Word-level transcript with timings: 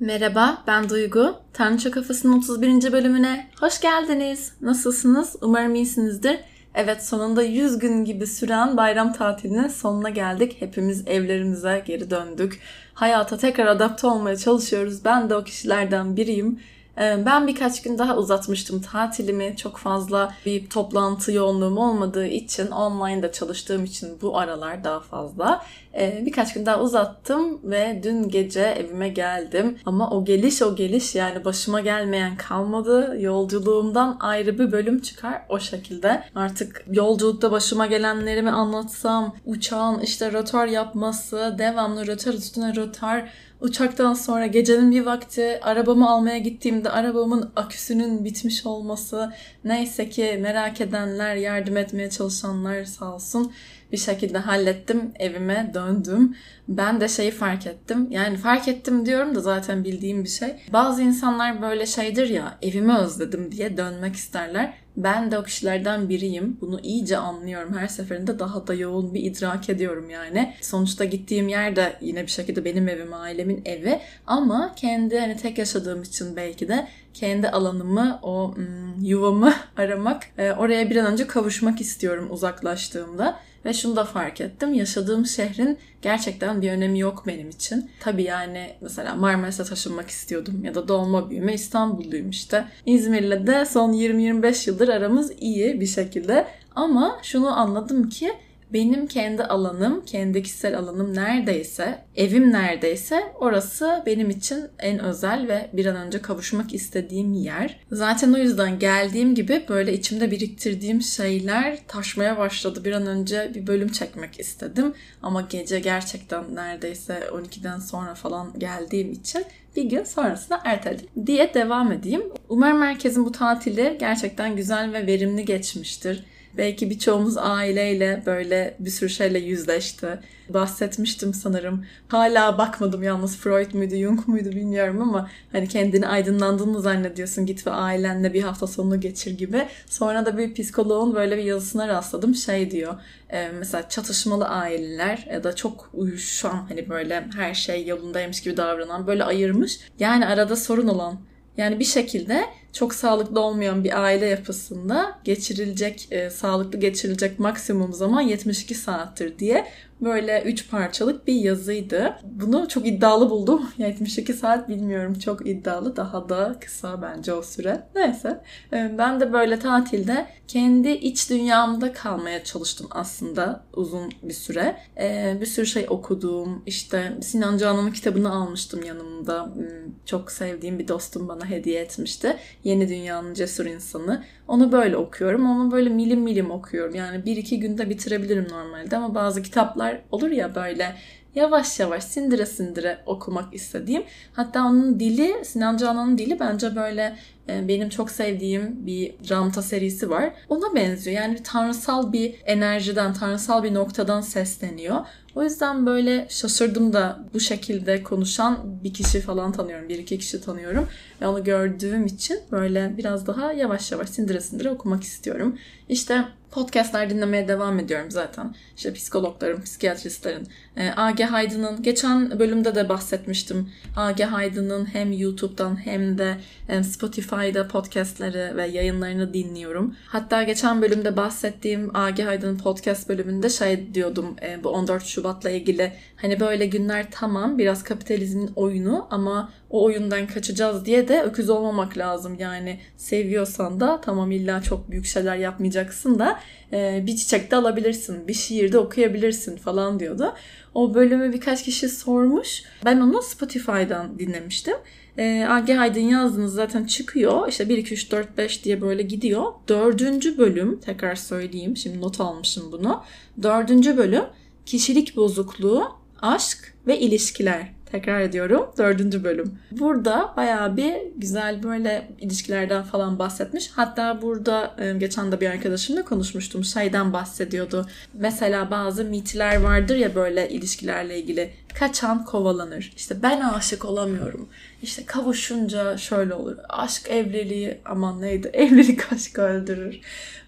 Merhaba, 0.00 0.62
ben 0.66 0.88
Duygu. 0.88 1.36
Tanrıça 1.52 1.90
Kafası'nın 1.90 2.38
31. 2.38 2.92
bölümüne 2.92 3.50
hoş 3.60 3.80
geldiniz. 3.80 4.52
Nasılsınız? 4.60 5.36
Umarım 5.42 5.74
iyisinizdir. 5.74 6.40
Evet, 6.74 7.06
sonunda 7.06 7.42
100 7.42 7.78
gün 7.78 8.04
gibi 8.04 8.26
süren 8.26 8.76
bayram 8.76 9.12
tatilinin 9.12 9.68
sonuna 9.68 10.08
geldik. 10.08 10.56
Hepimiz 10.60 11.02
evlerimize 11.06 11.82
geri 11.86 12.10
döndük. 12.10 12.60
Hayata 12.94 13.36
tekrar 13.36 13.66
adapte 13.66 14.06
olmaya 14.06 14.36
çalışıyoruz. 14.36 15.04
Ben 15.04 15.30
de 15.30 15.34
o 15.34 15.44
kişilerden 15.44 16.16
biriyim. 16.16 16.60
Ee, 17.00 17.26
ben 17.26 17.46
birkaç 17.46 17.82
gün 17.82 17.98
daha 17.98 18.16
uzatmıştım 18.16 18.80
tatilimi. 18.82 19.56
Çok 19.56 19.76
fazla 19.76 20.34
bir 20.46 20.70
toplantı 20.70 21.32
yoğunluğum 21.32 21.76
olmadığı 21.76 22.26
için, 22.26 22.70
online'da 22.70 23.32
çalıştığım 23.32 23.84
için 23.84 24.18
bu 24.22 24.38
aralar 24.38 24.84
daha 24.84 25.00
fazla. 25.00 25.62
Ee, 25.94 26.22
birkaç 26.26 26.54
gün 26.54 26.66
daha 26.66 26.80
uzattım 26.80 27.60
ve 27.64 28.00
dün 28.02 28.28
gece 28.28 28.60
evime 28.60 29.08
geldim. 29.08 29.78
Ama 29.86 30.10
o 30.10 30.24
geliş 30.24 30.62
o 30.62 30.76
geliş 30.76 31.14
yani 31.14 31.44
başıma 31.44 31.80
gelmeyen 31.80 32.36
kalmadı. 32.36 33.16
Yolculuğumdan 33.20 34.16
ayrı 34.20 34.58
bir 34.58 34.72
bölüm 34.72 35.00
çıkar 35.00 35.42
o 35.48 35.58
şekilde. 35.60 36.22
Artık 36.34 36.84
yolculukta 36.92 37.52
başıma 37.52 37.86
gelenlerimi 37.86 38.50
anlatsam, 38.50 39.34
uçağın 39.46 40.00
işte 40.00 40.32
rotor 40.32 40.66
yapması, 40.66 41.54
devamlı 41.58 42.06
rotor 42.06 42.34
üstüne 42.34 42.76
rotor, 42.76 43.22
Uçaktan 43.60 44.14
sonra 44.14 44.46
gecenin 44.46 44.90
bir 44.90 45.06
vakti 45.06 45.60
arabamı 45.62 46.10
almaya 46.10 46.38
gittiğimde 46.38 46.90
arabamın 46.90 47.52
aküsünün 47.56 48.24
bitmiş 48.24 48.66
olması 48.66 49.32
neyse 49.64 50.08
ki 50.08 50.38
merak 50.42 50.80
edenler, 50.80 51.36
yardım 51.36 51.76
etmeye 51.76 52.10
çalışanlar 52.10 52.84
sağ 52.84 53.14
olsun 53.14 53.52
bir 53.92 53.96
şekilde 53.96 54.38
hallettim. 54.38 55.12
Evime 55.18 55.70
döndüm. 55.74 56.36
Ben 56.68 57.00
de 57.00 57.08
şeyi 57.08 57.30
fark 57.30 57.66
ettim. 57.66 58.06
Yani 58.10 58.36
fark 58.36 58.68
ettim 58.68 59.06
diyorum 59.06 59.34
da 59.34 59.40
zaten 59.40 59.84
bildiğim 59.84 60.24
bir 60.24 60.28
şey. 60.28 60.56
Bazı 60.72 61.02
insanlar 61.02 61.62
böyle 61.62 61.86
şeydir 61.86 62.28
ya 62.28 62.58
evimi 62.62 62.96
özledim 62.96 63.52
diye 63.52 63.76
dönmek 63.76 64.16
isterler. 64.16 64.74
Ben 65.04 65.30
de 65.30 65.38
o 65.38 65.42
kişilerden 65.42 66.08
biriyim. 66.08 66.56
Bunu 66.60 66.80
iyice 66.80 67.16
anlıyorum. 67.16 67.78
Her 67.78 67.88
seferinde 67.88 68.38
daha 68.38 68.66
da 68.66 68.74
yoğun 68.74 69.14
bir 69.14 69.22
idrak 69.22 69.70
ediyorum 69.70 70.10
yani. 70.10 70.54
Sonuçta 70.60 71.04
gittiğim 71.04 71.48
yer 71.48 71.76
de 71.76 71.96
yine 72.00 72.22
bir 72.22 72.30
şekilde 72.30 72.64
benim 72.64 72.88
evim, 72.88 73.14
ailemin 73.14 73.62
evi. 73.64 74.00
Ama 74.26 74.74
kendi 74.76 75.18
hani 75.18 75.36
tek 75.36 75.58
yaşadığım 75.58 76.02
için 76.02 76.36
belki 76.36 76.68
de 76.68 76.86
kendi 77.14 77.48
alanımı, 77.48 78.18
o 78.22 78.54
hmm, 78.56 79.04
yuvamı 79.04 79.54
aramak, 79.76 80.26
oraya 80.58 80.90
bir 80.90 80.96
an 80.96 81.06
önce 81.06 81.26
kavuşmak 81.26 81.80
istiyorum 81.80 82.28
uzaklaştığımda. 82.30 83.40
Ve 83.64 83.72
şunu 83.72 83.96
da 83.96 84.04
fark 84.04 84.40
ettim. 84.40 84.74
Yaşadığım 84.74 85.26
şehrin 85.26 85.78
gerçekten 86.02 86.62
bir 86.62 86.70
önemi 86.70 86.98
yok 86.98 87.22
benim 87.26 87.48
için. 87.48 87.90
Tabii 88.00 88.22
yani 88.22 88.74
mesela 88.80 89.14
Marmaris'e 89.14 89.64
taşınmak 89.64 90.10
istiyordum 90.10 90.64
ya 90.64 90.74
da 90.74 90.88
doğma 90.88 91.30
büyüme 91.30 91.54
İstanbulluyum 91.54 92.30
işte. 92.30 92.64
İzmir'le 92.86 93.46
de 93.46 93.64
son 93.64 93.92
20-25 93.92 94.70
yıldır 94.70 94.88
aramız 94.88 95.32
iyi 95.40 95.80
bir 95.80 95.86
şekilde. 95.86 96.46
Ama 96.74 97.18
şunu 97.22 97.58
anladım 97.58 98.08
ki 98.08 98.32
benim 98.72 99.06
kendi 99.06 99.44
alanım, 99.44 100.04
kendi 100.04 100.42
kişisel 100.42 100.78
alanım 100.78 101.14
neredeyse, 101.14 102.04
evim 102.16 102.52
neredeyse 102.52 103.32
orası 103.40 104.02
benim 104.06 104.30
için 104.30 104.64
en 104.78 104.98
özel 104.98 105.48
ve 105.48 105.70
bir 105.72 105.86
an 105.86 105.96
önce 105.96 106.22
kavuşmak 106.22 106.74
istediğim 106.74 107.32
yer. 107.32 107.80
Zaten 107.92 108.32
o 108.32 108.36
yüzden 108.36 108.78
geldiğim 108.78 109.34
gibi 109.34 109.64
böyle 109.68 109.92
içimde 109.92 110.30
biriktirdiğim 110.30 111.02
şeyler 111.02 111.78
taşmaya 111.88 112.38
başladı. 112.38 112.84
Bir 112.84 112.92
an 112.92 113.06
önce 113.06 113.50
bir 113.54 113.66
bölüm 113.66 113.92
çekmek 113.92 114.40
istedim. 114.40 114.94
Ama 115.22 115.40
gece 115.50 115.80
gerçekten 115.80 116.54
neredeyse 116.54 117.20
12'den 117.32 117.78
sonra 117.78 118.14
falan 118.14 118.58
geldiğim 118.58 119.12
için 119.12 119.44
bir 119.76 119.82
gün 119.82 120.04
sonrasında 120.04 120.60
erteledim 120.64 121.26
diye 121.26 121.54
devam 121.54 121.92
edeyim. 121.92 122.22
Umarım 122.48 122.82
herkesin 122.82 123.26
bu 123.26 123.32
tatili 123.32 123.96
gerçekten 124.00 124.56
güzel 124.56 124.92
ve 124.92 125.06
verimli 125.06 125.44
geçmiştir. 125.44 126.24
Belki 126.60 126.90
birçoğumuz 126.90 127.36
aileyle 127.38 128.22
böyle 128.26 128.74
bir 128.78 128.90
sürü 128.90 129.10
şeyle 129.10 129.38
yüzleşti. 129.38 130.06
Bahsetmiştim 130.48 131.34
sanırım. 131.34 131.86
Hala 132.08 132.58
bakmadım 132.58 133.02
yalnız 133.02 133.36
Freud 133.36 133.74
muydu, 133.74 133.96
Jung 133.96 134.28
muydu 134.28 134.50
bilmiyorum 134.50 135.02
ama 135.02 135.30
hani 135.52 135.68
kendini 135.68 136.06
aydınlandığını 136.06 136.80
zannediyorsun. 136.80 137.46
Git 137.46 137.66
ve 137.66 137.70
ailenle 137.70 138.34
bir 138.34 138.42
hafta 138.42 138.66
sonunu 138.66 139.00
geçir 139.00 139.38
gibi. 139.38 139.66
Sonra 139.86 140.26
da 140.26 140.38
bir 140.38 140.54
psikoloğun 140.54 141.14
böyle 141.14 141.36
bir 141.36 141.42
yazısına 141.42 141.88
rastladım. 141.88 142.34
Şey 142.34 142.70
diyor. 142.70 142.94
E, 143.30 143.48
mesela 143.48 143.88
çatışmalı 143.88 144.48
aileler 144.48 145.26
ya 145.32 145.44
da 145.44 145.56
çok 145.56 145.90
uyuşan 145.94 146.66
hani 146.68 146.88
böyle 146.88 147.28
her 147.36 147.54
şey 147.54 147.86
yolundaymış 147.86 148.40
gibi 148.40 148.56
davranan 148.56 149.06
böyle 149.06 149.24
ayırmış. 149.24 149.80
Yani 149.98 150.26
arada 150.26 150.56
sorun 150.56 150.88
olan 150.88 151.20
yani 151.56 151.78
bir 151.78 151.84
şekilde 151.84 152.44
çok 152.72 152.94
sağlıklı 152.94 153.40
olmayan 153.40 153.84
bir 153.84 154.02
aile 154.02 154.26
yapısında 154.26 155.18
geçirilecek, 155.24 156.08
e, 156.10 156.30
sağlıklı 156.30 156.80
geçirilecek 156.80 157.38
maksimum 157.38 157.92
zaman 157.92 158.20
72 158.20 158.74
saattir 158.74 159.38
diye 159.38 159.66
böyle 160.00 160.42
üç 160.42 160.70
parçalık 160.70 161.26
bir 161.26 161.34
yazıydı. 161.34 162.16
Bunu 162.22 162.68
çok 162.68 162.86
iddialı 162.86 163.30
buldum. 163.30 163.70
72 163.78 164.34
saat 164.34 164.68
bilmiyorum 164.68 165.14
çok 165.14 165.46
iddialı. 165.46 165.96
Daha 165.96 166.28
da 166.28 166.56
kısa 166.60 167.02
bence 167.02 167.32
o 167.32 167.42
süre. 167.42 167.86
Neyse. 167.94 168.40
E, 168.72 168.94
ben 168.98 169.20
de 169.20 169.32
böyle 169.32 169.58
tatilde 169.58 170.26
kendi 170.48 170.90
iç 170.90 171.30
dünyamda 171.30 171.92
kalmaya 171.92 172.44
çalıştım 172.44 172.86
aslında 172.90 173.64
uzun 173.74 174.12
bir 174.22 174.34
süre. 174.34 174.76
E, 175.00 175.36
bir 175.40 175.46
sürü 175.46 175.66
şey 175.66 175.86
okudum. 175.88 176.62
İşte 176.66 177.12
Sinan 177.22 177.58
Canan'ın 177.58 177.90
kitabını 177.90 178.32
almıştım 178.34 178.82
yanımda. 178.82 179.44
Hmm, 179.44 179.64
çok 180.06 180.32
sevdiğim 180.32 180.78
bir 180.78 180.88
dostum 180.88 181.28
bana 181.28 181.50
hediye 181.50 181.80
etmişti. 181.80 182.36
Yeni 182.64 182.88
Dünya'nın 182.88 183.34
Cesur 183.34 183.66
insanı. 183.66 184.24
Onu 184.50 184.72
böyle 184.72 184.96
okuyorum 184.96 185.46
ama 185.46 185.72
böyle 185.72 185.90
milim 185.90 186.20
milim 186.20 186.50
okuyorum. 186.50 186.94
Yani 186.94 187.24
bir 187.24 187.36
iki 187.36 187.60
günde 187.60 187.90
bitirebilirim 187.90 188.48
normalde 188.50 188.96
ama 188.96 189.14
bazı 189.14 189.42
kitaplar 189.42 190.00
olur 190.10 190.30
ya 190.30 190.54
böyle 190.54 190.96
yavaş 191.34 191.80
yavaş 191.80 192.04
sindire 192.04 192.46
sindire 192.46 192.98
okumak 193.06 193.54
istediğim. 193.54 194.02
Hatta 194.32 194.64
onun 194.64 195.00
dili, 195.00 195.44
Sinan 195.44 195.76
Canan'ın 195.76 196.18
dili 196.18 196.40
bence 196.40 196.76
böyle 196.76 197.16
e, 197.48 197.68
benim 197.68 197.88
çok 197.88 198.10
sevdiğim 198.10 198.86
bir 198.86 199.14
Ramta 199.30 199.62
serisi 199.62 200.10
var. 200.10 200.32
Ona 200.48 200.74
benziyor. 200.74 201.16
Yani 201.16 201.34
bir 201.34 201.44
tanrısal 201.44 202.12
bir 202.12 202.34
enerjiden, 202.44 203.14
tanrısal 203.14 203.62
bir 203.62 203.74
noktadan 203.74 204.20
sesleniyor. 204.20 204.96
O 205.34 205.42
yüzden 205.42 205.86
böyle 205.86 206.26
şaşırdım 206.28 206.92
da 206.92 207.18
bu 207.34 207.40
şekilde 207.40 208.02
konuşan 208.02 208.58
bir 208.84 208.94
kişi 208.94 209.20
falan 209.20 209.52
tanıyorum. 209.52 209.88
Bir 209.88 209.98
iki 209.98 210.18
kişi 210.18 210.40
tanıyorum. 210.40 210.88
Ve 211.20 211.26
onu 211.26 211.44
gördüğüm 211.44 212.06
için 212.06 212.38
böyle 212.52 212.94
biraz 212.98 213.26
daha 213.26 213.52
yavaş 213.52 213.92
yavaş 213.92 214.08
sindire 214.08 214.40
sindire 214.40 214.70
okumak 214.70 215.02
istiyorum. 215.02 215.58
İşte 215.88 216.24
podcastler 216.50 217.10
dinlemeye 217.10 217.48
devam 217.48 217.78
ediyorum 217.78 218.10
zaten. 218.10 218.54
İşte 218.76 218.92
psikologların, 218.92 219.62
psikiyatristlerin. 219.62 220.48
E, 220.76 220.84
ee, 220.84 220.92
A.G. 220.96 221.24
Haydın'ın, 221.24 221.82
geçen 221.82 222.38
bölümde 222.38 222.74
de 222.74 222.88
bahsetmiştim. 222.88 223.70
A.G. 223.96 224.24
Haydın'ın 224.24 224.84
hem 224.84 225.12
YouTube'dan 225.12 225.84
hem 225.86 226.18
de 226.18 226.36
Spotify'da 226.82 227.68
podcastleri 227.68 228.56
ve 228.56 228.66
yayınlarını 228.66 229.34
dinliyorum. 229.34 229.96
Hatta 230.06 230.42
geçen 230.42 230.82
bölümde 230.82 231.16
bahsettiğim 231.16 231.96
A.G. 231.96 232.24
Haydın'ın 232.24 232.58
podcast 232.58 233.08
bölümünde 233.08 233.48
şey 233.48 233.94
diyordum 233.94 234.36
e, 234.42 234.64
bu 234.64 234.68
14 234.68 235.04
Şubat'la 235.04 235.50
ilgili. 235.50 235.92
Hani 236.16 236.40
böyle 236.40 236.66
günler 236.66 237.06
tamam 237.10 237.58
biraz 237.58 237.84
kapitalizmin 237.84 238.50
oyunu 238.56 239.06
ama 239.10 239.52
o 239.70 239.84
oyundan 239.84 240.26
kaçacağız 240.26 240.84
diye 240.84 241.08
de 241.08 241.22
öküz 241.22 241.50
olmamak 241.50 241.98
lazım. 241.98 242.36
Yani 242.38 242.80
seviyorsan 242.96 243.80
da 243.80 244.00
tamam 244.00 244.30
illa 244.30 244.62
çok 244.62 244.90
büyük 244.90 245.06
şeyler 245.06 245.36
yapmayacaksın 245.36 246.18
da 246.18 246.40
e, 246.72 247.02
bir 247.06 247.16
çiçek 247.16 247.50
de 247.50 247.56
alabilirsin, 247.56 248.28
bir 248.28 248.34
şiir 248.34 248.72
de 248.72 248.78
okuyabilirsin 248.78 249.56
falan 249.56 250.00
diyordu. 250.00 250.34
O 250.74 250.94
bölümü 250.94 251.32
birkaç 251.32 251.64
kişi 251.64 251.88
sormuş. 251.88 252.62
Ben 252.84 253.00
onu 253.00 253.22
Spotify'dan 253.22 254.18
dinlemiştim. 254.18 254.76
E, 255.18 255.46
Age 255.48 255.74
Haydın 255.74 256.00
yazdınız 256.00 256.54
zaten 256.54 256.84
çıkıyor. 256.84 257.48
İşte 257.48 257.68
1, 257.68 257.78
2, 257.78 257.94
3, 257.94 258.12
4, 258.12 258.38
5 258.38 258.64
diye 258.64 258.80
böyle 258.80 259.02
gidiyor. 259.02 259.52
Dördüncü 259.68 260.38
bölüm 260.38 260.80
tekrar 260.80 261.14
söyleyeyim. 261.14 261.76
Şimdi 261.76 262.00
not 262.00 262.20
almışım 262.20 262.72
bunu. 262.72 263.02
Dördüncü 263.42 263.96
bölüm 263.96 264.24
kişilik 264.66 265.16
bozukluğu, 265.16 265.88
aşk 266.22 266.74
ve 266.86 267.00
ilişkiler 267.00 267.79
Tekrar 267.92 268.20
ediyorum. 268.20 268.70
Dördüncü 268.78 269.24
bölüm. 269.24 269.58
Burada 269.70 270.34
bayağı 270.36 270.76
bir 270.76 270.94
güzel 271.16 271.62
böyle 271.62 272.08
ilişkilerden 272.20 272.82
falan 272.82 273.18
bahsetmiş. 273.18 273.70
Hatta 273.70 274.22
burada 274.22 274.74
e, 274.78 274.92
geçen 274.92 275.32
de 275.32 275.40
bir 275.40 275.50
arkadaşımla 275.50 276.04
konuşmuştum. 276.04 276.64
Şeyden 276.64 277.12
bahsediyordu. 277.12 277.86
Mesela 278.14 278.70
bazı 278.70 279.04
mitler 279.04 279.60
vardır 279.60 279.96
ya 279.96 280.14
böyle 280.14 280.48
ilişkilerle 280.48 281.18
ilgili. 281.18 281.50
Kaçan 281.78 282.24
kovalanır. 282.24 282.92
İşte 282.96 283.22
ben 283.22 283.40
aşık 283.40 283.84
olamıyorum. 283.84 284.48
İşte 284.82 285.04
kavuşunca 285.06 285.96
şöyle 285.96 286.34
olur. 286.34 286.56
Aşk 286.68 287.10
evliliği 287.10 287.78
aman 287.84 288.20
neydi? 288.20 288.48
Evlilik 288.52 289.12
aşkı 289.12 289.42
öldürür. 289.42 290.00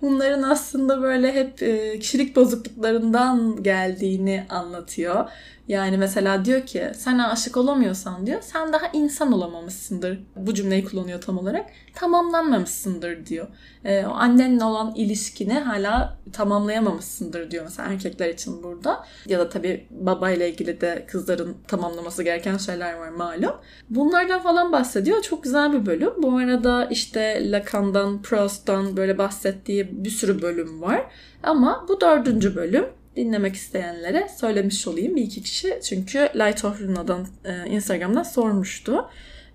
Bunların 0.02 0.42
aslında 0.42 1.02
böyle 1.02 1.32
hep 1.32 1.62
e, 1.62 1.98
kişilik 1.98 2.36
bozukluklarından 2.36 3.62
geldiğini 3.62 4.46
anlatıyor. 4.48 5.28
Yani 5.72 5.96
mesela 5.96 6.44
diyor 6.44 6.66
ki 6.66 6.90
sen 6.96 7.18
aşık 7.18 7.56
olamıyorsan 7.56 8.26
diyor 8.26 8.40
sen 8.42 8.72
daha 8.72 8.86
insan 8.92 9.32
olamamışsındır. 9.32 10.18
Bu 10.36 10.54
cümleyi 10.54 10.84
kullanıyor 10.84 11.20
tam 11.20 11.38
olarak. 11.38 11.66
Tamamlanmamışsındır 11.94 13.26
diyor. 13.26 13.46
Ee, 13.84 14.06
o 14.06 14.10
annenle 14.10 14.64
olan 14.64 14.94
ilişkini 14.94 15.52
hala 15.52 16.18
tamamlayamamışsındır 16.32 17.50
diyor 17.50 17.64
mesela 17.64 17.88
erkekler 17.88 18.28
için 18.28 18.62
burada. 18.62 19.04
Ya 19.26 19.38
da 19.38 19.48
tabii 19.48 19.86
babayla 19.90 20.46
ilgili 20.46 20.80
de 20.80 21.06
kızların 21.08 21.56
tamamlaması 21.68 22.22
gereken 22.22 22.56
şeyler 22.56 22.94
var 22.94 23.08
malum. 23.08 23.54
Bunlardan 23.90 24.42
falan 24.42 24.72
bahsediyor. 24.72 25.22
Çok 25.22 25.44
güzel 25.44 25.72
bir 25.72 25.86
bölüm. 25.86 26.12
Bu 26.22 26.36
arada 26.36 26.84
işte 26.84 27.50
Lacan'dan, 27.50 28.22
Proust'tan 28.22 28.96
böyle 28.96 29.18
bahsettiği 29.18 30.04
bir 30.04 30.10
sürü 30.10 30.42
bölüm 30.42 30.82
var. 30.82 31.06
Ama 31.42 31.86
bu 31.88 32.00
dördüncü 32.00 32.56
bölüm 32.56 32.86
dinlemek 33.16 33.54
isteyenlere 33.54 34.28
söylemiş 34.36 34.88
olayım 34.88 35.16
bir 35.16 35.22
iki 35.22 35.42
kişi. 35.42 35.80
Çünkü 35.82 36.18
Light 36.18 36.64
of 36.64 36.82
Luna'dan 36.82 37.26
e, 37.44 37.70
Instagram'dan 37.70 38.22
sormuştu. 38.22 39.08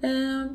E, 0.03 0.07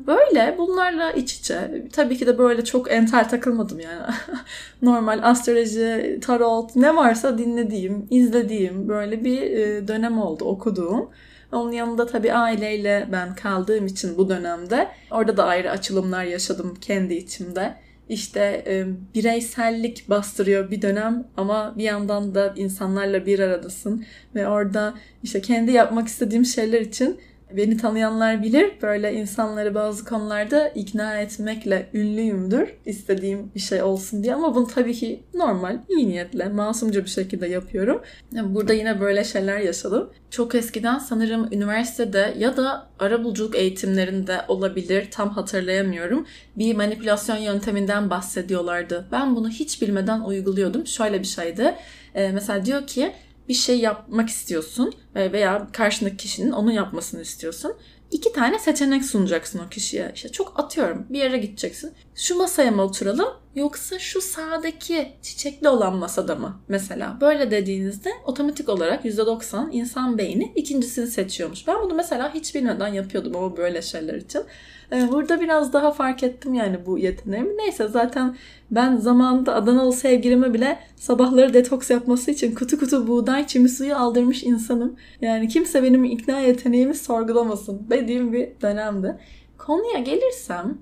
böyle 0.07 0.55
bunlarla 0.57 1.11
iç 1.11 1.33
içe. 1.33 1.87
Tabii 1.93 2.17
ki 2.17 2.27
de 2.27 2.37
böyle 2.37 2.63
çok 2.65 2.91
entel 2.91 3.29
takılmadım 3.29 3.79
yani. 3.79 4.01
Normal 4.81 5.19
astroloji, 5.23 6.19
tarot 6.21 6.75
ne 6.75 6.95
varsa 6.95 7.37
dinlediğim, 7.37 8.07
izlediğim 8.09 8.89
böyle 8.89 9.23
bir 9.23 9.41
e, 9.41 9.87
dönem 9.87 10.21
oldu 10.21 10.45
okuduğum. 10.45 11.09
Onun 11.51 11.71
yanında 11.71 12.05
tabii 12.05 12.33
aileyle 12.33 13.07
ben 13.11 13.35
kaldığım 13.35 13.85
için 13.85 14.17
bu 14.17 14.29
dönemde 14.29 14.87
orada 15.11 15.37
da 15.37 15.45
ayrı 15.45 15.71
açılımlar 15.71 16.23
yaşadım 16.23 16.77
kendi 16.81 17.13
içimde 17.13 17.73
işte 18.09 18.63
e, 18.67 18.85
bireysellik 19.15 20.09
bastırıyor 20.09 20.71
bir 20.71 20.81
dönem 20.81 21.27
ama 21.37 21.73
bir 21.77 21.83
yandan 21.83 22.35
da 22.35 22.53
insanlarla 22.55 23.25
bir 23.25 23.39
aradasın 23.39 24.05
ve 24.35 24.47
orada 24.47 24.93
işte 25.23 25.41
kendi 25.41 25.71
yapmak 25.71 26.07
istediğim 26.07 26.45
şeyler 26.45 26.81
için 26.81 27.19
beni 27.57 27.77
tanıyanlar 27.77 28.43
bilir 28.43 28.71
böyle 28.81 29.13
insanları 29.13 29.75
bazı 29.75 30.05
konularda 30.05 30.67
ikna 30.67 31.19
etmekle 31.19 31.89
ünlüyümdür 31.93 32.73
istediğim 32.85 33.51
bir 33.55 33.59
şey 33.59 33.81
olsun 33.81 34.23
diye 34.23 34.35
ama 34.35 34.55
bunu 34.55 34.67
tabii 34.67 34.93
ki 34.93 35.23
normal 35.33 35.79
iyi 35.89 36.07
niyetle 36.07 36.49
masumca 36.49 37.03
bir 37.03 37.09
şekilde 37.09 37.47
yapıyorum. 37.47 38.01
Burada 38.31 38.73
yine 38.73 38.99
böyle 38.99 39.23
şeyler 39.23 39.59
yaşadım. 39.59 40.09
Çok 40.29 40.55
eskiden 40.55 40.99
sanırım 40.99 41.47
üniversitede 41.51 42.33
ya 42.37 42.57
da 42.57 42.87
arabuluculuk 42.99 43.55
eğitimlerinde 43.55 44.41
olabilir 44.47 45.07
tam 45.11 45.29
hatırlayamıyorum. 45.29 46.25
Bir 46.57 46.75
manipülasyon 46.75 47.37
yönteminden 47.37 48.09
bahsediyorlardı. 48.09 49.07
Ben 49.11 49.35
bunu 49.35 49.49
hiç 49.49 49.81
bilmeden 49.81 50.21
uyguluyordum. 50.21 50.87
Şöyle 50.87 51.19
bir 51.19 51.27
şeydi. 51.27 51.75
Ee, 52.15 52.31
mesela 52.31 52.65
diyor 52.65 52.87
ki 52.87 53.13
bir 53.49 53.53
şey 53.53 53.79
yapmak 53.79 54.29
istiyorsun 54.29 54.93
veya 55.15 55.67
karşındaki 55.73 56.17
kişinin 56.17 56.51
onu 56.51 56.71
yapmasını 56.71 57.21
istiyorsun. 57.21 57.73
İki 58.11 58.33
tane 58.33 58.59
seçenek 58.59 59.05
sunacaksın 59.05 59.59
o 59.59 59.69
kişiye. 59.69 60.11
İşte 60.15 60.29
çok 60.29 60.59
atıyorum 60.59 61.05
bir 61.09 61.19
yere 61.19 61.37
gideceksin. 61.37 61.93
Şu 62.15 62.37
masaya 62.37 62.71
mı 62.71 62.81
oturalım 62.81 63.29
yoksa 63.55 63.99
şu 63.99 64.21
sağdaki 64.21 65.13
çiçekli 65.21 65.69
olan 65.69 65.95
masada 65.95 66.35
mı 66.35 66.61
mesela? 66.67 67.17
Böyle 67.21 67.51
dediğinizde 67.51 68.09
otomatik 68.25 68.69
olarak 68.69 69.05
%90 69.05 69.71
insan 69.71 70.17
beyni 70.17 70.53
ikincisini 70.55 71.07
seçiyormuş. 71.07 71.67
Ben 71.67 71.75
bunu 71.83 71.93
mesela 71.93 72.33
hiç 72.33 72.55
bilmeden 72.55 72.87
yapıyordum 72.87 73.35
ama 73.35 73.57
böyle 73.57 73.81
şeyler 73.81 74.13
için. 74.13 74.43
Ee, 74.93 75.11
burada 75.11 75.41
biraz 75.41 75.73
daha 75.73 75.91
fark 75.91 76.23
ettim 76.23 76.53
yani 76.53 76.85
bu 76.85 76.97
yeteneğimi. 76.97 77.57
Neyse 77.57 77.87
zaten 77.87 78.35
ben 78.71 78.97
zamanında 78.97 79.55
Adanalı 79.55 79.93
sevgilime 79.93 80.53
bile 80.53 80.79
sabahları 80.95 81.53
detoks 81.53 81.89
yapması 81.89 82.31
için 82.31 82.55
kutu 82.55 82.79
kutu 82.79 83.07
buğday 83.07 83.47
çimi 83.47 83.69
suyu 83.69 83.95
aldırmış 83.95 84.43
insanım. 84.43 84.95
Yani 85.21 85.47
kimse 85.47 85.83
benim 85.83 86.03
ikna 86.03 86.39
yeteneğimi 86.39 86.95
sorgulamasın 86.95 87.87
dediğim 87.89 88.33
bir 88.33 88.49
dönemdi. 88.61 89.17
Konuya 89.57 89.99
gelirsem 89.99 90.77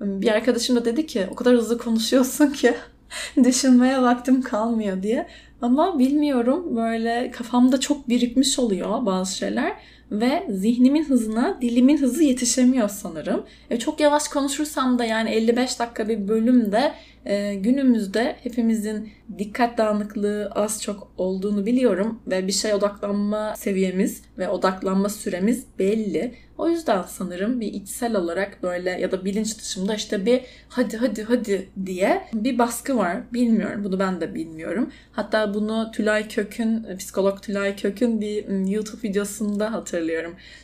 bir 0.00 0.28
arkadaşım 0.28 0.76
da 0.76 0.84
dedi 0.84 1.06
ki 1.06 1.26
o 1.30 1.34
kadar 1.34 1.54
hızlı 1.54 1.78
konuşuyorsun 1.78 2.50
ki 2.50 2.74
düşünmeye 3.44 4.02
vaktim 4.02 4.42
kalmıyor 4.42 5.02
diye. 5.02 5.26
Ama 5.62 5.98
bilmiyorum 5.98 6.76
böyle 6.76 7.30
kafamda 7.30 7.80
çok 7.80 8.08
birikmiş 8.08 8.58
oluyor 8.58 9.06
bazı 9.06 9.36
şeyler 9.36 9.76
ve 10.10 10.46
zihnimin 10.50 11.04
hızına 11.04 11.58
dilimin 11.60 11.98
hızı 11.98 12.22
yetişemiyor 12.22 12.88
sanırım. 12.88 13.44
E, 13.70 13.78
çok 13.78 14.00
yavaş 14.00 14.28
konuşursam 14.28 14.98
da 14.98 15.04
yani 15.04 15.30
55 15.30 15.78
dakika 15.78 16.08
bir 16.08 16.28
bölümde 16.28 16.92
e, 17.26 17.54
günümüzde 17.54 18.36
hepimizin 18.42 19.08
dikkat 19.38 19.78
dağınıklığı 19.78 20.50
az 20.54 20.82
çok 20.82 21.12
olduğunu 21.18 21.66
biliyorum 21.66 22.20
ve 22.26 22.46
bir 22.46 22.52
şey 22.52 22.74
odaklanma 22.74 23.56
seviyemiz 23.56 24.22
ve 24.38 24.48
odaklanma 24.48 25.08
süremiz 25.08 25.64
belli. 25.78 26.34
O 26.58 26.68
yüzden 26.68 27.02
sanırım 27.02 27.60
bir 27.60 27.66
içsel 27.66 28.16
olarak 28.16 28.62
böyle 28.62 28.90
ya 28.90 29.12
da 29.12 29.24
bilinç 29.24 29.58
dışımda 29.58 29.94
işte 29.94 30.26
bir 30.26 30.40
hadi 30.68 30.96
hadi 30.96 31.22
hadi 31.22 31.68
diye 31.86 32.22
bir 32.32 32.58
baskı 32.58 32.96
var. 32.96 33.16
Bilmiyorum. 33.32 33.84
Bunu 33.84 33.98
ben 33.98 34.20
de 34.20 34.34
bilmiyorum. 34.34 34.90
Hatta 35.12 35.54
bunu 35.54 35.90
Tülay 35.92 36.28
Kök'ün, 36.28 36.96
psikolog 36.96 37.42
Tülay 37.42 37.76
Kök'ün 37.76 38.20
bir 38.20 38.68
YouTube 38.70 39.08
videosunda 39.08 39.72
hatırlıyorum. 39.72 39.95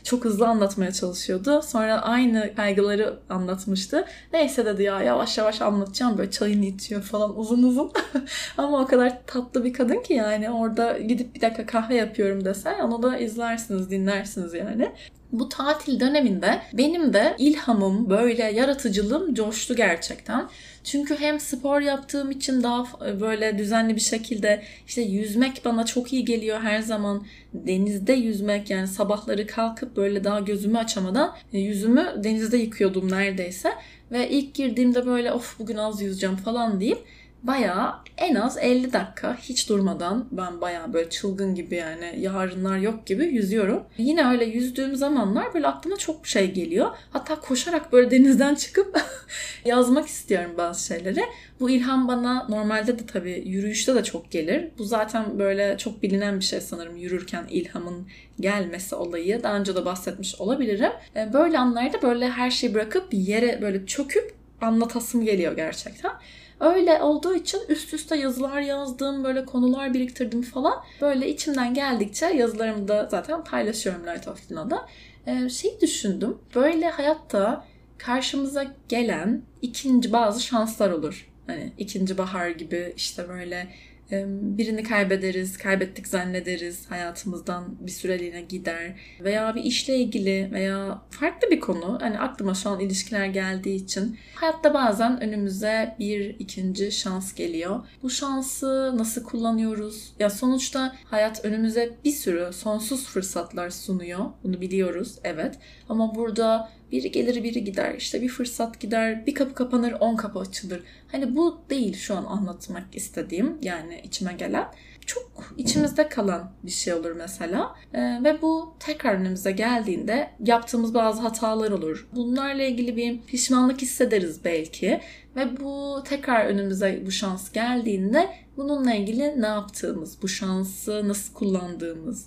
Çok 0.03 0.25
hızlı 0.25 0.47
anlatmaya 0.47 0.91
çalışıyordu. 0.91 1.61
Sonra 1.61 2.01
aynı 2.01 2.55
kaygıları 2.55 3.19
anlatmıştı. 3.29 4.05
Neyse 4.33 4.65
dedi 4.65 4.83
ya 4.83 5.01
yavaş 5.01 5.37
yavaş 5.37 5.61
anlatacağım 5.61 6.17
böyle 6.17 6.31
çayını 6.31 6.65
içiyor 6.65 7.01
falan 7.01 7.39
uzun 7.39 7.63
uzun. 7.63 7.91
Ama 8.57 8.81
o 8.81 8.87
kadar 8.87 9.25
tatlı 9.27 9.65
bir 9.65 9.73
kadın 9.73 10.01
ki 10.01 10.13
yani 10.13 10.49
orada 10.49 10.97
gidip 10.97 11.35
bir 11.35 11.41
dakika 11.41 11.65
kahve 11.65 11.95
yapıyorum 11.95 12.45
desen 12.45 12.79
onu 12.79 13.03
da 13.03 13.17
izlersiniz, 13.17 13.89
dinlersiniz 13.89 14.53
yani. 14.53 14.91
Bu 15.31 15.49
tatil 15.49 15.99
döneminde 15.99 16.61
benim 16.73 17.13
de 17.13 17.35
ilhamım, 17.37 18.09
böyle 18.09 18.43
yaratıcılığım 18.43 19.33
coştu 19.33 19.75
gerçekten. 19.75 20.49
Çünkü 20.83 21.19
hem 21.19 21.39
spor 21.39 21.81
yaptığım 21.81 22.31
için 22.31 22.63
daha 22.63 22.85
böyle 23.21 23.57
düzenli 23.57 23.95
bir 23.95 24.01
şekilde 24.01 24.63
işte 24.87 25.01
yüzmek 25.01 25.65
bana 25.65 25.85
çok 25.85 26.13
iyi 26.13 26.25
geliyor 26.25 26.61
her 26.61 26.79
zaman. 26.79 27.25
Denizde 27.53 28.13
yüzmek 28.13 28.69
yani 28.69 28.87
sabahları 28.87 29.47
kalkıp 29.47 29.95
böyle 29.95 30.23
daha 30.23 30.39
gözümü 30.39 30.77
açamadan 30.77 31.35
e, 31.53 31.59
yüzümü 31.59 32.13
denizde 32.23 32.57
yıkıyordum 32.57 33.11
neredeyse. 33.11 33.69
Ve 34.11 34.29
ilk 34.29 34.53
girdiğimde 34.53 35.05
böyle 35.05 35.31
of 35.31 35.59
bugün 35.59 35.77
az 35.77 36.01
yüzeceğim 36.01 36.35
falan 36.35 36.79
deyip 36.79 36.99
bayağı 37.43 37.93
en 38.17 38.35
az 38.35 38.57
50 38.57 38.93
dakika 38.93 39.37
hiç 39.37 39.69
durmadan 39.69 40.27
ben 40.31 40.61
bayağı 40.61 40.93
böyle 40.93 41.09
çılgın 41.09 41.55
gibi 41.55 41.75
yani 41.75 42.15
yarınlar 42.19 42.77
yok 42.77 43.05
gibi 43.05 43.25
yüzüyorum. 43.25 43.83
Yine 43.97 44.27
öyle 44.27 44.45
yüzdüğüm 44.45 44.95
zamanlar 44.95 45.53
böyle 45.53 45.67
aklıma 45.67 45.97
çok 45.97 46.27
şey 46.27 46.51
geliyor. 46.51 46.91
Hatta 47.11 47.39
koşarak 47.39 47.91
böyle 47.91 48.11
denizden 48.11 48.55
çıkıp 48.55 49.01
yazmak 49.65 50.07
istiyorum 50.07 50.51
bazı 50.57 50.85
şeyleri. 50.85 51.23
Bu 51.59 51.69
ilham 51.69 52.07
bana 52.07 52.47
normalde 52.49 52.99
de 52.99 53.05
tabii 53.05 53.43
yürüyüşte 53.45 53.95
de 53.95 54.03
çok 54.03 54.31
gelir. 54.31 54.69
Bu 54.77 54.83
zaten 54.83 55.39
böyle 55.39 55.77
çok 55.77 56.03
bilinen 56.03 56.39
bir 56.39 56.45
şey 56.45 56.61
sanırım 56.61 56.95
yürürken 56.97 57.45
ilhamın 57.49 58.07
gelmesi 58.39 58.95
olayı. 58.95 59.43
Daha 59.43 59.57
önce 59.57 59.75
de 59.75 59.85
bahsetmiş 59.85 60.35
olabilirim. 60.35 60.91
E, 61.15 61.33
böyle 61.33 61.59
anlarda 61.59 62.01
böyle 62.01 62.29
her 62.29 62.51
şeyi 62.51 62.73
bırakıp 62.73 63.07
yere 63.11 63.61
böyle 63.61 63.85
çöküp 63.85 64.33
anlatasım 64.61 65.25
geliyor 65.25 65.55
gerçekten. 65.55 66.11
Öyle 66.59 67.01
olduğu 67.01 67.35
için 67.35 67.59
üst 67.69 67.93
üste 67.93 68.15
yazılar 68.15 68.61
yazdım, 68.61 69.23
böyle 69.23 69.45
konular 69.45 69.93
biriktirdim 69.93 70.41
falan. 70.41 70.83
Böyle 71.01 71.29
içimden 71.29 71.73
geldikçe 71.73 72.25
yazılarımı 72.25 72.87
da 72.87 73.07
zaten 73.11 73.43
paylaşıyorum 73.43 74.05
Light 74.07 74.27
of 74.27 74.51
Luna'da. 74.51 74.87
Ee, 75.27 75.49
şey 75.49 75.81
düşündüm, 75.81 76.37
böyle 76.55 76.89
hayatta 76.89 77.65
karşımıza 77.97 78.65
gelen 78.89 79.41
ikinci 79.61 80.11
bazı 80.11 80.43
şanslar 80.43 80.89
olur. 80.91 81.29
Hani 81.47 81.71
ikinci 81.77 82.17
bahar 82.17 82.49
gibi 82.49 82.93
işte 82.97 83.29
böyle 83.29 83.67
birini 84.11 84.83
kaybederiz, 84.83 85.57
kaybettik 85.57 86.07
zannederiz, 86.07 86.91
hayatımızdan 86.91 87.75
bir 87.79 87.91
süreliğine 87.91 88.41
gider 88.41 88.95
veya 89.19 89.55
bir 89.55 89.63
işle 89.63 89.97
ilgili 89.97 90.49
veya 90.51 91.01
farklı 91.09 91.51
bir 91.51 91.59
konu. 91.59 91.97
Hani 92.01 92.19
aklıma 92.19 92.53
şu 92.53 92.69
an 92.69 92.79
ilişkiler 92.79 93.25
geldiği 93.25 93.75
için 93.75 94.17
hayatta 94.35 94.73
bazen 94.73 95.21
önümüze 95.21 95.95
bir 95.99 96.35
ikinci 96.39 96.91
şans 96.91 97.33
geliyor. 97.33 97.85
Bu 98.03 98.09
şansı 98.09 98.97
nasıl 98.97 99.23
kullanıyoruz? 99.23 100.13
Ya 100.19 100.29
sonuçta 100.29 100.95
hayat 101.05 101.45
önümüze 101.45 101.97
bir 102.05 102.11
sürü 102.11 102.53
sonsuz 102.53 103.05
fırsatlar 103.05 103.69
sunuyor. 103.69 104.25
Bunu 104.43 104.61
biliyoruz, 104.61 105.19
evet. 105.23 105.55
Ama 105.89 106.15
burada 106.15 106.69
biri 106.93 107.11
gelir 107.11 107.43
biri 107.43 107.63
gider. 107.63 107.95
İşte 107.95 108.21
bir 108.21 108.29
fırsat 108.29 108.79
gider, 108.79 109.25
bir 109.25 109.33
kapı 109.35 109.53
kapanır, 109.53 109.93
on 109.99 110.15
kapı 110.15 110.39
açılır. 110.39 110.83
Hani 111.11 111.35
bu 111.35 111.61
değil 111.69 111.97
şu 111.97 112.15
an 112.15 112.25
anlatmak 112.25 112.83
istediğim 112.95 113.57
yani 113.61 114.01
içime 114.03 114.33
gelen. 114.33 114.67
Çok 115.05 115.53
içimizde 115.57 116.09
kalan 116.09 116.51
bir 116.63 116.71
şey 116.71 116.93
olur 116.93 117.11
mesela. 117.11 117.75
Ee, 117.93 117.99
ve 118.23 118.41
bu 118.41 118.75
tekrar 118.79 119.13
önümüze 119.13 119.51
geldiğinde 119.51 120.29
yaptığımız 120.45 120.93
bazı 120.93 121.21
hatalar 121.21 121.71
olur. 121.71 122.07
Bunlarla 122.15 122.63
ilgili 122.63 122.97
bir 122.97 123.21
pişmanlık 123.21 123.81
hissederiz 123.81 124.45
belki. 124.45 125.01
Ve 125.35 125.59
bu 125.59 126.03
tekrar 126.05 126.45
önümüze 126.45 127.01
bu 127.05 127.11
şans 127.11 127.51
geldiğinde 127.51 128.29
bununla 128.57 128.93
ilgili 128.93 129.41
ne 129.41 129.47
yaptığımız, 129.47 130.21
bu 130.21 130.27
şansı 130.27 131.07
nasıl 131.07 131.33
kullandığımız. 131.33 132.25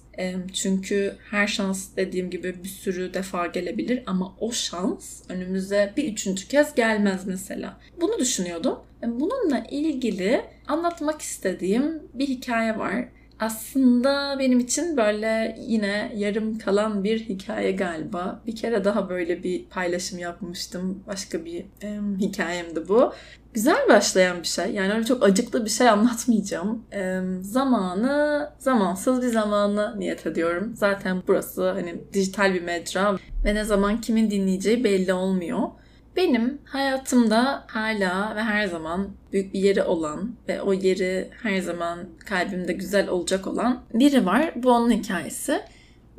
Çünkü 0.52 1.16
her 1.30 1.46
şans 1.46 1.88
dediğim 1.96 2.30
gibi 2.30 2.64
bir 2.64 2.68
sürü 2.68 3.14
defa 3.14 3.46
gelebilir 3.46 4.02
ama 4.06 4.34
o 4.40 4.52
şans 4.52 5.22
önümüze 5.28 5.92
bir 5.96 6.12
üçüncü 6.12 6.48
kez 6.48 6.74
gelmez 6.74 7.26
mesela. 7.26 7.80
Bunu 8.00 8.18
düşünüyordum. 8.18 8.78
Bununla 9.02 9.66
ilgili 9.70 10.44
anlatmak 10.68 11.22
istediğim 11.22 12.02
bir 12.14 12.28
hikaye 12.28 12.78
var 12.78 13.08
aslında 13.40 14.36
benim 14.38 14.60
için 14.60 14.96
böyle 14.96 15.56
yine 15.60 16.12
yarım 16.16 16.58
kalan 16.58 17.04
bir 17.04 17.20
hikaye 17.20 17.72
galiba. 17.72 18.42
Bir 18.46 18.56
kere 18.56 18.84
daha 18.84 19.08
böyle 19.08 19.42
bir 19.42 19.64
paylaşım 19.64 20.18
yapmıştım. 20.18 21.02
Başka 21.06 21.44
bir 21.44 21.64
e, 21.82 22.00
hikayemdi 22.18 22.88
bu. 22.88 23.12
Güzel 23.54 23.88
başlayan 23.88 24.42
bir 24.42 24.46
şey. 24.46 24.70
Yani 24.70 24.92
öyle 24.92 25.04
çok 25.04 25.22
acıklı 25.22 25.64
bir 25.64 25.70
şey 25.70 25.88
anlatmayacağım. 25.88 26.84
E, 26.92 27.20
zamanı, 27.40 28.50
zamansız 28.58 29.22
bir 29.22 29.28
zamanı 29.28 29.94
niyet 29.98 30.26
ediyorum. 30.26 30.72
Zaten 30.74 31.22
burası 31.26 31.70
hani 31.70 31.94
dijital 32.12 32.54
bir 32.54 32.62
mecra 32.62 33.16
ve 33.44 33.54
ne 33.54 33.64
zaman 33.64 34.00
kimin 34.00 34.30
dinleyeceği 34.30 34.84
belli 34.84 35.12
olmuyor. 35.12 35.68
Benim 36.16 36.58
hayatımda 36.64 37.64
hala 37.66 38.36
ve 38.36 38.42
her 38.42 38.66
zaman 38.66 39.08
büyük 39.32 39.54
bir 39.54 39.60
yeri 39.60 39.82
olan 39.82 40.36
ve 40.48 40.62
o 40.62 40.72
yeri 40.72 41.30
her 41.42 41.60
zaman 41.60 41.98
kalbimde 42.26 42.72
güzel 42.72 43.08
olacak 43.08 43.46
olan 43.46 43.82
biri 43.94 44.26
var. 44.26 44.52
Bu 44.56 44.70
onun 44.70 44.90
hikayesi. 44.90 45.60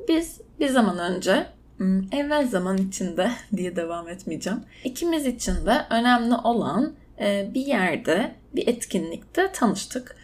Biz 0.07 0.41
bir 0.59 0.67
zaman 0.67 0.99
önce 0.99 1.45
hmm, 1.77 2.13
evvel 2.13 2.47
zaman 2.47 2.77
içinde 2.77 3.31
diye 3.55 3.75
devam 3.75 4.07
etmeyeceğim. 4.07 4.59
İkimiz 4.83 5.25
için 5.25 5.65
de 5.65 5.85
önemli 5.89 6.35
olan 6.35 6.93
e, 7.19 7.51
bir 7.53 7.65
yerde, 7.65 8.35
bir 8.55 8.67
etkinlikte 8.67 9.51
tanıştık. 9.51 10.15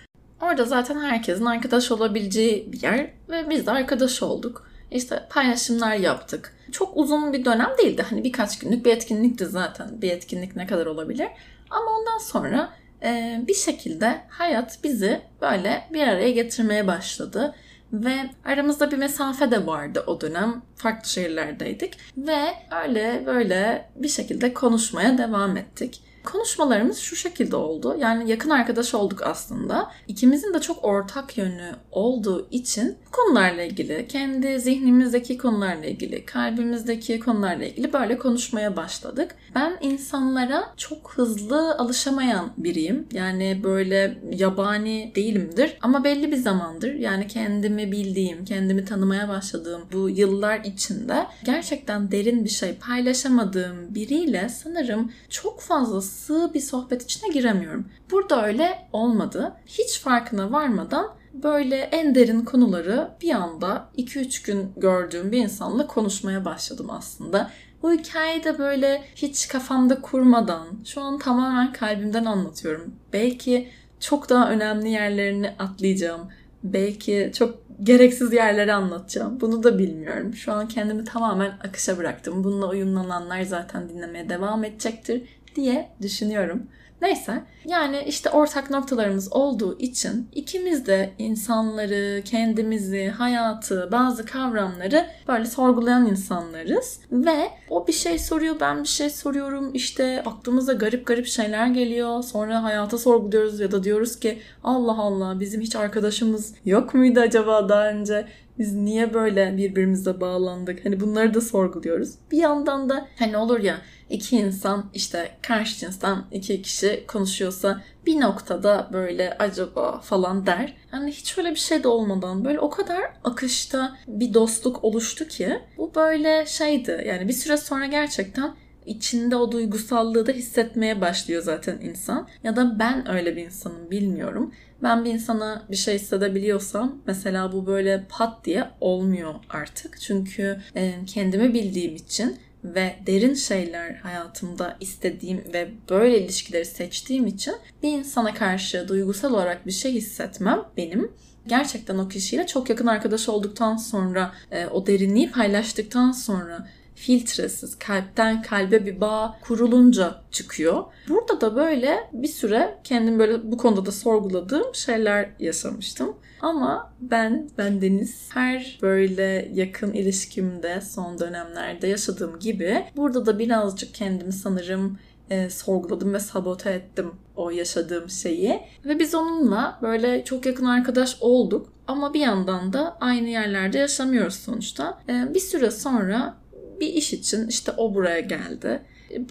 Orada 0.42 0.66
zaten 0.66 1.00
herkesin 1.00 1.46
arkadaş 1.46 1.92
olabileceği 1.92 2.72
bir 2.72 2.82
yer 2.82 3.10
ve 3.30 3.50
biz 3.50 3.66
de 3.66 3.72
arkadaş 3.72 4.24
olduk. 4.24 4.73
İşte 4.94 5.28
paylaşımlar 5.30 5.96
yaptık. 5.96 6.56
Çok 6.72 6.98
uzun 6.98 7.34
bir 7.34 7.46
dönem 7.46 7.70
değildi. 7.78 8.06
Hani 8.10 8.24
birkaç 8.24 8.60
günlük 8.60 8.86
bir 8.86 8.92
etkinlikti 8.92 9.46
zaten. 9.46 10.02
Bir 10.02 10.12
etkinlik 10.12 10.56
ne 10.56 10.68
kadar 10.68 10.86
olabilir? 10.86 11.28
Ama 11.70 11.86
ondan 12.00 12.18
sonra 12.18 12.70
e, 13.04 13.42
bir 13.48 13.54
şekilde 13.54 14.22
hayat 14.30 14.84
bizi 14.84 15.22
böyle 15.42 15.88
bir 15.94 16.08
araya 16.08 16.32
getirmeye 16.32 16.88
başladı. 16.88 17.56
Ve 17.94 18.16
aramızda 18.46 18.92
bir 18.92 18.98
mesafe 18.98 19.52
de 19.52 19.66
vardı 19.66 20.04
o 20.08 20.22
dönem. 20.22 20.62
Farklı 20.76 21.10
şehirlerdeydik. 21.10 21.98
Ve 22.18 22.46
öyle 22.84 23.24
böyle 23.26 23.90
bir 23.96 24.08
şekilde 24.08 24.54
konuşmaya 24.54 25.18
devam 25.18 25.58
ettik. 25.58 26.02
Konuşmalarımız 26.24 26.98
şu 26.98 27.16
şekilde 27.16 27.56
oldu. 27.56 27.96
Yani 28.00 28.32
yakın 28.32 28.50
arkadaş 28.50 28.94
olduk 28.94 29.22
aslında. 29.24 29.92
İkimizin 30.08 30.54
de 30.54 30.62
çok 30.62 30.86
ortak 30.86 31.38
yönü 31.38 31.72
olduğu 31.92 32.48
için 32.52 32.98
konularla 33.12 33.62
ilgili, 33.62 34.08
kendi 34.08 34.60
zihnimizdeki 34.60 35.38
konularla 35.38 35.86
ilgili, 35.86 36.26
kalbimizdeki 36.26 37.20
konularla 37.20 37.66
ilgili 37.66 37.94
böyle 37.94 38.18
konuşmaya 38.18 38.76
başladık. 38.76 39.36
Ben 39.56 39.78
insanlara 39.82 40.74
çok 40.78 41.14
hızlı 41.16 41.76
alışamayan 41.78 42.52
biriyim. 42.58 43.08
Yani 43.12 43.62
böyle 43.64 44.18
yabani 44.32 45.12
değilimdir 45.16 45.78
ama 45.82 46.04
belli 46.04 46.32
bir 46.32 46.38
zamandır 46.38 46.94
yani 46.94 47.28
kendimi 47.28 47.92
bildiğim, 47.92 48.46
kendimi 48.46 48.86
tanımaya 48.86 49.30
başladığım 49.30 49.82
bu 49.94 50.10
yıllar 50.10 50.60
içinde 50.60 51.26
gerçekten 51.44 52.12
derin 52.12 52.44
bir 52.44 52.50
şey 52.50 52.76
paylaşamadığım 52.76 53.96
biriyle 53.96 54.50
sanırım 54.50 55.12
çok 55.30 55.62
fazla 55.62 56.02
sığ 56.14 56.52
bir 56.54 56.60
sohbet 56.60 57.04
içine 57.04 57.34
giremiyorum. 57.34 57.88
Burada 58.12 58.46
öyle 58.46 58.88
olmadı. 58.94 59.54
Hiç 59.66 60.00
farkına 60.00 60.52
varmadan 60.52 61.16
böyle 61.34 61.76
en 61.76 62.16
derin 62.16 62.42
konuları 62.42 63.12
bir 63.22 63.32
anda 63.32 63.90
2-3 63.98 64.46
gün 64.46 64.72
gördüğüm 64.78 65.32
bir 65.32 65.38
insanla 65.38 65.88
konuşmaya 65.88 66.46
başladım 66.46 66.88
aslında. 66.90 67.52
Bu 67.84 67.94
hikayeyi 67.94 68.44
de 68.44 68.60
böyle 68.60 69.04
hiç 69.16 69.48
kafamda 69.48 70.02
kurmadan, 70.02 70.68
şu 70.86 71.02
an 71.02 71.20
tamamen 71.20 71.74
kalbimden 71.74 72.26
anlatıyorum. 72.26 72.96
Belki 73.14 73.70
çok 74.00 74.30
daha 74.30 74.50
önemli 74.50 74.90
yerlerini 74.90 75.50
atlayacağım. 75.60 76.22
Belki 76.64 77.32
çok 77.36 77.64
gereksiz 77.84 78.34
yerleri 78.34 78.74
anlatacağım. 78.74 79.42
Bunu 79.42 79.64
da 79.64 79.78
bilmiyorum. 79.78 80.34
Şu 80.34 80.54
an 80.54 80.68
kendimi 80.68 81.04
tamamen 81.04 81.58
akışa 81.68 81.98
bıraktım. 81.98 82.44
Bununla 82.44 82.70
uyumlananlar 82.70 83.42
zaten 83.42 83.90
dinlemeye 83.90 84.30
devam 84.30 84.64
edecektir 84.64 85.24
diye 85.56 85.90
düşünüyorum. 86.02 86.68
Neyse 87.04 87.44
yani 87.66 88.04
işte 88.08 88.30
ortak 88.30 88.70
noktalarımız 88.70 89.34
olduğu 89.34 89.80
için 89.80 90.30
ikimiz 90.32 90.88
de 90.88 91.14
insanları, 91.18 92.22
kendimizi, 92.26 93.08
hayatı, 93.08 93.90
bazı 93.92 94.26
kavramları 94.26 95.06
böyle 95.28 95.46
sorgulayan 95.46 96.08
insanlarız. 96.08 97.00
Ve 97.12 97.50
o 97.70 97.88
bir 97.88 97.94
şey 97.94 98.20
soruyor, 98.20 98.56
ben 98.60 98.84
bir 98.84 98.88
şey 98.88 99.10
soruyorum. 99.10 99.72
İşte 99.74 100.24
aklımıza 100.26 100.74
garip 100.74 101.08
garip 101.08 101.28
şeyler 101.28 101.68
geliyor. 101.68 102.24
Sonra 102.24 102.64
hayata 102.64 102.98
sorguluyoruz 102.98 103.60
ya 103.60 103.72
da 103.72 103.84
diyoruz 103.84 104.20
ki 104.20 104.40
Allah 104.64 104.98
Allah 104.98 105.40
bizim 105.40 105.62
hiç 105.62 105.76
arkadaşımız 105.76 106.56
yok 106.66 106.94
muydu 106.94 107.20
acaba 107.20 107.70
daha 107.70 107.90
önce? 107.90 108.28
Biz 108.60 108.76
niye 108.76 109.14
böyle 109.14 109.58
birbirimize 109.58 110.22
bağlandık? 110.22 110.86
Hani 110.86 111.00
bunları 111.00 111.34
da 111.34 111.42
sorguluyoruz. 111.42 112.10
Bir 112.32 112.38
yandan 112.38 112.90
da 112.90 113.08
hani 113.20 113.38
olur 113.38 113.60
ya 113.60 113.78
iki 114.10 114.38
insan 114.38 114.90
işte 114.94 115.32
karşı 115.42 115.80
cinsten 115.80 116.24
iki 116.32 116.62
kişi 116.62 117.04
konuşuyorsa 117.08 117.82
bir 118.06 118.22
noktada 118.22 118.90
böyle 118.94 119.38
acaba 119.40 120.00
falan 120.00 120.46
der. 120.46 120.78
Yani 120.94 121.12
hiç 121.12 121.38
öyle 121.38 121.52
bir 121.52 121.56
şey 121.56 121.84
de 121.84 121.88
olmadan 121.88 122.46
böyle 122.46 122.60
o 122.60 122.70
kadar 122.70 123.02
akışta 123.24 123.98
bir 124.08 124.34
dostluk 124.34 124.84
oluştu 124.84 125.28
ki 125.28 125.60
bu 125.78 125.96
böyle 125.96 126.46
şeydi. 126.46 127.04
Yani 127.08 127.28
bir 127.28 127.34
süre 127.34 127.58
sonra 127.58 127.86
gerçekten 127.86 128.56
içinde 128.86 129.36
o 129.36 129.52
duygusallığı 129.52 130.28
da 130.28 130.32
hissetmeye 130.32 131.02
başlıyor 131.02 131.44
zaten 131.44 131.80
insan. 131.82 132.28
Ya 132.44 132.56
da 132.56 132.80
ben 132.80 133.12
öyle 133.12 133.36
bir 133.36 133.46
insanım 133.46 133.92
bilmiyorum. 133.92 134.54
Ben 134.84 135.06
bir 135.06 135.14
insana 135.14 135.66
bir 135.72 135.76
şey 135.76 135.96
hissedebiliyorsam 135.96 137.02
mesela 137.08 137.52
bu 137.52 137.68
böyle 137.68 138.06
pat 138.10 138.46
diye 138.46 138.70
olmuyor 138.82 139.34
artık. 139.50 140.02
Çünkü 140.02 140.62
kendimi 141.08 141.54
bildiğim 141.54 141.96
için 141.96 142.38
ve 142.64 142.96
derin 143.08 143.34
şeyler 143.34 143.94
hayatımda 143.94 144.78
istediğim 144.80 145.44
ve 145.54 145.72
böyle 145.90 146.24
ilişkileri 146.24 146.66
seçtiğim 146.66 147.28
için 147.28 147.56
bir 147.84 147.92
insana 147.92 148.34
karşı 148.34 148.88
duygusal 148.88 149.34
olarak 149.34 149.66
bir 149.66 149.72
şey 149.72 149.94
hissetmem 149.94 150.62
benim 150.78 151.12
gerçekten 151.48 151.98
o 151.98 152.08
kişiyle 152.08 152.48
çok 152.48 152.70
yakın 152.70 152.88
arkadaş 152.88 153.30
olduktan 153.30 153.78
sonra 153.78 154.32
o 154.72 154.88
derinliği 154.88 155.32
paylaştıktan 155.32 156.12
sonra 156.12 156.68
filtresiz 156.96 157.80
kalpten 157.80 158.42
kalbe 158.42 158.86
bir 158.86 159.02
bağ 159.02 159.38
kurulunca 159.42 160.22
çıkıyor. 160.32 160.84
Burada 161.10 161.42
da 161.42 161.56
böyle 161.56 162.10
bir 162.14 162.28
süre 162.28 162.80
kendim 162.84 163.20
böyle 163.20 163.52
bu 163.52 163.58
konuda 163.58 163.86
da 163.86 163.92
sorguladığım 163.92 164.76
şeyler 164.76 165.30
yaşamıştım. 165.40 166.18
Ama 166.44 166.94
ben, 167.00 167.50
ben 167.58 167.82
Deniz 167.82 168.30
her 168.34 168.80
böyle 168.82 169.52
yakın 169.54 169.94
ilişkimde 169.94 170.82
son 170.82 171.20
dönemlerde 171.20 171.88
yaşadığım 171.88 172.40
gibi 172.40 172.86
burada 172.96 173.26
da 173.26 173.40
birazcık 173.40 173.94
kendimi 173.94 174.34
sanırım 174.34 175.00
e, 175.30 175.50
sorguladım 175.50 176.14
ve 176.14 176.20
sabote 176.20 176.70
ettim 176.70 177.12
o 177.36 177.50
yaşadığım 177.50 178.10
şeyi. 178.10 178.62
Ve 178.86 179.00
biz 179.00 179.16
onunla 179.16 179.80
böyle 179.82 180.24
çok 180.24 180.46
yakın 180.46 180.66
arkadaş 180.66 181.18
olduk. 181.22 181.74
Ama 181.88 182.14
bir 182.14 182.20
yandan 182.20 182.74
da 182.74 182.98
aynı 183.00 183.30
yerlerde 183.30 183.78
yaşamıyoruz 183.78 184.36
sonuçta. 184.36 185.00
E, 185.10 185.34
bir 185.34 185.40
süre 185.40 185.72
sonra 185.72 186.38
bir 186.80 186.88
iş 186.88 187.14
için 187.14 187.48
işte 187.48 187.72
o 187.78 187.96
buraya 187.96 188.20
geldi. 188.20 188.82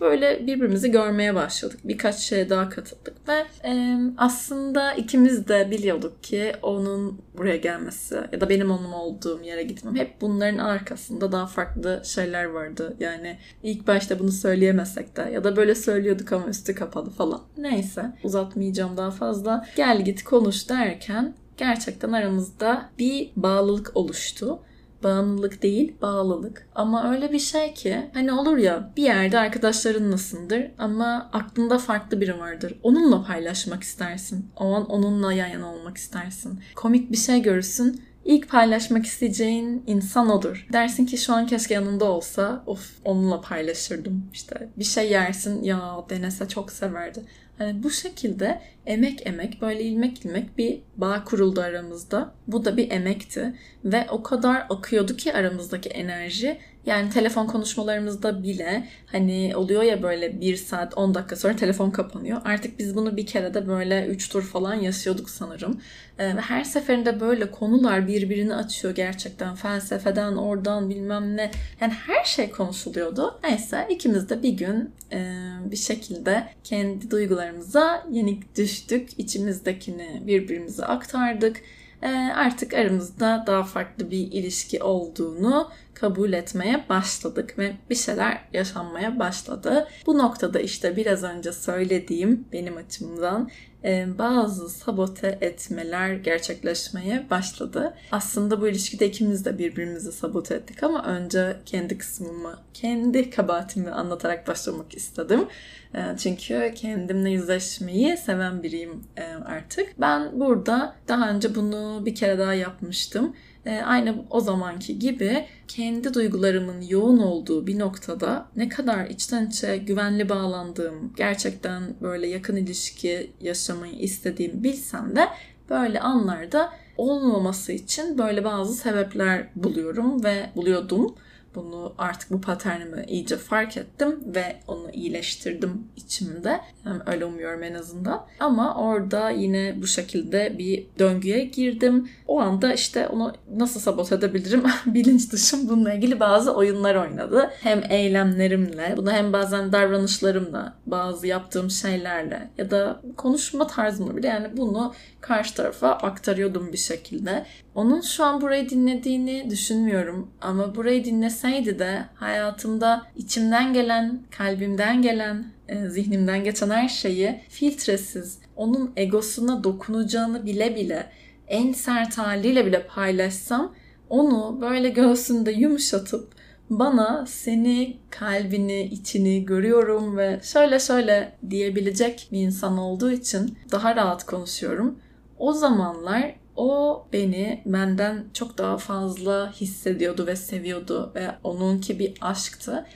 Böyle 0.01 0.47
birbirimizi 0.47 0.91
görmeye 0.91 1.35
başladık. 1.35 1.79
Birkaç 1.85 2.17
şeye 2.17 2.51
daha 2.51 2.69
katıldık 2.69 3.29
ve 3.29 3.69
e, 3.69 3.97
aslında 4.17 4.93
ikimiz 4.93 5.49
de 5.49 5.71
biliyorduk 5.71 6.23
ki 6.23 6.53
onun 6.63 7.21
buraya 7.37 7.57
gelmesi 7.57 8.21
ya 8.33 8.41
da 8.41 8.49
benim 8.49 8.71
onun 8.71 8.93
olduğum 8.93 9.43
yere 9.43 9.63
gitmem 9.63 9.97
hep 9.97 10.21
bunların 10.21 10.59
arkasında 10.59 11.33
daha 11.33 11.47
farklı 11.47 12.03
şeyler 12.05 12.45
vardı. 12.45 12.97
Yani 13.01 13.39
ilk 13.63 13.87
başta 13.87 14.19
bunu 14.19 14.33
söyleyemesek 14.33 15.17
de 15.17 15.23
ya 15.23 15.45
da 15.45 15.57
böyle 15.57 15.75
söylüyorduk 15.75 16.33
ama 16.33 16.47
üstü 16.47 16.75
kapalı 16.75 17.11
falan. 17.11 17.41
Neyse 17.57 18.13
uzatmayacağım 18.25 18.97
daha 18.97 19.11
fazla. 19.11 19.67
Gel 19.77 20.05
git 20.05 20.25
konuş 20.25 20.69
derken 20.69 21.35
gerçekten 21.57 22.13
aramızda 22.13 22.91
bir 22.99 23.31
bağlılık 23.37 23.91
oluştu 23.95 24.59
Bağımlılık 25.03 25.63
değil, 25.63 25.95
bağlılık. 26.03 26.69
Ama 26.75 27.13
öyle 27.13 27.33
bir 27.33 27.39
şey 27.39 27.75
ki 27.75 28.11
hani 28.15 28.33
olur 28.33 28.59
ya 28.59 28.93
bir 28.97 29.03
yerde 29.03 29.39
arkadaşların 29.39 30.11
nasıldır 30.11 30.71
ama 30.79 31.31
aklında 31.33 31.79
farklı 31.79 32.21
biri 32.21 32.39
vardır. 32.39 32.79
Onunla 32.83 33.25
paylaşmak 33.25 33.83
istersin. 33.83 34.51
O 34.57 34.75
an 34.75 34.87
onunla 34.87 35.33
yan 35.33 35.49
yana 35.49 35.75
olmak 35.75 35.97
istersin. 35.97 36.61
Komik 36.75 37.13
bir 37.13 37.17
şey 37.17 37.43
görürsün 37.43 38.03
İlk 38.25 38.49
paylaşmak 38.49 39.07
isteyeceğin 39.07 39.85
insan 39.87 40.31
odur. 40.31 40.67
Dersin 40.73 41.07
ki 41.07 41.19
şu 41.19 41.35
an 41.35 41.47
keşke 41.47 41.75
yanında 41.75 42.05
olsa 42.05 42.63
of 42.67 42.91
onunla 43.05 43.41
paylaşırdım. 43.41 44.31
İşte 44.33 44.69
bir 44.77 44.85
şey 44.85 45.11
yersin 45.11 45.63
ya 45.63 46.05
denese 46.11 46.49
çok 46.49 46.73
severdi. 46.73 47.25
Hani 47.63 47.83
bu 47.83 47.91
şekilde 47.91 48.61
emek 48.87 49.27
emek 49.27 49.63
böyle 49.63 49.83
ilmek 49.83 50.25
ilmek 50.25 50.59
bir 50.59 50.81
bağ 50.97 51.25
kuruldu 51.25 51.61
aramızda. 51.61 52.35
Bu 52.47 52.65
da 52.65 52.77
bir 52.77 52.91
emekti 52.91 53.55
ve 53.85 54.07
o 54.11 54.23
kadar 54.23 54.67
akıyordu 54.71 55.17
ki 55.17 55.35
aramızdaki 55.35 55.89
enerji 55.89 56.59
yani 56.87 57.11
telefon 57.11 57.47
konuşmalarımızda 57.47 58.43
bile 58.43 58.89
hani 59.07 59.53
oluyor 59.57 59.83
ya 59.83 60.03
böyle 60.03 60.41
bir 60.41 60.57
saat 60.57 60.99
10 60.99 61.15
dakika 61.15 61.37
sonra 61.37 61.57
telefon 61.57 61.91
kapanıyor. 61.91 62.41
Artık 62.45 62.79
biz 62.79 62.97
bunu 62.97 63.17
bir 63.17 63.27
kere 63.27 63.55
de 63.55 63.69
böyle 63.69 64.07
3 64.07 64.29
tur 64.29 64.43
falan 64.43 64.75
yaşıyorduk 64.75 65.31
sanırım. 65.31 65.81
Ee, 66.19 66.37
ve 66.37 66.41
her 66.41 66.65
seferinde 66.65 67.21
böyle 67.21 67.51
konular 67.51 68.09
birbirini 68.09 68.55
açıyor 68.55 68.95
gerçekten. 68.95 69.55
Felsefeden 69.55 70.37
oradan 70.37 70.91
bilmem 70.91 71.37
ne. 71.37 71.51
Yani 71.81 71.93
her 71.93 72.25
şey 72.25 72.51
konuşuluyordu. 72.51 73.41
Neyse 73.45 73.87
ikimiz 73.91 74.31
de 74.31 74.43
bir 74.43 74.53
gün 74.53 74.91
e, 75.13 75.33
bir 75.65 75.77
şekilde 75.77 76.49
kendi 76.65 77.11
duygularımıza 77.53 78.07
yenik 78.11 78.57
düştük. 78.57 79.09
İçimizdekini 79.19 80.23
birbirimize 80.27 80.85
aktardık 80.85 81.63
ee, 82.03 82.09
artık 82.35 82.75
aramızda 82.75 83.45
daha 83.47 83.63
farklı 83.63 84.11
bir 84.11 84.33
ilişki 84.33 84.83
olduğunu 84.83 85.71
kabul 85.95 86.33
etmeye 86.33 86.85
başladık 86.89 87.59
ve 87.59 87.77
bir 87.91 87.95
şeyler 87.95 88.41
yaşanmaya 88.53 89.19
başladı. 89.19 89.89
Bu 90.07 90.19
noktada 90.19 90.61
işte 90.61 90.97
biraz 90.97 91.23
önce 91.23 91.53
söylediğim 91.53 92.45
benim 92.53 92.77
açımdan 92.77 93.51
e, 93.85 94.07
bazı 94.19 94.69
sabote 94.69 95.39
etmeler 95.41 96.15
gerçekleşmeye 96.15 97.27
başladı. 97.31 97.95
Aslında 98.13 98.61
bu 98.61 98.69
ilişkide 98.69 99.07
ikimiz 99.07 99.45
de 99.45 99.59
birbirimizi 99.59 100.13
sabote 100.13 100.55
ettik 100.55 100.83
ama 100.83 101.05
önce 101.05 101.57
kendi 101.67 101.99
kısmımı, 101.99 102.59
kendi 102.75 103.31
kabahatimi 103.31 103.91
anlatarak 103.91 104.49
başlamak 104.49 104.95
istedim. 104.95 105.49
E, 105.95 106.17
çünkü 106.19 106.73
kendimle 106.75 107.31
yüzleşmeyi 107.31 108.17
seven 108.17 108.63
biriyim 108.63 109.05
e, 109.17 109.23
artık. 109.25 110.01
Ben 110.01 110.41
burada 110.41 110.97
daha 111.09 111.31
önce 111.31 111.55
bunu 111.55 112.03
bir 112.07 112.15
kere 112.15 112.39
daha 112.39 112.55
yapmıştım 112.55 113.35
e, 113.67 113.81
aynı 113.81 114.15
o 114.31 114.41
zamanki 114.41 114.99
gibi 114.99 115.47
kendi 115.69 116.15
duygularımın 116.15 116.81
yoğun 116.81 117.19
olduğu 117.19 117.67
bir 117.67 117.79
noktada 117.79 118.47
ne 118.57 118.69
kadar 118.69 119.07
içten 119.07 119.47
içe 119.47 119.77
güvenli 119.77 120.29
bağlandığım, 120.29 121.13
gerçekten 121.17 121.83
böyle 122.03 122.27
yakın 122.27 122.57
ilişki 122.57 123.31
yaşamayı 123.41 123.95
istediğimi 123.95 124.65
bilsem 124.65 125.17
de 125.17 125.29
böyle 125.71 126.01
anlarda 126.01 126.73
olmaması 126.97 127.73
için 127.73 128.19
böyle 128.19 128.45
bazı 128.45 128.75
sebepler 128.75 129.47
buluyorum 129.57 130.25
ve 130.25 130.51
buluyordum. 130.57 131.15
Bunu 131.55 131.95
artık 131.99 132.31
bu 132.31 132.41
paternimi 132.41 133.05
iyice 133.09 133.37
fark 133.37 133.77
ettim 133.77 134.21
ve 134.27 134.57
onu 134.69 134.91
iyileştirdim 134.91 135.87
içimde. 135.97 136.61
Yani 136.87 137.03
öyle 137.07 137.25
umuyorum 137.25 137.63
en 137.63 137.75
azından. 137.75 138.27
Ama 138.41 138.75
orada 138.75 139.31
yine 139.31 139.75
bu 139.83 139.87
şekilde 139.87 140.59
bir 140.59 140.87
döngüye 140.99 141.45
girdim. 141.45 142.09
O 142.29 142.41
anda 142.41 142.75
işte 142.75 143.09
onu 143.09 143.33
nasıl 143.57 143.81
sabot 143.81 144.13
edebilirim 144.13 144.63
bilinç 144.87 145.33
dışım 145.33 145.69
bununla 145.69 145.93
ilgili 145.93 146.21
bazı 146.21 146.55
oyunlar 146.55 146.95
oynadı. 146.95 147.51
Hem 147.61 147.83
eylemlerimle, 147.89 148.95
bunu 148.97 149.13
hem 149.13 149.33
bazen 149.33 149.73
davranışlarımla, 149.73 150.75
bazı 150.87 151.27
yaptığım 151.27 151.71
şeylerle 151.71 152.51
ya 152.59 152.71
da 152.71 153.01
konuşma 153.17 153.67
tarzımla 153.67 154.17
bile 154.17 154.27
yani 154.27 154.57
bunu 154.57 154.95
karşı 155.21 155.55
tarafa 155.55 155.89
aktarıyordum 155.89 156.73
bir 156.73 156.79
şekilde. 156.79 157.47
Onun 157.75 158.01
şu 158.01 158.25
an 158.25 158.41
burayı 158.41 158.69
dinlediğini 158.69 159.51
düşünmüyorum 159.51 160.31
ama 160.41 160.75
burayı 160.75 161.05
dinleseydi 161.05 161.79
de 161.79 162.05
hayatımda 162.15 163.07
içimden 163.17 163.73
gelen, 163.73 164.23
kalbimden 164.31 165.03
gelen, 165.03 165.45
e, 165.69 165.89
zihnimden 165.89 166.45
geçen 166.45 166.71
her 166.71 166.89
şeyi 166.89 167.41
filtresiz, 167.49 168.39
onun 168.57 168.93
egosuna 168.97 169.65
dokunacağını 169.65 170.47
bile 170.47 170.77
bile 170.77 171.07
en 171.49 171.73
sert 171.73 172.19
haliyle 172.19 172.67
bile 172.67 172.87
paylaşsam 172.87 173.75
onu 174.09 174.59
böyle 174.61 174.89
göğsünde 174.89 175.53
yumuşatıp 175.53 176.33
bana 176.71 177.27
seni, 177.27 177.97
kalbini, 178.11 178.83
içini 178.83 179.45
görüyorum 179.45 180.17
ve 180.17 180.41
şöyle 180.43 180.79
şöyle 180.79 181.33
diyebilecek 181.51 182.29
bir 182.33 182.41
insan 182.41 182.79
olduğu 182.79 183.11
için 183.11 183.59
daha 183.73 183.97
rahat 183.97 184.27
konuşuyorum. 184.27 184.99
O 185.39 185.53
zamanlar 185.53 186.35
o 186.57 187.07
beni 187.13 187.63
benden 187.67 188.25
çok 188.35 188.59
daha 188.59 188.79
fazla 188.79 189.53
hissediyordu 189.53 190.27
ve 190.27 190.37
seviyordu 190.37 191.13
ve 191.15 191.29
onunki 191.45 191.99
bir 191.99 192.15
aşktı. 192.21 192.87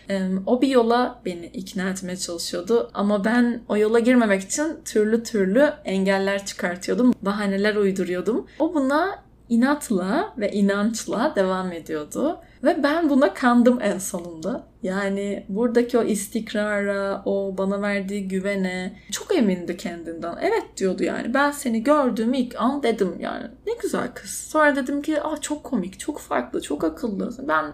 O 0.46 0.62
bir 0.62 0.68
yola 0.68 1.20
beni 1.24 1.46
ikna 1.46 1.90
etmeye 1.90 2.16
çalışıyordu 2.16 2.90
ama 2.94 3.24
ben 3.24 3.62
o 3.68 3.76
yola 3.76 3.98
girmemek 3.98 4.42
için 4.42 4.80
türlü 4.84 5.22
türlü 5.22 5.72
engeller 5.84 6.46
çıkartıyordum, 6.46 7.14
bahaneler 7.22 7.76
uyduruyordum. 7.76 8.46
O 8.58 8.74
buna 8.74 9.25
inatla 9.48 10.34
ve 10.38 10.52
inançla 10.52 11.32
devam 11.36 11.72
ediyordu. 11.72 12.38
Ve 12.64 12.82
ben 12.82 13.10
buna 13.10 13.34
kandım 13.34 13.78
en 13.82 13.98
sonunda. 13.98 14.66
Yani 14.82 15.46
buradaki 15.48 15.98
o 15.98 16.02
istikrara, 16.02 17.22
o 17.24 17.54
bana 17.58 17.82
verdiği 17.82 18.28
güvene 18.28 18.96
çok 19.12 19.36
emindi 19.36 19.76
kendinden. 19.76 20.34
Evet 20.40 20.64
diyordu 20.76 21.04
yani. 21.04 21.34
Ben 21.34 21.50
seni 21.50 21.82
gördüğüm 21.82 22.34
ilk 22.34 22.54
an 22.60 22.82
dedim 22.82 23.14
yani 23.20 23.44
ne 23.66 23.72
güzel 23.82 24.08
kız. 24.14 24.30
Sonra 24.30 24.76
dedim 24.76 25.02
ki 25.02 25.22
ah 25.22 25.40
çok 25.40 25.64
komik, 25.64 26.00
çok 26.00 26.18
farklı, 26.18 26.62
çok 26.62 26.84
akıllı. 26.84 27.30
Ben 27.48 27.72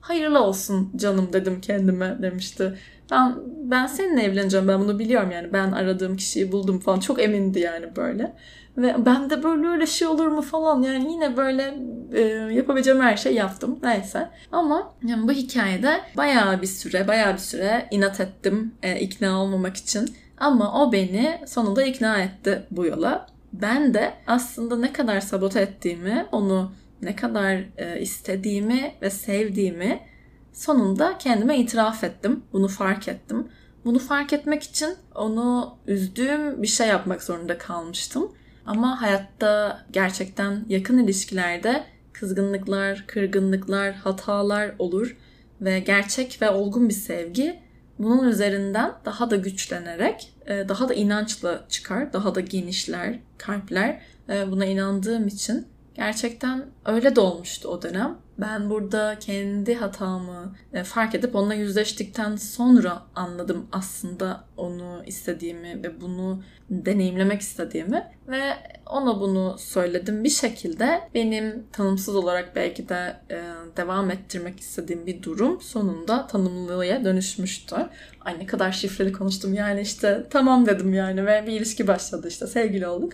hayırlı 0.00 0.40
olsun 0.40 0.92
canım 0.96 1.32
dedim 1.32 1.60
kendime 1.60 2.18
demişti. 2.22 2.78
Ben 3.10 3.34
ben 3.46 3.86
seninle 3.86 4.22
evleneceğim 4.22 4.68
ben 4.68 4.80
bunu 4.80 4.98
biliyorum 4.98 5.30
yani 5.30 5.52
ben 5.52 5.72
aradığım 5.72 6.16
kişiyi 6.16 6.52
buldum 6.52 6.78
falan 6.78 7.00
çok 7.00 7.22
emindi 7.22 7.60
yani 7.60 7.96
böyle. 7.96 8.34
Ve 8.78 9.06
ben 9.06 9.30
de 9.30 9.42
böyle 9.42 9.68
öyle 9.68 9.86
şey 9.86 10.08
olur 10.08 10.26
mu 10.26 10.42
falan 10.42 10.82
yani 10.82 11.12
yine 11.12 11.36
böyle 11.36 11.74
e, 12.12 12.20
yapabileceğim 12.54 13.00
her 13.00 13.16
şey 13.16 13.34
yaptım. 13.34 13.78
Neyse. 13.82 14.30
Ama 14.52 14.94
yani 15.06 15.28
bu 15.28 15.32
hikayede 15.32 16.00
bayağı 16.16 16.62
bir 16.62 16.66
süre 16.66 17.08
bayağı 17.08 17.32
bir 17.32 17.38
süre 17.38 17.88
inat 17.90 18.20
ettim 18.20 18.74
e, 18.82 19.00
ikna 19.00 19.42
olmamak 19.42 19.76
için. 19.76 20.16
Ama 20.38 20.82
o 20.82 20.92
beni 20.92 21.40
sonunda 21.46 21.82
ikna 21.82 22.18
etti 22.18 22.62
bu 22.70 22.86
yola. 22.86 23.26
Ben 23.52 23.94
de 23.94 24.14
aslında 24.26 24.76
ne 24.76 24.92
kadar 24.92 25.20
sabote 25.20 25.60
ettiğimi, 25.60 26.26
onu 26.32 26.72
ne 27.02 27.16
kadar 27.16 27.64
e, 27.78 28.00
istediğimi 28.00 28.92
ve 29.02 29.10
sevdiğimi 29.10 30.00
sonunda 30.52 31.18
kendime 31.18 31.58
itiraf 31.58 32.04
ettim. 32.04 32.42
Bunu 32.52 32.68
fark 32.68 33.08
ettim. 33.08 33.48
Bunu 33.84 33.98
fark 33.98 34.32
etmek 34.32 34.62
için 34.62 34.88
onu 35.14 35.76
üzdüğüm 35.86 36.62
bir 36.62 36.66
şey 36.66 36.88
yapmak 36.88 37.22
zorunda 37.22 37.58
kalmıştım. 37.58 38.32
Ama 38.68 39.02
hayatta 39.02 39.82
gerçekten 39.90 40.64
yakın 40.68 40.98
ilişkilerde 40.98 41.84
kızgınlıklar, 42.12 43.04
kırgınlıklar, 43.06 43.94
hatalar 43.94 44.74
olur 44.78 45.16
ve 45.60 45.80
gerçek 45.80 46.42
ve 46.42 46.50
olgun 46.50 46.88
bir 46.88 46.94
sevgi 46.94 47.60
bunun 47.98 48.28
üzerinden 48.28 48.92
daha 49.04 49.30
da 49.30 49.36
güçlenerek, 49.36 50.32
e, 50.46 50.68
daha 50.68 50.88
da 50.88 50.94
inançla 50.94 51.64
çıkar, 51.68 52.12
daha 52.12 52.34
da 52.34 52.40
genişler 52.40 53.18
kalpler. 53.38 54.00
E, 54.28 54.50
buna 54.50 54.64
inandığım 54.64 55.26
için 55.26 55.66
gerçekten 55.94 56.66
öyle 56.84 57.16
de 57.16 57.20
olmuştu 57.20 57.68
o 57.68 57.82
dönem 57.82 58.18
ben 58.38 58.70
burada 58.70 59.16
kendi 59.20 59.74
hatamı 59.74 60.54
e, 60.72 60.84
fark 60.84 61.14
edip 61.14 61.34
onunla 61.34 61.54
yüzleştikten 61.54 62.36
sonra 62.36 63.02
anladım 63.14 63.66
aslında 63.72 64.44
onu 64.56 65.02
istediğimi 65.06 65.82
ve 65.82 66.00
bunu 66.00 66.42
deneyimlemek 66.70 67.40
istediğimi 67.40 68.06
ve 68.28 68.42
ona 68.86 69.20
bunu 69.20 69.56
söyledim 69.58 70.24
bir 70.24 70.30
şekilde 70.30 71.00
benim 71.14 71.66
tanımsız 71.72 72.16
olarak 72.16 72.56
belki 72.56 72.88
de 72.88 73.16
e, 73.30 73.42
devam 73.76 74.10
ettirmek 74.10 74.60
istediğim 74.60 75.06
bir 75.06 75.22
durum 75.22 75.60
sonunda 75.60 76.26
tanımlılığa 76.26 77.04
dönüşmüştü. 77.04 77.76
Ay 78.20 78.38
ne 78.38 78.46
kadar 78.46 78.72
şifreli 78.72 79.12
konuştum 79.12 79.54
yani 79.54 79.80
işte 79.80 80.26
tamam 80.30 80.66
dedim 80.66 80.94
yani 80.94 81.26
ve 81.26 81.44
bir 81.46 81.52
ilişki 81.52 81.86
başladı 81.86 82.28
işte 82.28 82.46
sevgili 82.46 82.86
olduk. 82.86 83.12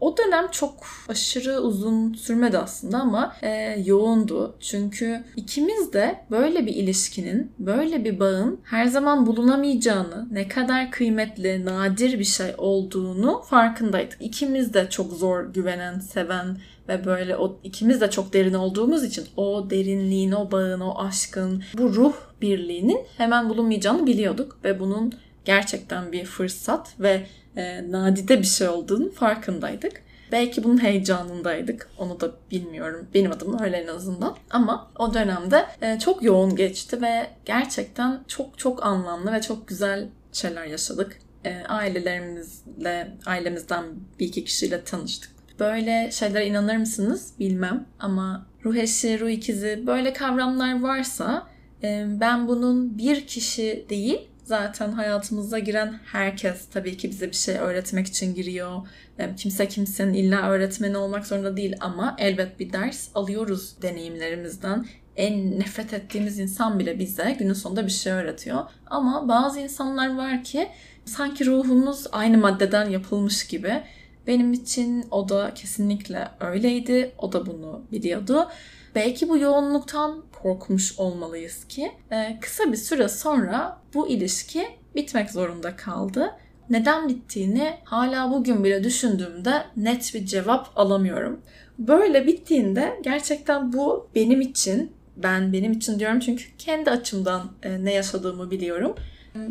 O 0.00 0.16
dönem 0.16 0.48
çok 0.50 0.74
aşırı 1.08 1.60
uzun 1.60 2.14
sürmedi 2.14 2.58
aslında 2.58 2.98
ama 2.98 3.36
e, 3.42 3.82
yoğundu. 3.84 4.56
Çünkü 4.60 5.24
ikimiz 5.36 5.92
de 5.92 6.24
böyle 6.30 6.66
bir 6.66 6.74
ilişkinin, 6.74 7.52
böyle 7.58 8.04
bir 8.04 8.20
bağın 8.20 8.60
her 8.64 8.86
zaman 8.86 9.26
bulunamayacağını, 9.26 10.28
ne 10.30 10.48
kadar 10.48 10.90
kıymetli, 10.90 11.64
nadir 11.64 12.18
bir 12.18 12.24
şey 12.24 12.54
olduğunu 12.58 13.42
farkındaydık. 13.42 14.16
İkimiz 14.20 14.74
de 14.74 14.90
çok 14.90 15.12
zor 15.12 15.44
güvenen, 15.44 15.98
seven 15.98 16.58
ve 16.88 17.04
böyle 17.04 17.36
o 17.36 17.60
ikimiz 17.64 18.00
de 18.00 18.10
çok 18.10 18.32
derin 18.32 18.54
olduğumuz 18.54 19.04
için 19.04 19.24
o 19.36 19.70
derinliğin, 19.70 20.32
o 20.32 20.50
bağın, 20.50 20.80
o 20.80 20.98
aşkın, 20.98 21.62
bu 21.78 21.94
ruh 21.94 22.14
birliğinin 22.40 23.00
hemen 23.16 23.48
bulunmayacağını 23.48 24.06
biliyorduk 24.06 24.58
ve 24.64 24.80
bunun 24.80 25.12
gerçekten 25.44 26.12
bir 26.12 26.24
fırsat 26.24 27.00
ve 27.00 27.26
e, 27.56 27.92
nadide 27.92 28.38
bir 28.38 28.46
şey 28.46 28.68
olduğunu 28.68 29.12
farkındaydık. 29.12 30.06
Belki 30.32 30.64
bunun 30.64 30.82
heyecanındaydık. 30.82 31.90
Onu 31.98 32.20
da 32.20 32.30
bilmiyorum. 32.50 33.06
Benim 33.14 33.32
adım 33.32 33.62
öyle 33.62 33.76
en 33.76 33.86
azından. 33.86 34.36
Ama 34.50 34.90
o 34.98 35.14
dönemde 35.14 35.66
e, 35.82 35.98
çok 35.98 36.22
yoğun 36.22 36.56
geçti 36.56 37.02
ve 37.02 37.26
gerçekten 37.44 38.20
çok 38.28 38.58
çok 38.58 38.86
anlamlı 38.86 39.32
ve 39.32 39.40
çok 39.40 39.68
güzel 39.68 40.08
şeyler 40.32 40.64
yaşadık. 40.64 41.18
e, 41.44 41.62
ailelerimizle, 41.68 43.16
ailemizden 43.26 43.84
bir 44.18 44.26
iki 44.26 44.44
kişiyle 44.44 44.84
tanıştık. 44.84 45.30
Böyle 45.60 46.10
şeylere 46.12 46.46
inanır 46.46 46.76
mısınız 46.76 47.32
bilmem 47.38 47.86
ama 48.00 48.46
ruh 48.64 48.76
eşi, 48.76 49.20
ruh 49.20 49.30
ikizi 49.30 49.82
böyle 49.86 50.12
kavramlar 50.12 50.82
varsa 50.82 51.46
e, 51.82 52.06
ben 52.08 52.48
bunun 52.48 52.98
bir 52.98 53.26
kişi 53.26 53.86
değil 53.90 54.28
zaten 54.46 54.92
hayatımıza 54.92 55.58
giren 55.58 55.98
herkes 56.12 56.68
tabii 56.68 56.96
ki 56.96 57.10
bize 57.10 57.28
bir 57.30 57.36
şey 57.36 57.56
öğretmek 57.56 58.06
için 58.06 58.34
giriyor. 58.34 58.88
E, 59.18 59.34
kimse 59.36 59.68
kimsenin 59.68 60.14
illa 60.14 60.50
öğretmeni 60.50 60.96
olmak 60.96 61.26
zorunda 61.26 61.56
değil 61.56 61.76
ama 61.80 62.16
elbet 62.18 62.60
bir 62.60 62.72
ders 62.72 63.08
alıyoruz 63.14 63.82
deneyimlerimizden 63.82 64.86
en 65.16 65.60
nefret 65.60 65.92
ettiğimiz 65.92 66.38
insan 66.38 66.78
bile 66.78 66.98
bize 66.98 67.36
günün 67.38 67.52
sonunda 67.52 67.86
bir 67.86 67.92
şey 67.92 68.12
öğretiyor. 68.12 68.64
Ama 68.86 69.28
bazı 69.28 69.60
insanlar 69.60 70.16
var 70.16 70.44
ki 70.44 70.68
sanki 71.04 71.46
ruhumuz 71.46 72.06
aynı 72.12 72.38
maddeden 72.38 72.90
yapılmış 72.90 73.46
gibi. 73.46 73.82
Benim 74.26 74.52
için 74.52 75.04
o 75.10 75.28
da 75.28 75.54
kesinlikle 75.54 76.28
öyleydi. 76.40 77.12
O 77.18 77.32
da 77.32 77.46
bunu 77.46 77.82
biliyordu. 77.92 78.48
Belki 78.94 79.28
bu 79.28 79.38
yoğunluktan 79.38 80.24
korkmuş 80.42 80.98
olmalıyız 80.98 81.64
ki 81.64 81.92
e, 82.10 82.38
kısa 82.40 82.72
bir 82.72 82.76
süre 82.76 83.08
sonra 83.08 83.78
bu 83.94 84.08
ilişki 84.08 84.68
bitmek 84.94 85.30
zorunda 85.30 85.76
kaldı. 85.76 86.32
Neden 86.70 87.08
bittiğini 87.08 87.74
hala 87.84 88.30
bugün 88.30 88.64
bile 88.64 88.84
düşündüğümde 88.84 89.64
net 89.76 90.14
bir 90.14 90.26
cevap 90.26 90.78
alamıyorum. 90.78 91.40
Böyle 91.78 92.26
bittiğinde 92.26 93.00
gerçekten 93.02 93.72
bu 93.72 94.08
benim 94.14 94.40
için 94.40 94.92
ben 95.16 95.52
benim 95.52 95.72
için 95.72 95.98
diyorum 95.98 96.20
çünkü 96.20 96.44
kendi 96.58 96.90
açımdan 96.90 97.50
e, 97.62 97.84
ne 97.84 97.94
yaşadığımı 97.94 98.50
biliyorum. 98.50 98.94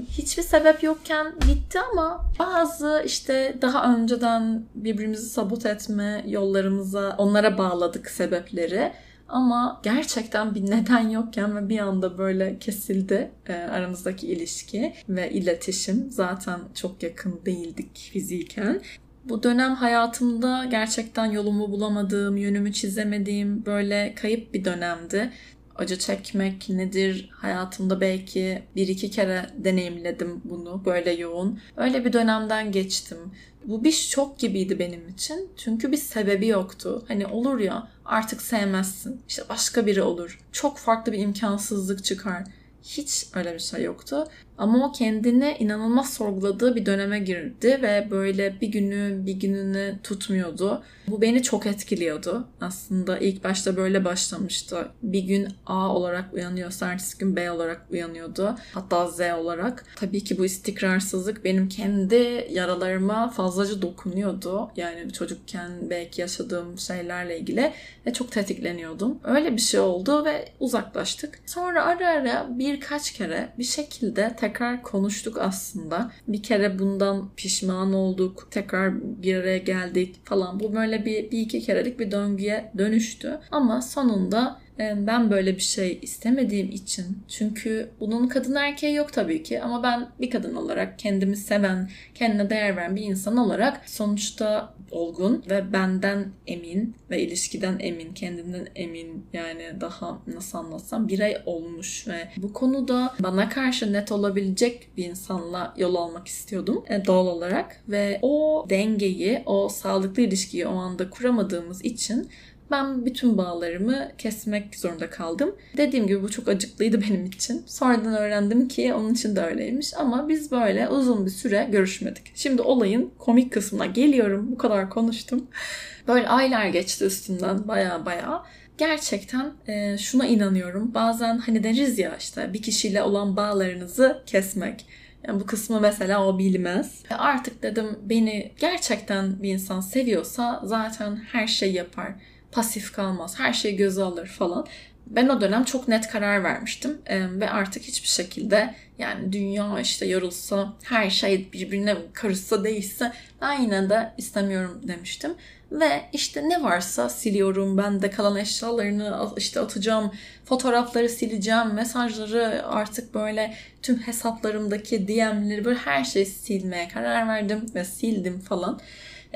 Hiçbir 0.10 0.44
sebep 0.44 0.84
yokken 0.84 1.34
bitti 1.48 1.80
ama 1.92 2.26
bazı 2.40 3.04
işte 3.06 3.56
daha 3.62 3.96
önceden 3.96 4.66
birbirimizi 4.76 5.30
sabot 5.30 5.66
etme 5.66 6.24
yollarımıza 6.28 7.16
onlara 7.18 7.58
bağladık 7.58 8.10
sebepleri. 8.10 8.92
Ama 9.30 9.82
gerçekten 9.84 10.56
bir 10.56 10.72
neden 10.72 11.10
yokken 11.10 11.56
ve 11.56 11.70
bir 11.70 11.80
anda 11.80 12.18
böyle 12.18 12.60
kesildi 12.60 13.32
e, 13.48 13.54
aramızdaki 13.54 14.28
ilişki 14.28 14.94
ve 15.10 15.32
iletişim. 15.32 16.08
Zaten 16.10 16.60
çok 16.76 17.04
yakın 17.04 17.42
değildik 17.46 18.10
fiziken. 18.14 18.82
Bu 19.30 19.44
dönem 19.44 19.76
hayatımda 19.76 20.66
gerçekten 20.66 21.26
yolumu 21.26 21.72
bulamadığım, 21.72 22.38
yönümü 22.38 22.74
çizemediğim 22.74 23.66
böyle 23.66 24.16
kayıp 24.16 24.54
bir 24.54 24.66
dönemdi 24.66 25.32
acı 25.76 26.00
çekmek 26.00 26.70
nedir 26.70 27.30
hayatımda 27.32 28.02
belki 28.02 28.64
bir 28.76 28.88
iki 28.88 29.12
kere 29.12 29.50
deneyimledim 29.58 30.42
bunu 30.44 30.82
böyle 30.86 31.12
yoğun. 31.12 31.60
Öyle 31.78 32.06
bir 32.06 32.14
dönemden 32.14 32.72
geçtim. 32.72 33.18
Bu 33.66 33.84
bir 33.84 33.92
şok 33.92 34.40
gibiydi 34.40 34.80
benim 34.80 35.10
için. 35.10 35.50
Çünkü 35.58 35.92
bir 35.92 35.98
sebebi 35.98 36.48
yoktu. 36.48 37.06
Hani 37.08 37.28
olur 37.28 37.60
ya 37.60 37.88
artık 38.06 38.42
sevmezsin. 38.42 39.22
İşte 39.28 39.44
başka 39.50 39.86
biri 39.86 40.02
olur. 40.02 40.40
Çok 40.52 40.78
farklı 40.78 41.12
bir 41.12 41.20
imkansızlık 41.20 42.04
çıkar. 42.04 42.44
Hiç 42.84 43.28
öyle 43.36 43.54
bir 43.54 43.60
şey 43.60 43.84
yoktu. 43.84 44.28
Ama 44.58 44.88
o 44.88 44.92
kendini 44.92 45.56
inanılmaz 45.60 46.14
sorguladığı 46.14 46.76
bir 46.76 46.86
döneme 46.86 47.20
girdi 47.20 47.80
ve 47.82 48.08
böyle 48.12 48.62
bir 48.62 48.68
günü 48.68 49.26
bir 49.26 49.34
gününü 49.34 50.00
tutmuyordu. 50.04 50.84
Bu 51.08 51.22
beni 51.22 51.44
çok 51.44 51.66
etkiliyordu. 51.66 52.48
Aslında 52.62 53.18
ilk 53.18 53.44
başta 53.44 53.78
böyle 53.78 54.06
başlamıştı. 54.06 54.88
Bir 55.04 55.24
gün 55.24 55.48
A 55.66 55.96
olarak 55.96 56.34
uyanıyorsa 56.34 56.92
ertesi 56.92 57.18
gün 57.18 57.36
B 57.36 57.52
olarak 57.52 57.82
uyanıyordu. 57.92 58.56
Hatta 58.74 59.08
Z 59.08 59.20
olarak. 59.20 59.86
Tabii 59.96 60.24
ki 60.24 60.38
bu 60.38 60.46
istikrarsızlık 60.46 61.46
benim 61.46 61.70
kendi 61.70 62.48
yaralarıma 62.52 63.30
fazlaca 63.30 63.82
dokunuyordu. 63.82 64.70
Yani 64.76 65.14
çocukken 65.14 65.72
belki 65.90 66.22
yaşadığım 66.22 66.80
şeylerle 66.80 67.40
ilgili 67.40 67.72
ve 68.06 68.14
çok 68.14 68.32
tetikleniyordum. 68.32 69.20
Öyle 69.24 69.56
bir 69.56 69.62
şey 69.62 69.80
oldu 69.80 70.26
ve 70.26 70.46
uzaklaştık. 70.60 71.40
Sonra 71.46 71.86
ara 71.86 72.08
ara 72.08 72.48
birkaç 72.50 73.12
kere 73.12 73.50
bir 73.58 73.64
şekilde 73.64 74.36
tekrar 74.48 74.84
konuştuk 74.84 75.38
aslında. 75.42 76.12
Bir 76.28 76.44
kere 76.44 76.80
bundan 76.80 77.30
pişman 77.38 77.94
olduk. 77.94 78.48
Tekrar 78.52 78.94
bir 79.24 79.36
araya 79.36 79.58
geldik 79.58 80.16
falan. 80.24 80.60
Bu 80.60 80.74
böyle 80.74 81.06
bir, 81.06 81.32
bir 81.32 81.40
iki 81.40 81.62
kerelik 81.62 82.00
bir 82.00 82.12
döngüye 82.12 82.72
dönüştü. 82.78 83.40
Ama 83.52 83.82
sonunda 83.82 84.60
ben 84.80 85.32
böyle 85.32 85.56
bir 85.56 85.62
şey 85.62 86.00
istemediğim 86.02 86.72
için. 86.72 87.18
Çünkü 87.28 87.90
bunun 88.00 88.28
kadın 88.28 88.56
erkeği 88.56 88.96
yok 88.96 89.14
tabii 89.14 89.44
ki. 89.44 89.62
Ama 89.62 89.84
ben 89.84 90.10
bir 90.22 90.30
kadın 90.30 90.56
olarak 90.56 91.00
kendimi 91.00 91.38
seven, 91.38 91.90
kendine 92.16 92.50
değer 92.50 92.78
veren 92.78 92.96
bir 92.96 93.02
insan 93.02 93.38
olarak 93.38 93.90
sonuçta 93.90 94.76
olgun 94.92 95.44
ve 95.50 95.74
benden 95.74 96.28
emin 96.48 96.96
ve 97.10 97.22
ilişkiden 97.22 97.78
emin, 97.80 98.14
kendinden 98.14 98.68
emin 98.76 99.26
yani 99.34 99.82
daha 99.82 100.22
nasıl 100.28 100.58
anlatsam 100.58 101.08
birey 101.08 101.38
olmuş 101.46 102.08
ve 102.08 102.28
bu 102.38 102.54
konuda 102.54 103.14
bana 103.20 103.50
karşı 103.50 103.94
net 103.94 104.12
olabilecek 104.12 104.90
bir 104.98 105.06
insanla 105.06 105.74
yol 105.78 105.96
almak 105.96 106.28
istiyordum 106.28 106.86
e, 106.90 107.06
doğal 107.06 107.28
olarak. 107.28 107.84
Ve 107.88 108.20
o 108.22 108.66
dengeyi, 108.70 109.44
o 109.46 109.70
sağlıklı 109.70 110.22
ilişkiyi 110.22 110.68
o 110.68 110.76
anda 110.76 111.10
kuramadığımız 111.10 111.86
için 111.86 112.30
ben 112.72 113.06
bütün 113.06 113.38
bağlarımı 113.38 114.12
kesmek 114.18 114.76
zorunda 114.76 115.10
kaldım. 115.10 115.56
Dediğim 115.78 116.08
gibi 116.08 116.24
bu 116.24 116.30
çok 116.32 116.48
acıklıydı 116.48 117.02
benim 117.10 117.26
için. 117.26 117.64
Sonradan 117.68 118.16
öğrendim 118.16 118.68
ki 118.68 118.94
onun 118.94 119.14
için 119.14 119.36
de 119.36 119.42
öyleymiş 119.42 119.94
ama 119.98 120.30
biz 120.30 120.52
böyle 120.52 120.90
uzun 120.90 121.26
bir 121.26 121.32
süre 121.32 121.68
görüşmedik. 121.72 122.32
Şimdi 122.36 122.62
olayın 122.62 123.12
komik 123.18 123.54
kısmına 123.54 123.86
geliyorum. 123.86 124.52
Bu 124.52 124.58
kadar 124.58 124.90
konuştum. 124.90 125.48
Böyle 126.08 126.28
aylar 126.28 126.66
geçti 126.66 127.06
üstünden 127.06 127.68
baya 127.68 128.06
baya. 128.06 128.44
Gerçekten 128.78 129.52
e, 129.68 129.98
şuna 129.98 130.28
inanıyorum. 130.28 130.94
Bazen 130.94 131.38
hani 131.38 131.64
deriz 131.64 132.00
ya 132.00 132.16
işte 132.20 132.54
bir 132.54 132.62
kişiyle 132.62 133.04
olan 133.04 133.36
bağlarınızı 133.36 134.24
kesmek. 134.26 134.86
Yani 135.28 135.40
bu 135.40 135.46
kısmı 135.46 135.82
mesela 135.82 136.28
o 136.28 136.38
bilmez. 136.40 137.04
Artık 137.10 137.64
dedim 137.64 138.00
beni 138.04 138.52
gerçekten 138.60 139.44
bir 139.44 139.50
insan 139.50 139.82
seviyorsa 139.82 140.62
zaten 140.64 141.16
her 141.16 141.48
şey 141.48 141.74
yapar 141.74 142.12
pasif 142.56 142.94
kalmaz. 142.94 143.40
Her 143.40 143.54
şeyi 143.54 143.76
göze 143.76 144.04
alır 144.04 144.28
falan. 144.28 144.68
Ben 145.08 145.28
o 145.30 145.42
dönem 145.42 145.64
çok 145.64 145.88
net 145.88 146.08
karar 146.08 146.44
vermiştim 146.44 146.98
ee, 147.06 147.40
ve 147.40 147.50
artık 147.50 147.84
hiçbir 147.84 148.08
şekilde 148.08 148.76
yani 149.00 149.34
dünya 149.34 149.80
işte 149.80 150.06
yorulsa, 150.06 150.74
her 150.84 151.10
şey 151.10 151.54
birbirine 151.54 151.96
karışsa 152.14 152.64
değişse 152.64 153.12
ben 153.42 153.62
yine 153.62 153.90
de 153.90 154.14
istemiyorum 154.18 154.82
demiştim. 154.88 155.32
Ve 155.72 156.02
işte 156.14 156.50
ne 156.50 156.64
varsa 156.64 157.10
siliyorum. 157.10 157.78
Ben 157.78 158.02
de 158.02 158.10
kalan 158.10 158.36
eşyalarını 158.36 159.30
işte 159.38 159.60
atacağım. 159.60 160.12
Fotoğrafları 160.46 161.10
sileceğim. 161.10 161.74
Mesajları 161.74 162.68
artık 162.68 163.14
böyle 163.14 163.54
tüm 163.82 163.98
hesaplarımdaki 163.98 165.08
DM'leri 165.08 165.66
böyle 165.66 165.80
her 165.80 166.04
şeyi 166.04 166.26
silmeye 166.26 166.88
karar 166.88 167.28
verdim 167.28 167.66
ve 167.76 167.86
sildim 167.86 168.40
falan. 168.40 168.80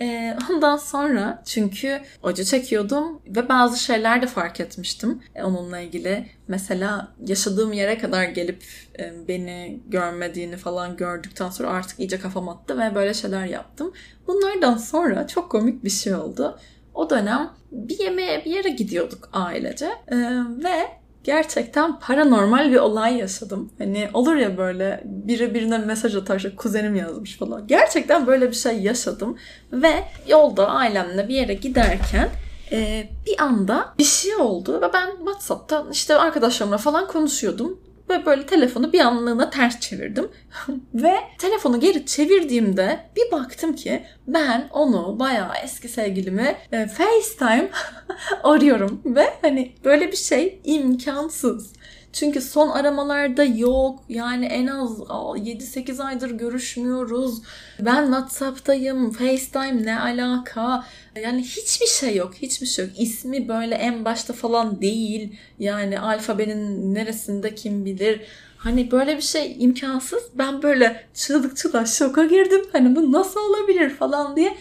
E, 0.02 0.38
ondan 0.52 0.78
sonra 0.78 1.42
çünkü 1.46 2.02
acı 2.24 2.46
çekiyordum 2.46 3.22
ve 3.28 3.50
bazı 3.50 3.80
şeyler 3.80 4.22
de 4.22 4.28
fark 4.28 4.60
etmiştim 4.60 5.24
e, 5.36 5.44
onunla 5.44 5.80
ilgili. 5.80 6.26
Mesela 6.48 7.14
yaşadığım 7.28 7.74
yere 7.74 7.98
kadar 7.98 8.24
gelip 8.24 8.64
e, 9.00 9.28
beni 9.28 9.80
görmediğini 9.88 10.58
falan 10.58 10.98
gördükten 10.98 11.50
sonra 11.50 11.70
artık 11.70 12.00
iyice 12.00 12.20
kafam 12.20 12.50
attı 12.50 12.80
ve 12.80 12.96
böyle 12.96 13.14
şeyler 13.14 13.46
yaptım. 13.46 13.94
Bunlardan 14.28 14.78
sonra 14.78 15.28
çok 15.28 15.52
komik 15.52 15.84
bir 15.84 15.90
şey 15.90 16.16
oldu. 16.16 16.60
O 16.94 17.10
dönem 17.10 17.50
bir 17.72 18.00
yemeğe 18.00 18.46
bir 18.46 18.52
yere 18.52 18.70
gidiyorduk 18.70 19.30
ailece 19.34 19.90
ee, 20.08 20.16
ve 20.64 20.99
gerçekten 21.24 22.00
paranormal 22.00 22.72
bir 22.72 22.78
olay 22.78 23.18
yaşadım. 23.18 23.72
Hani 23.78 24.10
olur 24.14 24.36
ya 24.36 24.58
böyle 24.58 25.04
biri 25.06 25.54
birine 25.54 25.78
mesaj 25.78 26.16
atar 26.16 26.56
kuzenim 26.58 26.96
yazmış 26.96 27.38
falan. 27.38 27.68
Gerçekten 27.68 28.28
böyle 28.28 28.50
bir 28.50 28.56
şey 28.56 28.80
yaşadım 28.80 29.38
ve 29.74 30.04
yolda 30.28 30.68
ailemle 30.68 31.28
bir 31.28 31.36
yere 31.36 31.54
giderken 31.54 32.30
e, 32.72 33.10
bir 33.28 33.44
anda 33.44 33.94
bir 34.00 34.04
şey 34.04 34.36
oldu 34.36 34.82
ve 34.82 34.94
ben 34.94 35.10
WhatsApp'ta 35.18 35.86
işte 35.92 36.16
arkadaşlarımla 36.16 36.78
falan 36.78 37.08
konuşuyordum. 37.08 37.80
Ve 38.10 38.26
böyle 38.26 38.46
telefonu 38.46 38.94
bir 38.94 39.00
anlığına 39.00 39.50
ters 39.50 39.80
çevirdim. 39.80 40.32
ve 40.94 41.14
telefonu 41.38 41.80
geri 41.80 42.06
çevirdiğimde 42.06 43.00
bir 43.16 43.32
baktım 43.32 43.76
ki 43.76 44.04
ben 44.28 44.68
onu 44.72 45.20
bayağı 45.20 45.52
eski 45.64 45.88
sevgilimi 45.88 46.56
e, 46.72 46.88
FaceTime 46.88 47.70
arıyorum. 48.44 49.02
Ve 49.06 49.34
hani 49.42 49.76
böyle 49.86 50.12
bir 50.12 50.18
şey 50.18 50.62
imkansız. 50.64 51.74
Çünkü 52.14 52.42
son 52.42 52.70
aramalarda 52.70 53.44
yok. 53.44 54.04
Yani 54.10 54.46
en 54.46 54.68
az 54.68 55.00
7-8 55.00 56.04
aydır 56.04 56.32
görüşmüyoruz. 56.32 57.42
Ben 57.80 58.06
WhatsApp'tayım. 58.06 59.12
FaceTime 59.12 59.84
ne 59.84 60.00
alaka? 60.00 60.86
Yani 61.24 61.42
hiçbir 61.42 61.88
şey 61.88 62.16
yok, 62.16 62.34
hiçbir 62.36 62.68
şey 62.68 62.86
yok. 62.86 62.94
İsmi 63.00 63.48
böyle 63.48 63.76
en 63.76 64.06
başta 64.06 64.34
falan 64.34 64.82
değil. 64.82 65.38
Yani 65.60 66.00
alfabenin 66.00 66.96
neresinde 66.96 67.56
kim 67.56 67.86
bilir. 67.86 68.22
Hani 68.60 68.92
böyle 68.92 69.18
bir 69.18 69.22
şey 69.22 69.56
imkansız. 69.60 70.24
Ben 70.34 70.62
böyle 70.62 71.04
çığlık 71.14 71.58
çığlığa 71.58 71.86
şoka 71.86 72.26
girdim. 72.26 72.62
Hani 72.72 72.96
bu 72.96 73.12
nasıl 73.12 73.40
olabilir 73.40 73.90
falan 73.90 74.36
diye. 74.36 74.58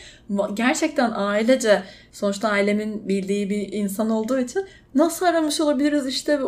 Gerçekten 0.54 1.12
ailece 1.14 1.82
sonuçta 2.12 2.48
ailemin 2.48 3.08
bildiği 3.08 3.50
bir 3.50 3.72
insan 3.72 4.10
olduğu 4.10 4.38
için 4.38 4.66
nasıl 4.94 5.26
aramış 5.26 5.60
olabiliriz 5.60 6.06
işte 6.06 6.38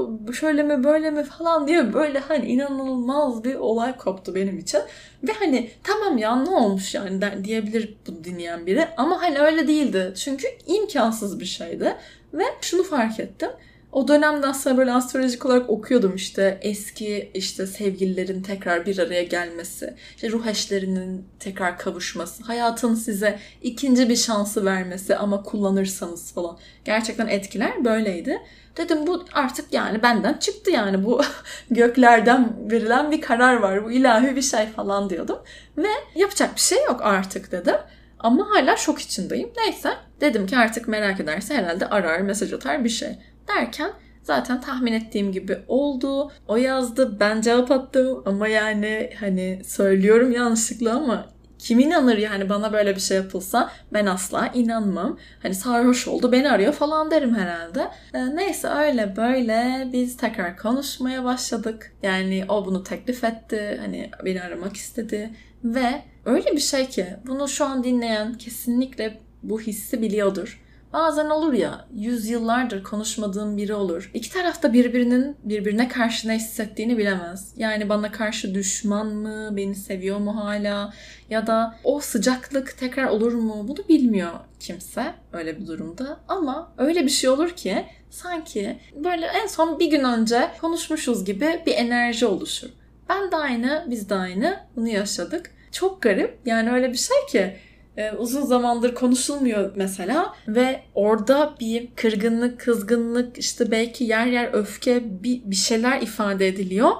şöyle 0.40 0.62
mi 0.62 0.84
böyle 0.84 1.10
mi 1.10 1.24
falan 1.24 1.68
diye 1.68 1.94
böyle 1.94 2.18
hani 2.18 2.46
inanılmaz 2.46 3.44
bir 3.44 3.54
olay 3.54 3.96
koptu 3.96 4.34
benim 4.34 4.58
için. 4.58 4.80
Ve 5.22 5.32
hani 5.32 5.70
tamam 5.84 6.18
ya 6.18 6.36
ne 6.36 6.50
olmuş 6.50 6.94
yani 6.94 7.44
diyebilir 7.44 7.94
bu 8.06 8.24
dinleyen 8.24 8.66
biri 8.66 8.88
ama 8.96 9.22
hani 9.22 9.38
öyle 9.38 9.68
değildi. 9.68 10.12
Çünkü 10.16 10.46
imkansız 10.66 11.40
bir 11.40 11.44
şeydi. 11.44 11.96
Ve 12.34 12.44
şunu 12.60 12.82
fark 12.82 13.20
ettim. 13.20 13.50
O 13.92 14.08
dönemde 14.08 14.46
aslında 14.46 14.76
böyle 14.76 14.92
astrolojik 14.92 15.46
olarak 15.46 15.70
okuyordum 15.70 16.14
işte 16.14 16.58
eski 16.62 17.30
işte 17.34 17.66
sevgililerin 17.66 18.42
tekrar 18.42 18.86
bir 18.86 18.98
araya 18.98 19.22
gelmesi, 19.22 19.94
işte 20.16 20.30
ruh 20.30 20.46
eşlerinin 20.46 21.24
tekrar 21.38 21.78
kavuşması, 21.78 22.42
hayatın 22.42 22.94
size 22.94 23.38
ikinci 23.62 24.08
bir 24.08 24.16
şansı 24.16 24.64
vermesi 24.64 25.16
ama 25.16 25.42
kullanırsanız 25.42 26.32
falan. 26.32 26.58
Gerçekten 26.84 27.26
etkiler 27.26 27.84
böyleydi. 27.84 28.38
Dedim 28.76 29.06
bu 29.06 29.24
artık 29.32 29.72
yani 29.72 30.02
benden 30.02 30.34
çıktı 30.34 30.70
yani 30.70 31.04
bu 31.04 31.20
göklerden 31.70 32.52
verilen 32.70 33.10
bir 33.10 33.20
karar 33.20 33.56
var. 33.56 33.84
Bu 33.84 33.92
ilahi 33.92 34.36
bir 34.36 34.42
şey 34.42 34.66
falan 34.66 35.10
diyordum. 35.10 35.38
Ve 35.78 35.88
yapacak 36.14 36.54
bir 36.54 36.60
şey 36.60 36.78
yok 36.84 37.00
artık 37.02 37.52
dedim. 37.52 37.76
Ama 38.18 38.50
hala 38.50 38.76
şok 38.76 39.00
içindeyim. 39.00 39.50
Neyse 39.56 39.92
dedim 40.20 40.46
ki 40.46 40.56
artık 40.56 40.88
merak 40.88 41.20
ederse 41.20 41.54
herhalde 41.54 41.86
arar, 41.86 42.20
mesaj 42.20 42.52
atar 42.52 42.84
bir 42.84 42.88
şey. 42.88 43.18
Derken 43.56 43.92
zaten 44.22 44.60
tahmin 44.60 44.92
ettiğim 44.92 45.32
gibi 45.32 45.58
oldu. 45.68 46.32
O 46.48 46.56
yazdı, 46.56 47.20
ben 47.20 47.40
cevap 47.40 47.70
attım 47.70 48.22
ama 48.26 48.48
yani 48.48 49.10
hani 49.20 49.62
söylüyorum 49.64 50.32
yanlışlıkla 50.32 50.96
ama 50.96 51.26
kim 51.58 51.78
inanır 51.78 52.16
yani 52.16 52.48
bana 52.48 52.72
böyle 52.72 52.96
bir 52.96 53.00
şey 53.00 53.16
yapılsa 53.16 53.70
ben 53.92 54.06
asla 54.06 54.50
inanmam. 54.54 55.18
Hani 55.42 55.54
sarhoş 55.54 56.08
oldu 56.08 56.32
beni 56.32 56.50
arıyor 56.50 56.72
falan 56.72 57.10
derim 57.10 57.34
herhalde. 57.34 57.90
E, 58.14 58.36
neyse 58.36 58.68
öyle 58.68 59.16
böyle 59.16 59.88
biz 59.92 60.16
tekrar 60.16 60.56
konuşmaya 60.56 61.24
başladık. 61.24 61.92
Yani 62.02 62.44
o 62.48 62.66
bunu 62.66 62.84
teklif 62.84 63.24
etti. 63.24 63.78
Hani 63.80 64.10
beni 64.24 64.42
aramak 64.42 64.76
istedi. 64.76 65.30
Ve 65.64 66.02
öyle 66.24 66.52
bir 66.52 66.60
şey 66.60 66.88
ki 66.88 67.06
bunu 67.26 67.48
şu 67.48 67.64
an 67.64 67.84
dinleyen 67.84 68.34
kesinlikle 68.34 69.18
bu 69.42 69.60
hissi 69.60 70.02
biliyordur. 70.02 70.60
Bazen 70.92 71.30
olur 71.30 71.52
ya, 71.52 71.86
yüzyıllardır 71.94 72.82
konuşmadığım 72.82 73.56
biri 73.56 73.74
olur. 73.74 74.10
İki 74.14 74.32
tarafta 74.32 74.72
birbirinin 74.72 75.36
birbirine 75.44 75.88
karşı 75.88 76.28
ne 76.28 76.36
hissettiğini 76.36 76.98
bilemez. 76.98 77.54
Yani 77.56 77.88
bana 77.88 78.12
karşı 78.12 78.54
düşman 78.54 79.06
mı, 79.06 79.48
beni 79.56 79.74
seviyor 79.74 80.18
mu 80.18 80.44
hala 80.44 80.92
ya 81.30 81.46
da 81.46 81.74
o 81.84 82.00
sıcaklık 82.00 82.78
tekrar 82.78 83.08
olur 83.08 83.32
mu 83.32 83.68
bunu 83.68 83.88
bilmiyor 83.88 84.30
kimse 84.60 85.14
öyle 85.32 85.60
bir 85.60 85.66
durumda. 85.66 86.20
Ama 86.28 86.72
öyle 86.78 87.04
bir 87.04 87.10
şey 87.10 87.30
olur 87.30 87.50
ki 87.50 87.86
sanki 88.10 88.78
böyle 89.04 89.26
en 89.26 89.46
son 89.46 89.78
bir 89.78 89.90
gün 89.90 90.04
önce 90.04 90.50
konuşmuşuz 90.60 91.24
gibi 91.24 91.62
bir 91.66 91.74
enerji 91.74 92.26
oluşur. 92.26 92.68
Ben 93.08 93.32
de 93.32 93.36
aynı, 93.36 93.86
biz 93.90 94.10
de 94.10 94.14
aynı 94.14 94.60
bunu 94.76 94.88
yaşadık. 94.88 95.50
Çok 95.72 96.02
garip 96.02 96.38
yani 96.46 96.72
öyle 96.72 96.92
bir 96.92 96.98
şey 96.98 97.16
ki 97.30 97.56
e, 97.96 98.12
uzun 98.12 98.42
zamandır 98.42 98.94
konuşulmuyor 98.94 99.72
mesela 99.76 100.34
ve 100.48 100.80
orada 100.94 101.54
bir 101.60 101.88
kırgınlık, 101.96 102.60
kızgınlık, 102.60 103.38
işte 103.38 103.70
belki 103.70 104.04
yer 104.04 104.26
yer 104.26 104.50
öfke 104.52 105.22
bir, 105.22 105.42
bir 105.44 105.56
şeyler 105.56 106.02
ifade 106.02 106.48
ediliyor. 106.48 106.90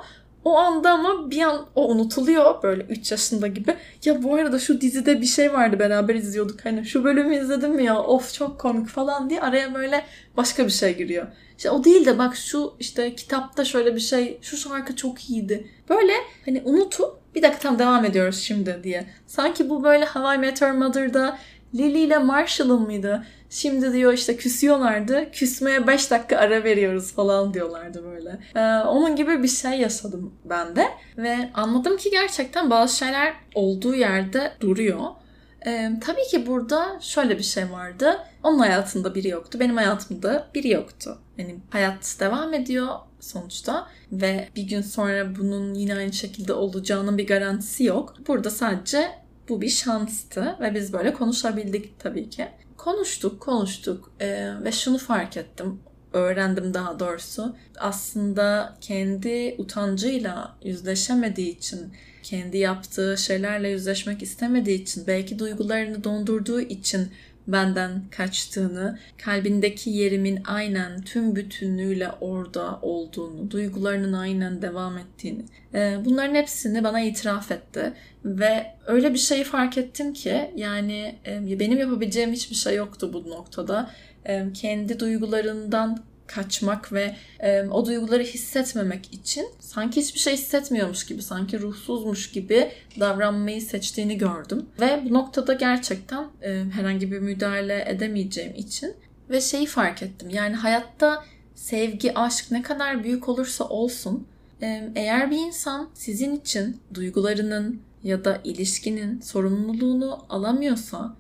O 0.44 0.58
anda 0.58 0.90
ama 0.90 1.30
bir 1.30 1.42
an 1.42 1.66
o 1.74 1.88
unutuluyor 1.88 2.62
böyle 2.62 2.82
3 2.82 3.10
yaşında 3.10 3.46
gibi. 3.46 3.76
Ya 4.04 4.22
bu 4.22 4.34
arada 4.34 4.58
şu 4.58 4.80
dizide 4.80 5.20
bir 5.20 5.26
şey 5.26 5.52
vardı 5.52 5.78
beraber 5.78 6.14
izliyorduk. 6.14 6.64
Hani 6.64 6.86
şu 6.86 7.04
bölümü 7.04 7.36
izledim 7.36 7.78
ya 7.78 8.02
of 8.02 8.34
çok 8.34 8.60
komik 8.60 8.88
falan 8.88 9.30
diye 9.30 9.40
araya 9.40 9.74
böyle 9.74 10.04
başka 10.36 10.66
bir 10.66 10.70
şey 10.70 10.96
giriyor. 10.96 11.26
İşte 11.56 11.70
o 11.70 11.84
değil 11.84 12.06
de 12.06 12.18
bak 12.18 12.36
şu 12.36 12.74
işte 12.78 13.14
kitapta 13.14 13.64
şöyle 13.64 13.94
bir 13.94 14.00
şey, 14.00 14.38
şu 14.42 14.56
şarkı 14.56 14.96
çok 14.96 15.30
iyiydi. 15.30 15.66
Böyle 15.88 16.12
hani 16.44 16.62
unutup 16.64 17.19
bir 17.34 17.42
dakika 17.42 17.58
tam 17.60 17.78
devam 17.78 18.04
ediyoruz 18.04 18.40
şimdi 18.40 18.80
diye. 18.82 19.06
Sanki 19.26 19.68
bu 19.70 19.84
böyle 19.84 20.04
Hawaii 20.04 20.38
Meteor 20.38 20.70
Mother'da 20.70 21.38
Lily 21.74 22.04
ile 22.04 22.18
Marshall'ın 22.18 22.82
mıydı? 22.82 23.26
Şimdi 23.50 23.92
diyor 23.92 24.12
işte 24.12 24.36
küsüyorlardı. 24.36 25.30
Küsmeye 25.32 25.86
5 25.86 26.10
dakika 26.10 26.36
ara 26.36 26.64
veriyoruz 26.64 27.12
falan 27.12 27.54
diyorlardı 27.54 28.04
böyle. 28.04 28.38
Ee, 28.54 28.84
onun 28.88 29.16
gibi 29.16 29.42
bir 29.42 29.48
şey 29.48 29.70
yaşadım 29.70 30.34
ben 30.44 30.76
de. 30.76 30.88
Ve 31.18 31.50
anladım 31.54 31.96
ki 31.96 32.10
gerçekten 32.10 32.70
bazı 32.70 32.96
şeyler 32.96 33.34
olduğu 33.54 33.94
yerde 33.94 34.52
duruyor. 34.60 35.00
Ee, 35.66 35.90
tabii 36.00 36.22
ki 36.30 36.46
burada 36.46 36.98
şöyle 37.00 37.38
bir 37.38 37.42
şey 37.42 37.72
vardı. 37.72 38.18
Onun 38.42 38.58
hayatında 38.58 39.14
biri 39.14 39.28
yoktu. 39.28 39.60
Benim 39.60 39.76
hayatımda 39.76 40.46
biri 40.54 40.68
yoktu. 40.68 41.18
Yani 41.40 41.56
hayat 41.70 42.16
devam 42.20 42.54
ediyor 42.54 42.88
sonuçta 43.20 43.88
ve 44.12 44.48
bir 44.56 44.62
gün 44.62 44.82
sonra 44.82 45.36
bunun 45.36 45.74
yine 45.74 45.96
aynı 45.96 46.12
şekilde 46.12 46.52
olacağının 46.52 47.18
bir 47.18 47.26
garantisi 47.26 47.84
yok. 47.84 48.14
Burada 48.26 48.50
sadece 48.50 49.10
bu 49.48 49.60
bir 49.60 49.68
şanstı 49.68 50.56
ve 50.60 50.74
biz 50.74 50.92
böyle 50.92 51.12
konuşabildik 51.12 51.98
tabii 51.98 52.30
ki. 52.30 52.48
Konuştuk, 52.76 53.40
konuştuk 53.40 54.12
ee, 54.20 54.50
ve 54.64 54.72
şunu 54.72 54.98
fark 54.98 55.36
ettim 55.36 55.80
öğrendim 56.12 56.74
daha 56.74 57.00
doğrusu. 57.00 57.56
Aslında 57.78 58.76
kendi 58.80 59.54
utancıyla 59.58 60.56
yüzleşemediği 60.64 61.56
için, 61.56 61.92
kendi 62.22 62.58
yaptığı 62.58 63.18
şeylerle 63.18 63.68
yüzleşmek 63.68 64.22
istemediği 64.22 64.82
için, 64.82 65.06
belki 65.06 65.38
duygularını 65.38 66.04
dondurduğu 66.04 66.60
için 66.60 67.08
benden 67.46 68.02
kaçtığını, 68.10 68.98
kalbindeki 69.18 69.90
yerimin 69.90 70.42
aynen 70.44 71.00
tüm 71.02 71.36
bütünlüğüyle 71.36 72.08
orada 72.20 72.78
olduğunu, 72.82 73.50
duygularının 73.50 74.12
aynen 74.12 74.62
devam 74.62 74.98
ettiğini. 74.98 75.44
E, 75.74 75.98
bunların 76.04 76.34
hepsini 76.34 76.84
bana 76.84 77.00
itiraf 77.00 77.50
etti 77.50 77.92
ve 78.24 78.66
öyle 78.86 79.14
bir 79.14 79.18
şeyi 79.18 79.44
fark 79.44 79.78
ettim 79.78 80.12
ki 80.12 80.50
yani 80.56 81.14
e, 81.26 81.60
benim 81.60 81.78
yapabileceğim 81.78 82.32
hiçbir 82.32 82.56
şey 82.56 82.74
yoktu 82.74 83.12
bu 83.12 83.30
noktada. 83.30 83.90
E, 84.24 84.46
kendi 84.54 85.00
duygularından 85.00 86.09
kaçmak 86.34 86.92
ve 86.92 87.16
e, 87.40 87.62
o 87.62 87.86
duyguları 87.86 88.22
hissetmemek 88.22 89.14
için 89.14 89.46
sanki 89.60 90.00
hiçbir 90.00 90.20
şey 90.20 90.32
hissetmiyormuş 90.32 91.06
gibi, 91.06 91.22
sanki 91.22 91.60
ruhsuzmuş 91.60 92.30
gibi 92.30 92.72
davranmayı 93.00 93.62
seçtiğini 93.62 94.18
gördüm. 94.18 94.66
Ve 94.80 95.00
bu 95.04 95.14
noktada 95.14 95.52
gerçekten 95.52 96.24
e, 96.42 96.64
herhangi 96.72 97.12
bir 97.12 97.18
müdahale 97.18 97.84
edemeyeceğim 97.88 98.54
için 98.54 98.94
ve 99.30 99.40
şeyi 99.40 99.66
fark 99.66 100.02
ettim. 100.02 100.30
Yani 100.30 100.56
hayatta 100.56 101.24
sevgi, 101.54 102.18
aşk 102.18 102.50
ne 102.50 102.62
kadar 102.62 103.04
büyük 103.04 103.28
olursa 103.28 103.64
olsun 103.64 104.26
eğer 104.94 105.30
bir 105.30 105.38
insan 105.38 105.88
sizin 105.94 106.36
için 106.36 106.80
duygularının 106.94 107.82
ya 108.02 108.24
da 108.24 108.40
ilişkinin 108.44 109.20
sorumluluğunu 109.20 110.24
alamıyorsa 110.28 111.16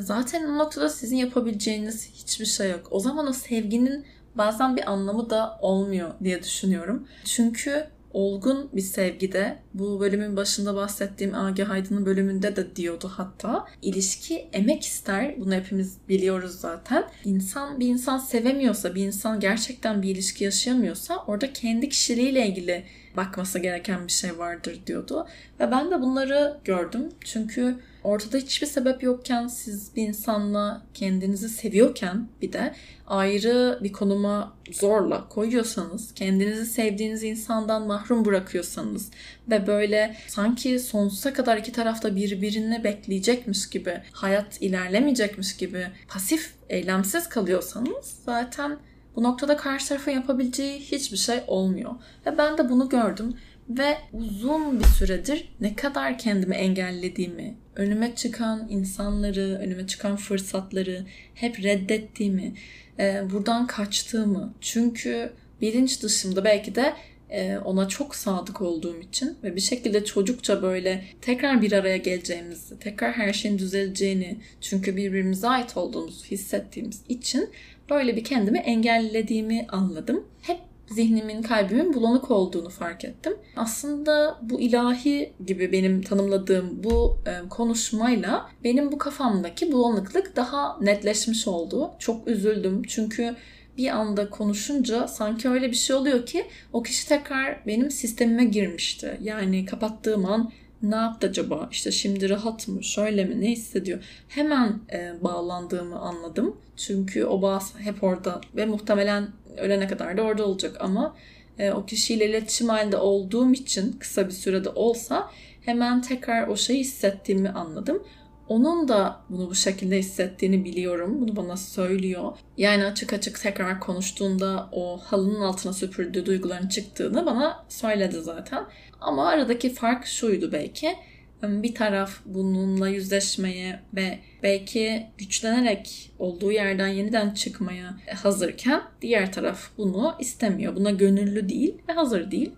zaten 0.00 0.44
o 0.44 0.58
noktada 0.58 0.88
sizin 0.88 1.16
yapabileceğiniz 1.16 2.10
hiçbir 2.14 2.46
şey 2.46 2.70
yok. 2.70 2.88
O 2.90 3.00
zaman 3.00 3.26
o 3.26 3.32
sevginin 3.32 4.04
bazen 4.40 4.76
bir 4.76 4.90
anlamı 4.90 5.30
da 5.30 5.58
olmuyor 5.60 6.10
diye 6.24 6.42
düşünüyorum. 6.42 7.08
Çünkü 7.24 7.86
olgun 8.12 8.70
bir 8.72 8.80
sevgide 8.80 9.58
bu 9.74 10.00
bölümün 10.00 10.36
başında 10.36 10.74
bahsettiğim 10.74 11.34
Agi 11.34 11.64
Haydın'ın 11.64 12.06
bölümünde 12.06 12.56
de 12.56 12.76
diyordu 12.76 13.12
hatta. 13.16 13.66
İlişki 13.82 14.48
emek 14.52 14.84
ister 14.84 15.40
bunu 15.40 15.54
hepimiz 15.54 15.96
biliyoruz 16.08 16.52
zaten. 16.52 17.04
İnsan 17.24 17.80
bir 17.80 17.86
insan 17.86 18.18
sevemiyorsa 18.18 18.94
bir 18.94 19.06
insan 19.06 19.40
gerçekten 19.40 20.02
bir 20.02 20.08
ilişki 20.08 20.44
yaşayamıyorsa 20.44 21.16
orada 21.26 21.52
kendi 21.52 21.88
kişiliğiyle 21.88 22.46
ilgili 22.46 22.84
bakması 23.16 23.58
gereken 23.58 24.06
bir 24.06 24.12
şey 24.12 24.38
vardır 24.38 24.80
diyordu. 24.86 25.26
Ve 25.60 25.70
ben 25.70 25.90
de 25.90 26.00
bunları 26.00 26.56
gördüm. 26.64 27.08
Çünkü 27.24 27.76
ortada 28.04 28.36
hiçbir 28.36 28.66
sebep 28.66 29.02
yokken 29.02 29.46
siz 29.46 29.96
bir 29.96 30.02
insanla 30.02 30.82
kendinizi 30.94 31.48
seviyorken 31.48 32.28
bir 32.42 32.52
de 32.52 32.74
ayrı 33.06 33.78
bir 33.82 33.92
konuma 33.92 34.56
zorla 34.72 35.28
koyuyorsanız, 35.28 36.14
kendinizi 36.14 36.66
sevdiğiniz 36.66 37.22
insandan 37.22 37.86
mahrum 37.86 38.24
bırakıyorsanız 38.24 39.10
ve 39.50 39.66
böyle 39.66 40.16
sanki 40.28 40.78
sonsuza 40.78 41.32
kadar 41.32 41.56
iki 41.56 41.72
tarafta 41.72 42.16
birbirini 42.16 42.84
bekleyecekmiş 42.84 43.70
gibi, 43.70 44.00
hayat 44.12 44.62
ilerlemeyecekmiş 44.62 45.56
gibi 45.56 45.86
pasif, 46.08 46.52
eylemsiz 46.68 47.28
kalıyorsanız 47.28 48.14
zaten 48.24 48.78
bu 49.16 49.22
noktada 49.22 49.56
karşı 49.56 49.88
tarafın 49.88 50.10
yapabileceği 50.10 50.80
hiçbir 50.80 51.16
şey 51.16 51.40
olmuyor. 51.46 51.94
Ve 52.26 52.38
ben 52.38 52.58
de 52.58 52.68
bunu 52.68 52.88
gördüm 52.88 53.34
ve 53.68 53.98
uzun 54.12 54.80
bir 54.80 54.84
süredir 54.84 55.52
ne 55.60 55.74
kadar 55.74 56.18
kendimi 56.18 56.54
engellediğimi, 56.54 57.56
önüme 57.80 58.14
çıkan 58.14 58.66
insanları, 58.70 59.58
önüme 59.60 59.86
çıkan 59.86 60.16
fırsatları 60.16 61.06
hep 61.34 61.62
reddettiğimi, 61.62 62.54
e, 62.98 63.22
buradan 63.32 63.66
kaçtığımı. 63.66 64.54
Çünkü 64.60 65.32
bilinç 65.60 66.02
dışımda 66.02 66.44
belki 66.44 66.74
de 66.74 66.94
e, 67.30 67.58
ona 67.58 67.88
çok 67.88 68.14
sadık 68.16 68.60
olduğum 68.60 69.00
için 69.00 69.36
ve 69.42 69.56
bir 69.56 69.60
şekilde 69.60 70.04
çocukça 70.04 70.62
böyle 70.62 71.04
tekrar 71.20 71.62
bir 71.62 71.72
araya 71.72 71.96
geleceğimizi, 71.96 72.78
tekrar 72.78 73.12
her 73.12 73.32
şeyin 73.32 73.58
düzeleceğini 73.58 74.36
çünkü 74.60 74.96
birbirimize 74.96 75.48
ait 75.48 75.76
olduğumuzu 75.76 76.24
hissettiğimiz 76.24 77.00
için 77.08 77.50
böyle 77.90 78.16
bir 78.16 78.24
kendimi 78.24 78.58
engellediğimi 78.58 79.66
anladım. 79.68 80.24
Hep 80.42 80.58
zihnimin, 80.90 81.42
kalbimin 81.42 81.94
bulanık 81.94 82.30
olduğunu 82.30 82.68
fark 82.68 83.04
ettim. 83.04 83.32
Aslında 83.56 84.38
bu 84.42 84.60
ilahi 84.60 85.32
gibi 85.46 85.72
benim 85.72 86.02
tanımladığım 86.02 86.84
bu 86.84 87.18
e, 87.26 87.48
konuşmayla 87.48 88.50
benim 88.64 88.92
bu 88.92 88.98
kafamdaki 88.98 89.72
bulanıklık 89.72 90.36
daha 90.36 90.78
netleşmiş 90.80 91.48
oldu. 91.48 91.90
Çok 91.98 92.28
üzüldüm 92.28 92.82
çünkü 92.82 93.36
bir 93.76 93.88
anda 93.88 94.30
konuşunca 94.30 95.08
sanki 95.08 95.48
öyle 95.48 95.70
bir 95.70 95.76
şey 95.76 95.96
oluyor 95.96 96.26
ki 96.26 96.46
o 96.72 96.82
kişi 96.82 97.08
tekrar 97.08 97.66
benim 97.66 97.90
sistemime 97.90 98.44
girmişti. 98.44 99.18
Yani 99.22 99.64
kapattığım 99.64 100.26
an 100.26 100.52
ne 100.82 100.96
yaptı 100.96 101.26
acaba? 101.26 101.68
İşte 101.72 101.92
şimdi 101.92 102.30
rahat 102.30 102.68
mı? 102.68 102.84
Şöyle 102.84 103.24
mi? 103.24 103.40
Ne 103.40 103.50
hissediyor? 103.50 104.04
Hemen 104.28 104.80
e, 104.92 105.12
bağlandığımı 105.22 105.98
anladım. 105.98 106.56
Çünkü 106.76 107.24
o 107.24 107.42
bağ 107.42 107.60
hep 107.78 108.04
orada 108.04 108.40
ve 108.56 108.66
muhtemelen 108.66 109.28
ölene 109.56 109.86
kadar 109.86 110.16
da 110.16 110.22
orada 110.22 110.44
olacak 110.44 110.76
ama 110.80 111.16
e, 111.58 111.72
o 111.72 111.86
kişiyle 111.86 112.30
iletişim 112.30 112.68
halinde 112.68 112.96
olduğum 112.96 113.52
için 113.52 113.92
kısa 113.92 114.26
bir 114.26 114.32
sürede 114.32 114.68
olsa 114.68 115.30
hemen 115.60 116.02
tekrar 116.02 116.48
o 116.48 116.56
şeyi 116.56 116.80
hissettiğimi 116.80 117.48
anladım. 117.48 118.02
Onun 118.48 118.88
da 118.88 119.20
bunu 119.28 119.50
bu 119.50 119.54
şekilde 119.54 119.98
hissettiğini 119.98 120.64
biliyorum. 120.64 121.20
Bunu 121.20 121.36
bana 121.36 121.56
söylüyor. 121.56 122.32
Yani 122.56 122.84
açık 122.84 123.12
açık 123.12 123.40
tekrar 123.40 123.80
konuştuğunda 123.80 124.68
o 124.72 124.98
halının 124.98 125.40
altına 125.40 125.72
süpürdüğü 125.72 126.26
duyguların 126.26 126.68
çıktığını 126.68 127.26
bana 127.26 127.64
söyledi 127.68 128.20
zaten. 128.20 128.64
Ama 129.00 129.28
aradaki 129.28 129.74
fark 129.74 130.06
şuydu 130.06 130.52
belki. 130.52 130.96
Bir 131.42 131.74
taraf 131.74 132.20
bununla 132.24 132.88
yüzleşmeye 132.88 133.80
ve 133.94 134.18
belki 134.42 135.06
güçlenerek 135.18 136.12
olduğu 136.18 136.52
yerden 136.52 136.88
yeniden 136.88 137.30
çıkmaya 137.30 137.96
hazırken 138.22 138.82
diğer 139.02 139.32
taraf 139.32 139.70
bunu 139.78 140.14
istemiyor. 140.18 140.76
Buna 140.76 140.90
gönüllü 140.90 141.48
değil 141.48 141.74
ve 141.88 141.92
hazır 141.92 142.30
değil. 142.30 142.50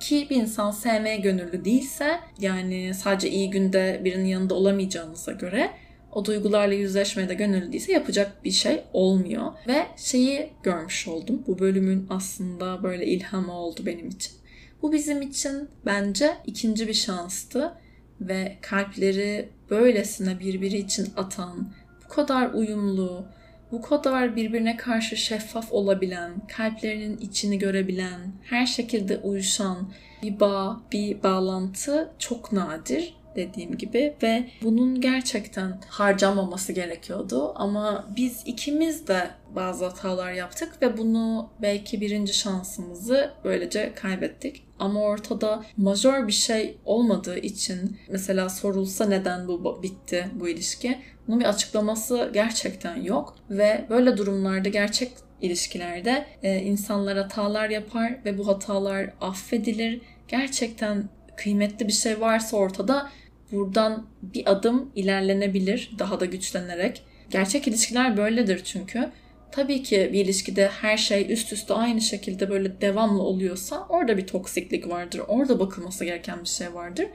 Ki 0.00 0.26
bir 0.30 0.36
insan 0.36 0.70
sevmeye 0.70 1.16
gönüllü 1.16 1.64
değilse 1.64 2.20
yani 2.40 2.94
sadece 2.94 3.30
iyi 3.30 3.50
günde 3.50 4.00
birinin 4.04 4.24
yanında 4.24 4.54
olamayacağınıza 4.54 5.32
göre 5.32 5.70
o 6.12 6.24
duygularla 6.24 6.74
yüzleşmeye 6.74 7.28
de 7.28 7.34
gönüllü 7.34 7.72
değilse 7.72 7.92
yapacak 7.92 8.44
bir 8.44 8.50
şey 8.50 8.80
olmuyor. 8.92 9.52
Ve 9.66 9.86
şeyi 9.96 10.50
görmüş 10.62 11.08
oldum. 11.08 11.42
Bu 11.46 11.58
bölümün 11.58 12.06
aslında 12.10 12.82
böyle 12.82 13.06
ilhamı 13.06 13.52
oldu 13.52 13.80
benim 13.86 14.08
için. 14.08 14.32
Bu 14.82 14.92
bizim 14.92 15.22
için 15.22 15.68
bence 15.86 16.36
ikinci 16.46 16.88
bir 16.88 16.94
şanstı 16.94 17.72
ve 18.20 18.56
kalpleri 18.60 19.48
böylesine 19.70 20.40
birbiri 20.40 20.76
için 20.78 21.08
atan, 21.16 21.68
bu 22.04 22.08
kadar 22.08 22.50
uyumlu, 22.50 23.26
bu 23.72 23.82
kadar 23.82 24.36
birbirine 24.36 24.76
karşı 24.76 25.16
şeffaf 25.16 25.72
olabilen, 25.72 26.32
kalplerinin 26.56 27.16
içini 27.16 27.58
görebilen, 27.58 28.20
her 28.42 28.66
şekilde 28.66 29.18
uyuşan 29.18 29.92
bir 30.22 30.40
bağ, 30.40 30.80
bir 30.92 31.22
bağlantı 31.22 32.10
çok 32.18 32.52
nadir 32.52 33.18
dediğim 33.36 33.76
gibi 33.76 34.14
ve 34.22 34.50
bunun 34.62 35.00
gerçekten 35.00 35.80
harcanmaması 35.88 36.72
gerekiyordu 36.72 37.52
ama 37.54 38.08
biz 38.16 38.42
ikimiz 38.46 39.08
de 39.08 39.30
bazı 39.56 39.84
hatalar 39.84 40.32
yaptık 40.32 40.82
ve 40.82 40.98
bunu 40.98 41.50
belki 41.62 42.00
birinci 42.00 42.34
şansımızı 42.34 43.30
böylece 43.44 43.92
kaybettik. 43.94 44.67
Ama 44.78 45.00
ortada 45.00 45.64
majör 45.76 46.26
bir 46.26 46.32
şey 46.32 46.78
olmadığı 46.84 47.38
için 47.38 47.98
mesela 48.08 48.48
sorulsa 48.48 49.06
neden 49.06 49.48
bu 49.48 49.82
bitti 49.82 50.28
bu 50.34 50.48
ilişki 50.48 50.98
bunun 51.28 51.40
bir 51.40 51.44
açıklaması 51.44 52.30
gerçekten 52.34 53.02
yok 53.02 53.36
ve 53.50 53.86
böyle 53.88 54.16
durumlarda 54.16 54.68
gerçek 54.68 55.12
ilişkilerde 55.42 56.26
e, 56.42 56.56
insanlar 56.56 57.18
hatalar 57.18 57.70
yapar 57.70 58.16
ve 58.24 58.38
bu 58.38 58.46
hatalar 58.46 59.10
affedilir. 59.20 60.00
Gerçekten 60.28 61.08
kıymetli 61.36 61.88
bir 61.88 61.92
şey 61.92 62.20
varsa 62.20 62.56
ortada 62.56 63.10
buradan 63.52 64.06
bir 64.22 64.50
adım 64.50 64.92
ilerlenebilir 64.94 65.90
daha 65.98 66.20
da 66.20 66.24
güçlenerek. 66.24 67.02
Gerçek 67.30 67.68
ilişkiler 67.68 68.16
böyledir 68.16 68.64
çünkü. 68.64 69.10
Tabii 69.52 69.82
ki 69.82 70.10
bir 70.12 70.24
ilişkide 70.24 70.68
her 70.68 70.96
şey 70.96 71.32
üst 71.32 71.52
üste 71.52 71.74
aynı 71.74 72.00
şekilde 72.00 72.50
böyle 72.50 72.80
devamlı 72.80 73.22
oluyorsa 73.22 73.86
orada 73.88 74.16
bir 74.16 74.26
toksiklik 74.26 74.88
vardır. 74.88 75.20
Orada 75.28 75.60
bakılması 75.60 76.04
gereken 76.04 76.40
bir 76.40 76.48
şey 76.48 76.74
vardır. 76.74 77.06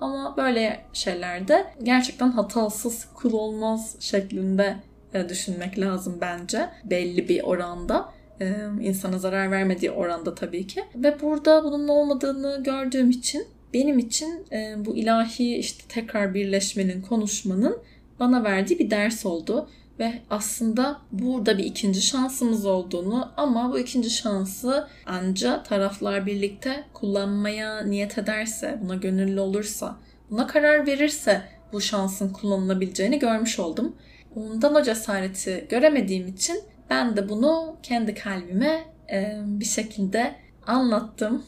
Ama 0.00 0.34
böyle 0.36 0.80
şeylerde 0.92 1.66
gerçekten 1.82 2.30
hatasız 2.30 3.06
kul 3.14 3.32
olmaz 3.32 3.96
şeklinde 4.00 4.76
e, 5.14 5.28
düşünmek 5.28 5.78
lazım 5.78 6.18
bence. 6.20 6.68
Belli 6.84 7.28
bir 7.28 7.42
oranda 7.42 8.12
e, 8.40 8.54
insana 8.80 9.18
zarar 9.18 9.50
vermediği 9.50 9.90
oranda 9.90 10.34
tabii 10.34 10.66
ki. 10.66 10.84
Ve 10.94 11.20
burada 11.22 11.64
bunun 11.64 11.88
olmadığını 11.88 12.62
gördüğüm 12.64 13.10
için 13.10 13.46
benim 13.74 13.98
için 13.98 14.46
e, 14.52 14.74
bu 14.78 14.96
ilahi 14.96 15.56
işte 15.56 15.84
tekrar 15.88 16.34
birleşmenin, 16.34 17.02
konuşmanın 17.02 17.78
bana 18.20 18.44
verdiği 18.44 18.78
bir 18.78 18.90
ders 18.90 19.26
oldu. 19.26 19.68
Ve 19.98 20.12
aslında 20.30 21.00
burada 21.12 21.58
bir 21.58 21.64
ikinci 21.64 22.02
şansımız 22.02 22.66
olduğunu 22.66 23.32
ama 23.36 23.72
bu 23.72 23.78
ikinci 23.78 24.10
şansı 24.10 24.88
anca 25.06 25.62
taraflar 25.62 26.26
birlikte 26.26 26.84
kullanmaya 26.92 27.82
niyet 27.82 28.18
ederse, 28.18 28.78
buna 28.82 28.94
gönüllü 28.94 29.40
olursa, 29.40 29.96
buna 30.30 30.46
karar 30.46 30.86
verirse 30.86 31.42
bu 31.72 31.80
şansın 31.80 32.32
kullanılabileceğini 32.32 33.18
görmüş 33.18 33.58
oldum. 33.58 33.96
Ondan 34.36 34.74
o 34.74 34.82
cesareti 34.82 35.66
göremediğim 35.68 36.28
için 36.28 36.60
ben 36.90 37.16
de 37.16 37.28
bunu 37.28 37.76
kendi 37.82 38.14
kalbime 38.14 38.84
e, 39.12 39.40
bir 39.44 39.64
şekilde 39.64 40.34
anlattım. 40.66 41.44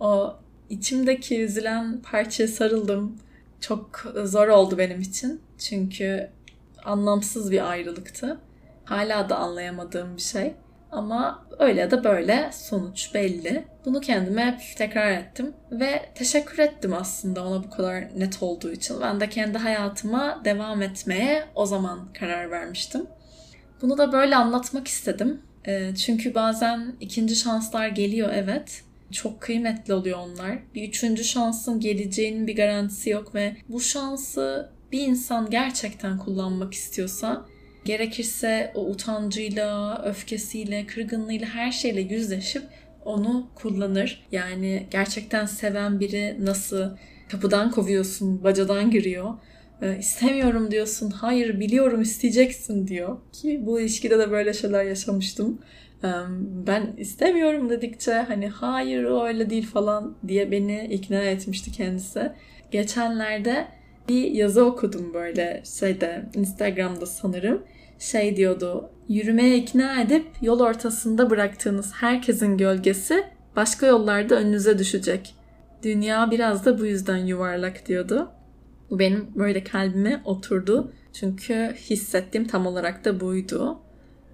O 0.00 0.34
içimdeki 0.70 1.40
üzülen 1.40 2.02
parçaya 2.02 2.48
sarıldım. 2.48 3.18
Çok 3.60 4.12
zor 4.24 4.48
oldu 4.48 4.78
benim 4.78 5.00
için. 5.00 5.40
Çünkü 5.58 6.30
anlamsız 6.84 7.50
bir 7.50 7.70
ayrılıktı. 7.70 8.38
Hala 8.84 9.28
da 9.28 9.36
anlayamadığım 9.36 10.16
bir 10.16 10.22
şey. 10.22 10.54
Ama 10.92 11.46
öyle 11.58 11.90
da 11.90 12.04
böyle 12.04 12.50
sonuç 12.52 13.14
belli. 13.14 13.64
Bunu 13.84 14.00
kendime 14.00 14.44
hep 14.44 14.60
tekrar 14.76 15.10
ettim 15.10 15.52
ve 15.70 16.10
teşekkür 16.14 16.58
ettim 16.58 16.94
aslında 16.94 17.44
ona 17.46 17.64
bu 17.64 17.70
kadar 17.70 18.18
net 18.18 18.42
olduğu 18.42 18.72
için. 18.72 19.00
Ben 19.00 19.20
de 19.20 19.28
kendi 19.28 19.58
hayatıma 19.58 20.42
devam 20.44 20.82
etmeye 20.82 21.44
o 21.54 21.66
zaman 21.66 22.12
karar 22.12 22.50
vermiştim. 22.50 23.06
Bunu 23.82 23.98
da 23.98 24.12
böyle 24.12 24.36
anlatmak 24.36 24.88
istedim. 24.88 25.42
Ee, 25.66 25.94
çünkü 25.94 26.34
bazen 26.34 26.96
ikinci 27.00 27.36
şanslar 27.36 27.88
geliyor 27.88 28.30
evet. 28.34 28.82
Çok 29.12 29.40
kıymetli 29.40 29.94
oluyor 29.94 30.18
onlar. 30.18 30.58
Bir 30.74 30.88
üçüncü 30.88 31.24
şansın 31.24 31.80
geleceğinin 31.80 32.46
bir 32.46 32.56
garantisi 32.56 33.10
yok 33.10 33.34
ve 33.34 33.56
bu 33.68 33.80
şansı 33.80 34.70
bir 34.92 35.06
insan 35.06 35.50
gerçekten 35.50 36.18
kullanmak 36.18 36.74
istiyorsa 36.74 37.46
gerekirse 37.84 38.72
o 38.74 38.86
utancıyla, 38.86 40.02
öfkesiyle, 40.04 40.86
kırgınlığıyla 40.86 41.46
her 41.48 41.72
şeyle 41.72 42.00
yüzleşip 42.00 42.62
onu 43.04 43.46
kullanır. 43.54 44.26
Yani 44.32 44.86
gerçekten 44.90 45.46
seven 45.46 46.00
biri 46.00 46.36
nasıl 46.44 46.90
kapıdan 47.28 47.70
kovuyorsun, 47.70 48.44
bacadan 48.44 48.90
giriyor. 48.90 49.34
Ee, 49.82 49.98
istemiyorum 49.98 50.70
diyorsun, 50.70 51.10
hayır 51.10 51.60
biliyorum 51.60 52.00
isteyeceksin 52.00 52.88
diyor. 52.88 53.18
Ki 53.32 53.60
bu 53.66 53.80
ilişkide 53.80 54.18
de 54.18 54.30
böyle 54.30 54.52
şeyler 54.52 54.84
yaşamıştım. 54.84 55.60
Ben 56.66 56.94
istemiyorum 56.98 57.70
dedikçe 57.70 58.12
hani 58.12 58.48
hayır 58.48 59.04
o 59.04 59.26
öyle 59.26 59.50
değil 59.50 59.66
falan 59.66 60.16
diye 60.28 60.50
beni 60.50 60.84
ikna 60.84 61.22
etmişti 61.22 61.72
kendisi. 61.72 62.32
Geçenlerde 62.70 63.66
bir 64.08 64.30
yazı 64.30 64.64
okudum 64.64 65.14
böyle 65.14 65.62
şeyde 65.64 66.26
Instagram'da 66.34 67.06
sanırım. 67.06 67.62
Şey 67.98 68.36
diyordu. 68.36 68.90
Yürümeye 69.08 69.56
ikna 69.58 70.00
edip 70.00 70.26
yol 70.42 70.60
ortasında 70.60 71.30
bıraktığınız 71.30 71.92
herkesin 71.94 72.56
gölgesi 72.56 73.24
başka 73.56 73.86
yollarda 73.86 74.34
önünüze 74.34 74.78
düşecek. 74.78 75.34
Dünya 75.82 76.30
biraz 76.30 76.64
da 76.66 76.78
bu 76.78 76.86
yüzden 76.86 77.16
yuvarlak 77.16 77.88
diyordu. 77.88 78.30
Bu 78.90 78.98
benim 78.98 79.28
böyle 79.34 79.64
kalbime 79.64 80.22
oturdu. 80.24 80.92
Çünkü 81.12 81.74
hissettiğim 81.76 82.46
tam 82.46 82.66
olarak 82.66 83.04
da 83.04 83.20
buydu. 83.20 83.78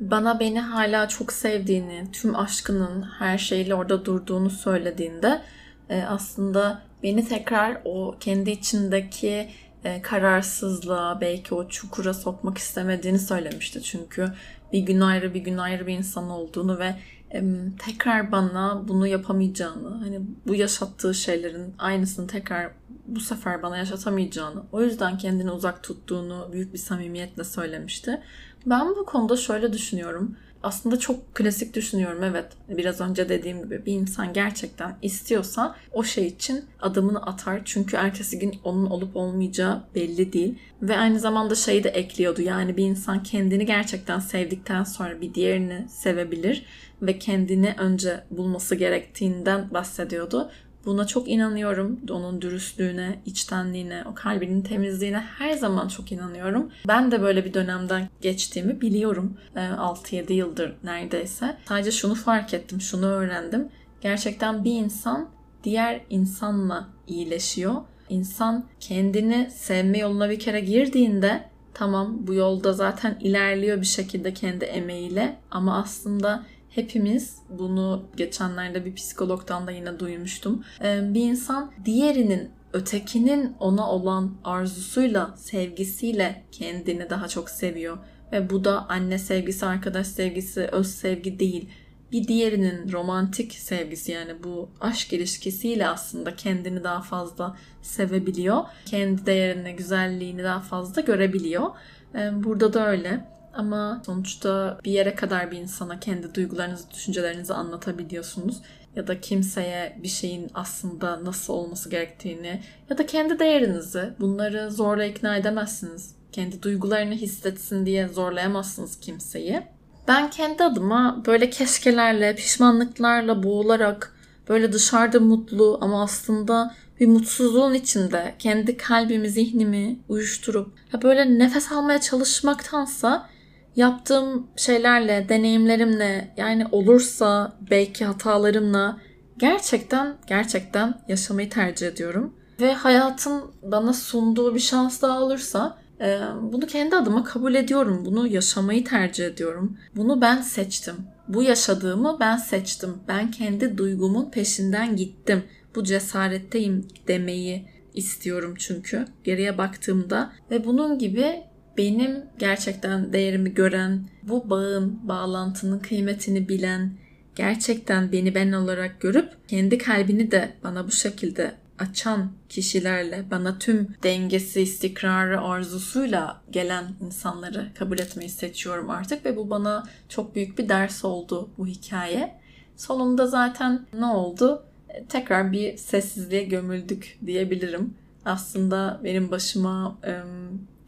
Bana 0.00 0.40
beni 0.40 0.60
hala 0.60 1.08
çok 1.08 1.32
sevdiğini, 1.32 2.04
tüm 2.12 2.36
aşkının 2.36 3.02
her 3.18 3.38
şeyle 3.38 3.74
orada 3.74 4.04
durduğunu 4.04 4.50
söylediğinde 4.50 5.42
e, 5.88 6.02
aslında 6.02 6.82
beni 7.02 7.28
tekrar 7.28 7.80
o 7.84 8.16
kendi 8.20 8.50
içindeki 8.50 9.48
e, 9.84 10.02
kararsızlığa, 10.02 11.20
belki 11.20 11.54
o 11.54 11.68
çukura 11.68 12.14
sokmak 12.14 12.58
istemediğini 12.58 13.18
söylemişti. 13.18 13.82
Çünkü 13.82 14.26
bir 14.72 14.80
gün 14.80 15.00
ayrı 15.00 15.34
bir 15.34 15.40
gün 15.40 15.56
ayrı 15.56 15.86
bir 15.86 15.94
insan 15.94 16.30
olduğunu 16.30 16.78
ve 16.78 16.96
e, 17.34 17.42
tekrar 17.78 18.32
bana 18.32 18.88
bunu 18.88 19.06
yapamayacağını, 19.06 19.88
hani 19.88 20.20
bu 20.46 20.54
yaşattığı 20.54 21.14
şeylerin 21.14 21.74
aynısını 21.78 22.26
tekrar 22.26 22.70
bu 23.06 23.20
sefer 23.20 23.62
bana 23.62 23.76
yaşatamayacağını, 23.76 24.62
o 24.72 24.82
yüzden 24.82 25.18
kendini 25.18 25.50
uzak 25.50 25.82
tuttuğunu 25.82 26.48
büyük 26.52 26.72
bir 26.72 26.78
samimiyetle 26.78 27.44
söylemişti. 27.44 28.22
Ben 28.66 28.88
bu 28.88 29.04
konuda 29.04 29.36
şöyle 29.36 29.72
düşünüyorum 29.72 30.36
aslında 30.66 30.98
çok 30.98 31.34
klasik 31.34 31.74
düşünüyorum 31.74 32.22
evet. 32.22 32.46
Biraz 32.68 33.00
önce 33.00 33.28
dediğim 33.28 33.62
gibi 33.62 33.86
bir 33.86 33.92
insan 33.92 34.32
gerçekten 34.32 34.96
istiyorsa 35.02 35.76
o 35.92 36.04
şey 36.04 36.26
için 36.26 36.64
adımını 36.80 37.22
atar. 37.22 37.62
Çünkü 37.64 37.96
ertesi 37.96 38.38
gün 38.38 38.54
onun 38.64 38.86
olup 38.86 39.16
olmayacağı 39.16 39.82
belli 39.94 40.32
değil. 40.32 40.58
Ve 40.82 40.96
aynı 40.96 41.20
zamanda 41.20 41.54
şeyi 41.54 41.84
de 41.84 41.88
ekliyordu. 41.88 42.42
Yani 42.42 42.76
bir 42.76 42.84
insan 42.84 43.22
kendini 43.22 43.66
gerçekten 43.66 44.20
sevdikten 44.20 44.84
sonra 44.84 45.20
bir 45.20 45.34
diğerini 45.34 45.88
sevebilir 45.88 46.66
ve 47.02 47.18
kendini 47.18 47.74
önce 47.78 48.24
bulması 48.30 48.74
gerektiğinden 48.74 49.70
bahsediyordu. 49.70 50.50
Buna 50.86 51.06
çok 51.06 51.28
inanıyorum. 51.28 52.00
Onun 52.10 52.42
dürüstlüğüne, 52.42 53.18
içtenliğine, 53.26 54.04
o 54.10 54.14
kalbinin 54.14 54.62
temizliğine 54.62 55.18
her 55.18 55.52
zaman 55.52 55.88
çok 55.88 56.12
inanıyorum. 56.12 56.70
Ben 56.88 57.10
de 57.10 57.22
böyle 57.22 57.44
bir 57.44 57.54
dönemden 57.54 58.08
geçtiğimi 58.20 58.80
biliyorum. 58.80 59.36
6-7 59.56 60.32
ee, 60.32 60.34
yıldır 60.34 60.76
neredeyse. 60.84 61.56
Sadece 61.68 61.90
şunu 61.90 62.14
fark 62.14 62.54
ettim, 62.54 62.80
şunu 62.80 63.06
öğrendim. 63.06 63.68
Gerçekten 64.00 64.64
bir 64.64 64.72
insan 64.72 65.28
diğer 65.64 66.00
insanla 66.10 66.88
iyileşiyor. 67.06 67.74
İnsan 68.08 68.64
kendini 68.80 69.50
sevme 69.50 69.98
yoluna 69.98 70.30
bir 70.30 70.38
kere 70.38 70.60
girdiğinde 70.60 71.44
tamam 71.74 72.16
bu 72.26 72.34
yolda 72.34 72.72
zaten 72.72 73.18
ilerliyor 73.20 73.80
bir 73.80 73.86
şekilde 73.86 74.34
kendi 74.34 74.64
emeğiyle 74.64 75.36
ama 75.50 75.78
aslında 75.78 76.42
Hepimiz 76.76 77.38
bunu 77.48 78.04
geçenlerde 78.16 78.84
bir 78.84 78.94
psikologdan 78.94 79.66
da 79.66 79.70
yine 79.70 79.98
duymuştum. 79.98 80.64
Ee, 80.84 81.14
bir 81.14 81.20
insan 81.20 81.72
diğerinin 81.84 82.50
ötekinin 82.72 83.56
ona 83.60 83.90
olan 83.90 84.36
arzusuyla, 84.44 85.34
sevgisiyle 85.36 86.44
kendini 86.52 87.10
daha 87.10 87.28
çok 87.28 87.50
seviyor. 87.50 87.98
Ve 88.32 88.50
bu 88.50 88.64
da 88.64 88.88
anne 88.88 89.18
sevgisi, 89.18 89.66
arkadaş 89.66 90.06
sevgisi, 90.06 90.60
öz 90.60 90.86
sevgi 90.86 91.38
değil. 91.38 91.68
Bir 92.12 92.28
diğerinin 92.28 92.92
romantik 92.92 93.52
sevgisi 93.52 94.12
yani 94.12 94.44
bu 94.44 94.70
aşk 94.80 95.12
ilişkisiyle 95.12 95.88
aslında 95.88 96.36
kendini 96.36 96.84
daha 96.84 97.02
fazla 97.02 97.56
sevebiliyor. 97.82 98.64
Kendi 98.86 99.26
değerini, 99.26 99.76
güzelliğini 99.76 100.44
daha 100.44 100.60
fazla 100.60 101.00
görebiliyor. 101.00 101.70
Ee, 102.14 102.44
burada 102.44 102.72
da 102.72 102.88
öyle. 102.88 103.35
Ama 103.56 104.02
sonuçta 104.06 104.78
bir 104.84 104.92
yere 104.92 105.14
kadar 105.14 105.50
bir 105.50 105.58
insana 105.58 106.00
kendi 106.00 106.34
duygularınızı, 106.34 106.90
düşüncelerinizi 106.90 107.54
anlatabiliyorsunuz. 107.54 108.56
Ya 108.96 109.06
da 109.06 109.20
kimseye 109.20 109.98
bir 110.02 110.08
şeyin 110.08 110.50
aslında 110.54 111.24
nasıl 111.24 111.52
olması 111.52 111.90
gerektiğini 111.90 112.62
ya 112.90 112.98
da 112.98 113.06
kendi 113.06 113.38
değerinizi 113.38 114.14
bunları 114.20 114.70
zorla 114.70 115.04
ikna 115.04 115.36
edemezsiniz. 115.36 116.14
Kendi 116.32 116.62
duygularını 116.62 117.14
hissetsin 117.14 117.86
diye 117.86 118.08
zorlayamazsınız 118.08 119.00
kimseyi. 119.00 119.62
Ben 120.08 120.30
kendi 120.30 120.64
adıma 120.64 121.22
böyle 121.26 121.50
keşkelerle, 121.50 122.34
pişmanlıklarla 122.34 123.42
boğularak 123.42 124.16
böyle 124.48 124.72
dışarıda 124.72 125.20
mutlu 125.20 125.78
ama 125.80 126.02
aslında 126.02 126.74
bir 127.00 127.06
mutsuzluğun 127.06 127.74
içinde 127.74 128.34
kendi 128.38 128.76
kalbimi, 128.76 129.30
zihnimi 129.30 129.98
uyuşturup 130.08 130.72
böyle 131.02 131.38
nefes 131.38 131.72
almaya 131.72 132.00
çalışmaktansa 132.00 133.28
yaptığım 133.76 134.46
şeylerle, 134.56 135.26
deneyimlerimle 135.28 136.34
yani 136.36 136.66
olursa 136.72 137.56
belki 137.70 138.04
hatalarımla 138.04 139.00
gerçekten 139.38 140.16
gerçekten 140.26 141.00
yaşamayı 141.08 141.50
tercih 141.50 141.86
ediyorum. 141.86 142.34
Ve 142.60 142.72
hayatın 142.72 143.42
bana 143.62 143.92
sunduğu 143.92 144.54
bir 144.54 144.60
şans 144.60 145.02
daha 145.02 145.22
olursa 145.22 145.78
e, 146.00 146.20
bunu 146.42 146.66
kendi 146.66 146.96
adıma 146.96 147.24
kabul 147.24 147.54
ediyorum. 147.54 148.02
Bunu 148.04 148.26
yaşamayı 148.26 148.84
tercih 148.84 149.26
ediyorum. 149.26 149.78
Bunu 149.96 150.20
ben 150.20 150.40
seçtim. 150.40 150.94
Bu 151.28 151.42
yaşadığımı 151.42 152.16
ben 152.20 152.36
seçtim. 152.36 152.94
Ben 153.08 153.30
kendi 153.30 153.78
duygumun 153.78 154.30
peşinden 154.30 154.96
gittim. 154.96 155.44
Bu 155.74 155.84
cesaretteyim 155.84 156.88
demeyi 157.08 157.68
istiyorum 157.94 158.54
çünkü 158.58 159.04
geriye 159.24 159.58
baktığımda 159.58 160.32
ve 160.50 160.64
bunun 160.64 160.98
gibi 160.98 161.42
benim 161.78 162.24
gerçekten 162.38 163.12
değerimi 163.12 163.54
gören, 163.54 164.08
bu 164.22 164.50
bağın, 164.50 165.08
bağlantının 165.08 165.78
kıymetini 165.78 166.48
bilen, 166.48 166.92
gerçekten 167.34 168.12
beni 168.12 168.34
ben 168.34 168.52
olarak 168.52 169.00
görüp 169.00 169.48
kendi 169.48 169.78
kalbini 169.78 170.30
de 170.30 170.52
bana 170.64 170.86
bu 170.86 170.92
şekilde 170.92 171.54
açan 171.78 172.32
kişilerle 172.48 173.24
bana 173.30 173.58
tüm 173.58 173.88
dengesi, 174.02 174.62
istikrarı, 174.62 175.40
arzusuyla 175.40 176.42
gelen 176.50 176.84
insanları 177.00 177.68
kabul 177.78 177.98
etmeyi 177.98 178.30
seçiyorum 178.30 178.90
artık 178.90 179.24
ve 179.24 179.36
bu 179.36 179.50
bana 179.50 179.84
çok 180.08 180.34
büyük 180.34 180.58
bir 180.58 180.68
ders 180.68 181.04
oldu 181.04 181.50
bu 181.58 181.66
hikaye. 181.66 182.34
Sonunda 182.76 183.26
zaten 183.26 183.86
ne 183.98 184.06
oldu? 184.06 184.64
E, 184.88 185.04
tekrar 185.04 185.52
bir 185.52 185.76
sessizliğe 185.76 186.44
gömüldük 186.44 187.18
diyebilirim. 187.26 187.94
Aslında 188.24 189.00
benim 189.04 189.30
başıma 189.30 189.98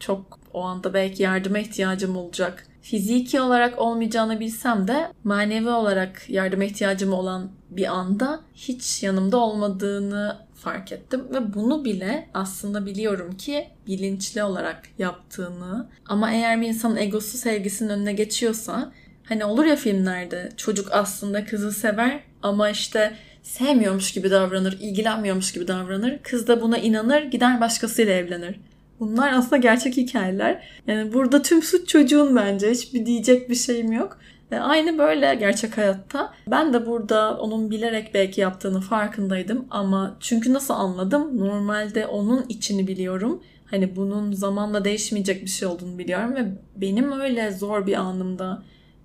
çok 0.00 0.37
o 0.58 0.62
anda 0.62 0.94
belki 0.94 1.22
yardıma 1.22 1.58
ihtiyacım 1.58 2.16
olacak. 2.16 2.66
Fiziki 2.82 3.40
olarak 3.40 3.78
olmayacağını 3.78 4.40
bilsem 4.40 4.88
de 4.88 5.12
manevi 5.24 5.68
olarak 5.68 6.30
yardıma 6.30 6.64
ihtiyacım 6.64 7.12
olan 7.12 7.50
bir 7.70 7.86
anda 7.86 8.40
hiç 8.54 9.02
yanımda 9.02 9.36
olmadığını 9.36 10.36
fark 10.54 10.92
ettim 10.92 11.24
ve 11.34 11.54
bunu 11.54 11.84
bile 11.84 12.28
aslında 12.34 12.86
biliyorum 12.86 13.36
ki 13.36 13.68
bilinçli 13.86 14.42
olarak 14.42 14.82
yaptığını 14.98 15.88
ama 16.06 16.32
eğer 16.32 16.60
bir 16.60 16.68
insanın 16.68 16.96
egosu 16.96 17.38
sevgisinin 17.38 17.88
önüne 17.88 18.12
geçiyorsa 18.12 18.92
hani 19.24 19.44
olur 19.44 19.64
ya 19.64 19.76
filmlerde 19.76 20.52
çocuk 20.56 20.88
aslında 20.92 21.44
kızı 21.44 21.72
sever 21.72 22.20
ama 22.42 22.70
işte 22.70 23.14
sevmiyormuş 23.42 24.12
gibi 24.12 24.30
davranır, 24.30 24.72
ilgilenmiyormuş 24.72 25.52
gibi 25.52 25.68
davranır. 25.68 26.18
Kız 26.22 26.46
da 26.46 26.60
buna 26.60 26.78
inanır, 26.78 27.22
gider 27.22 27.60
başkasıyla 27.60 28.14
evlenir. 28.14 28.60
Bunlar 29.00 29.32
aslında 29.32 29.56
gerçek 29.56 29.96
hikayeler. 29.96 30.62
Yani 30.86 31.12
burada 31.12 31.42
tüm 31.42 31.62
suç 31.62 31.88
çocuğun 31.88 32.36
bence. 32.36 32.70
Hiçbir 32.70 33.06
diyecek 33.06 33.50
bir 33.50 33.54
şeyim 33.54 33.92
yok. 33.92 34.18
E, 34.52 34.56
aynı 34.56 34.98
böyle 34.98 35.34
gerçek 35.34 35.78
hayatta. 35.78 36.34
Ben 36.46 36.72
de 36.72 36.86
burada 36.86 37.38
onun 37.38 37.70
bilerek 37.70 38.14
belki 38.14 38.40
yaptığını 38.40 38.80
farkındaydım 38.80 39.66
ama 39.70 40.16
çünkü 40.20 40.52
nasıl 40.52 40.74
anladım? 40.74 41.38
Normalde 41.38 42.06
onun 42.06 42.46
içini 42.48 42.86
biliyorum. 42.86 43.42
Hani 43.66 43.96
bunun 43.96 44.32
zamanla 44.32 44.84
değişmeyecek 44.84 45.42
bir 45.42 45.50
şey 45.50 45.68
olduğunu 45.68 45.98
biliyorum 45.98 46.34
ve 46.34 46.44
benim 46.76 47.20
öyle 47.20 47.52
zor 47.52 47.86
bir 47.86 47.94
anımda 47.94 48.62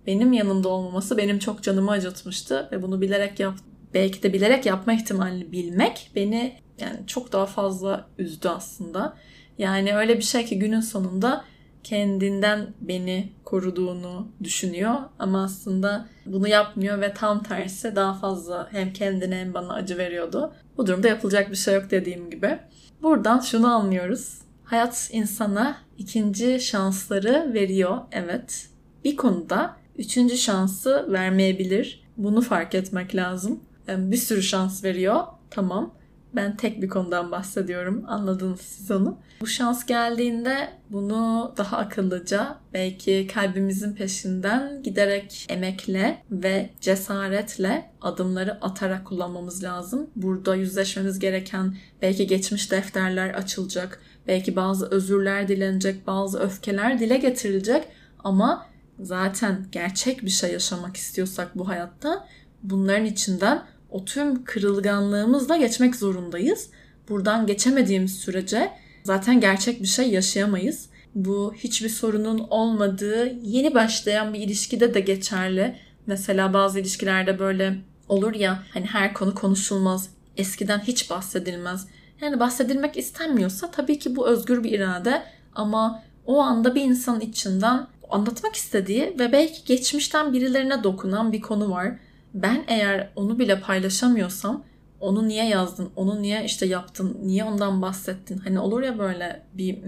benim 0.07 0.33
yanımda 0.33 0.69
olmaması 0.69 1.17
benim 1.17 1.39
çok 1.39 1.63
canımı 1.63 1.91
acıtmıştı 1.91 2.69
ve 2.71 2.81
bunu 2.81 3.01
bilerek 3.01 3.39
yap 3.39 3.53
belki 3.93 4.23
de 4.23 4.33
bilerek 4.33 4.65
yapma 4.65 4.93
ihtimalini 4.93 5.51
bilmek 5.51 6.11
beni 6.15 6.53
yani 6.79 6.99
çok 7.07 7.31
daha 7.33 7.45
fazla 7.45 8.07
üzdü 8.17 8.47
aslında. 8.47 9.17
Yani 9.57 9.95
öyle 9.95 10.17
bir 10.17 10.23
şey 10.23 10.45
ki 10.45 10.59
günün 10.59 10.79
sonunda 10.79 11.45
kendinden 11.83 12.73
beni 12.81 13.29
koruduğunu 13.43 14.27
düşünüyor 14.43 14.95
ama 15.19 15.43
aslında 15.43 16.07
bunu 16.25 16.47
yapmıyor 16.47 17.01
ve 17.01 17.13
tam 17.13 17.43
tersi 17.43 17.95
daha 17.95 18.13
fazla 18.13 18.67
hem 18.71 18.93
kendine 18.93 19.39
hem 19.39 19.53
bana 19.53 19.73
acı 19.73 19.97
veriyordu. 19.97 20.53
Bu 20.77 20.87
durumda 20.87 21.07
yapılacak 21.07 21.51
bir 21.51 21.55
şey 21.55 21.75
yok 21.75 21.91
dediğim 21.91 22.29
gibi. 22.29 22.59
Buradan 23.01 23.39
şunu 23.39 23.67
anlıyoruz. 23.67 24.41
Hayat 24.63 25.09
insana 25.11 25.77
ikinci 25.97 26.59
şansları 26.59 27.51
veriyor. 27.53 27.97
Evet. 28.11 28.69
Bir 29.03 29.15
konuda 29.15 29.77
üçüncü 29.97 30.37
şansı 30.37 31.11
vermeyebilir. 31.11 32.03
Bunu 32.17 32.41
fark 32.41 32.75
etmek 32.75 33.15
lazım. 33.15 33.59
Bir 33.87 34.17
sürü 34.17 34.43
şans 34.43 34.83
veriyor. 34.83 35.23
Tamam. 35.49 35.93
Ben 36.35 36.57
tek 36.57 36.81
bir 36.81 36.89
konudan 36.89 37.31
bahsediyorum. 37.31 38.03
Anladınız 38.07 38.61
siz 38.61 38.91
onu. 38.91 39.17
Bu 39.41 39.47
şans 39.47 39.85
geldiğinde 39.85 40.69
bunu 40.89 41.53
daha 41.57 41.77
akıllıca, 41.77 42.57
belki 42.73 43.27
kalbimizin 43.33 43.93
peşinden 43.93 44.83
giderek 44.83 45.45
emekle 45.49 46.23
ve 46.31 46.69
cesaretle 46.81 47.91
adımları 48.01 48.57
atarak 48.61 49.05
kullanmamız 49.05 49.63
lazım. 49.63 50.09
Burada 50.15 50.55
yüzleşmemiz 50.55 51.19
gereken 51.19 51.77
belki 52.01 52.27
geçmiş 52.27 52.71
defterler 52.71 53.29
açılacak, 53.29 54.01
belki 54.27 54.55
bazı 54.55 54.87
özürler 54.87 55.47
dilenecek, 55.47 56.07
bazı 56.07 56.39
öfkeler 56.39 56.99
dile 56.99 57.17
getirilecek 57.17 57.83
ama 58.23 58.65
zaten 58.99 59.65
gerçek 59.71 60.25
bir 60.25 60.29
şey 60.29 60.51
yaşamak 60.53 60.97
istiyorsak 60.97 61.57
bu 61.57 61.67
hayatta 61.67 62.27
bunların 62.63 63.05
içinden 63.05 63.63
o 63.93 64.05
tüm 64.05 64.43
kırılganlığımızla 64.43 65.57
geçmek 65.57 65.95
zorundayız. 65.95 66.69
Buradan 67.09 67.47
geçemediğimiz 67.47 68.17
sürece 68.19 68.71
zaten 69.03 69.39
gerçek 69.39 69.81
bir 69.81 69.87
şey 69.87 70.09
yaşayamayız. 70.09 70.89
Bu 71.15 71.53
hiçbir 71.57 71.89
sorunun 71.89 72.47
olmadığı 72.49 73.33
yeni 73.43 73.75
başlayan 73.75 74.33
bir 74.33 74.39
ilişkide 74.39 74.93
de 74.93 74.99
geçerli. 74.99 75.75
Mesela 76.07 76.53
bazı 76.53 76.79
ilişkilerde 76.79 77.39
böyle 77.39 77.77
olur 78.09 78.33
ya 78.33 78.63
hani 78.73 78.85
her 78.85 79.13
konu 79.13 79.35
konuşulmaz. 79.35 80.09
Eskiden 80.37 80.79
hiç 80.79 81.09
bahsedilmez. 81.09 81.87
Yani 82.21 82.39
bahsedilmek 82.39 82.97
istenmiyorsa 82.97 83.71
tabii 83.71 83.99
ki 83.99 84.15
bu 84.15 84.27
özgür 84.27 84.63
bir 84.63 84.71
irade 84.71 85.23
ama 85.55 86.03
o 86.25 86.39
anda 86.39 86.75
bir 86.75 86.81
insanın 86.81 87.19
içinden 87.19 87.87
anlatmak 88.09 88.55
istediği 88.55 89.15
ve 89.19 89.31
belki 89.31 89.65
geçmişten 89.65 90.33
birilerine 90.33 90.83
dokunan 90.83 91.33
bir 91.33 91.41
konu 91.41 91.71
var. 91.71 91.93
Ben 92.33 92.63
eğer 92.67 93.09
onu 93.15 93.39
bile 93.39 93.59
paylaşamıyorsam 93.59 94.63
onu 94.99 95.27
niye 95.27 95.45
yazdın, 95.45 95.89
onu 95.95 96.21
niye 96.21 96.45
işte 96.45 96.65
yaptın, 96.65 97.17
niye 97.23 97.43
ondan 97.43 97.81
bahsettin? 97.81 98.37
Hani 98.37 98.59
olur 98.59 98.81
ya 98.81 98.99
böyle 98.99 99.43
bir 99.53 99.79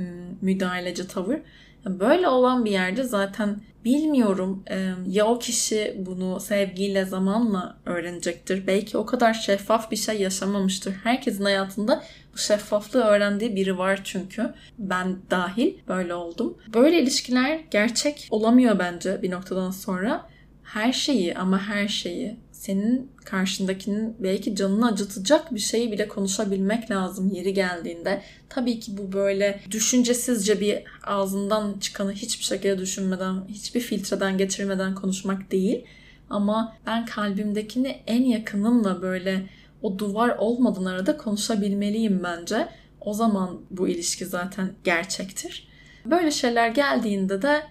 müdahaleci 0.42 1.08
tavır. 1.08 1.40
Böyle 1.86 2.28
olan 2.28 2.66
bir 2.66 2.72
yerde 2.72 3.04
zaten 3.04 3.62
bilmiyorum 3.86 4.64
ya 5.08 5.26
o 5.26 5.40
kişi 5.40 6.02
bunu 6.06 6.40
sevgiyle 6.40 7.06
zamanla 7.06 7.78
öğrenecektir. 7.86 8.68
Belki 8.68 8.98
o 8.98 9.06
kadar 9.06 9.34
şeffaf 9.34 9.92
bir 9.92 9.96
şey 9.96 10.22
yaşamamıştır. 10.22 10.94
Herkesin 11.04 11.44
hayatında 11.44 12.04
bu 12.34 12.38
şeffaflığı 12.38 13.04
öğrendiği 13.04 13.56
biri 13.56 13.78
var 13.78 14.02
çünkü. 14.04 14.54
Ben 14.80 15.18
dahil 15.32 15.74
böyle 15.88 16.14
oldum. 16.14 16.58
Böyle 16.74 17.02
ilişkiler 17.02 17.60
gerçek 17.72 18.28
olamıyor 18.32 18.80
bence 18.80 19.22
bir 19.22 19.32
noktadan 19.32 19.72
sonra. 19.72 20.35
Her 20.66 20.94
şeyi 20.94 21.36
ama 21.36 21.62
her 21.62 21.88
şeyi 21.88 22.38
senin 22.52 23.12
karşındakinin 23.26 24.16
belki 24.20 24.56
canını 24.56 24.88
acıtacak 24.88 25.56
bir 25.56 25.60
şeyi 25.60 25.92
bile 25.92 26.08
konuşabilmek 26.08 26.92
lazım 26.92 27.30
yeri 27.34 27.54
geldiğinde. 27.54 28.22
Tabii 28.50 28.80
ki 28.80 28.98
bu 28.98 29.14
böyle 29.14 29.62
düşüncesizce 29.72 30.60
bir 30.60 30.84
ağzından 31.04 31.80
çıkanı 31.80 32.14
hiçbir 32.14 32.44
şekilde 32.44 32.78
düşünmeden, 32.78 33.46
hiçbir 33.48 33.80
filtreden 33.80 34.38
geçirmeden 34.38 34.96
konuşmak 34.96 35.52
değil. 35.52 35.86
Ama 36.30 36.76
ben 36.86 37.06
kalbimdekini 37.06 37.88
en 38.08 38.24
yakınımla 38.24 39.02
böyle 39.02 39.50
o 39.82 40.00
duvar 40.00 40.30
olmadan 40.30 40.86
arada 40.86 41.18
konuşabilmeliyim 41.18 42.24
bence. 42.24 42.68
O 43.02 43.14
zaman 43.14 43.62
bu 43.72 43.88
ilişki 43.88 44.26
zaten 44.26 44.74
gerçektir. 44.84 45.68
Böyle 46.06 46.32
şeyler 46.32 46.70
geldiğinde 46.70 47.42
de 47.42 47.64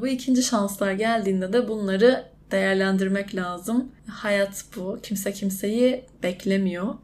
bu 0.00 0.06
ikinci 0.06 0.42
şanslar 0.42 0.92
geldiğinde 0.92 1.52
de 1.52 1.68
bunları 1.68 2.24
değerlendirmek 2.50 3.34
lazım. 3.34 3.92
Hayat 4.08 4.64
bu. 4.76 4.98
Kimse 5.02 5.32
kimseyi 5.32 6.04
beklemiyor. 6.22 6.94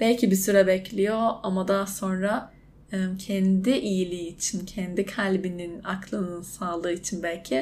Belki 0.00 0.30
bir 0.30 0.36
süre 0.36 0.66
bekliyor 0.66 1.30
ama 1.42 1.68
daha 1.68 1.86
sonra 1.86 2.52
e, 2.92 2.98
kendi 3.18 3.70
iyiliği 3.70 4.36
için, 4.36 4.66
kendi 4.66 5.06
kalbinin, 5.06 5.84
aklının 5.84 6.42
sağlığı 6.42 6.92
için 6.92 7.22
belki 7.22 7.54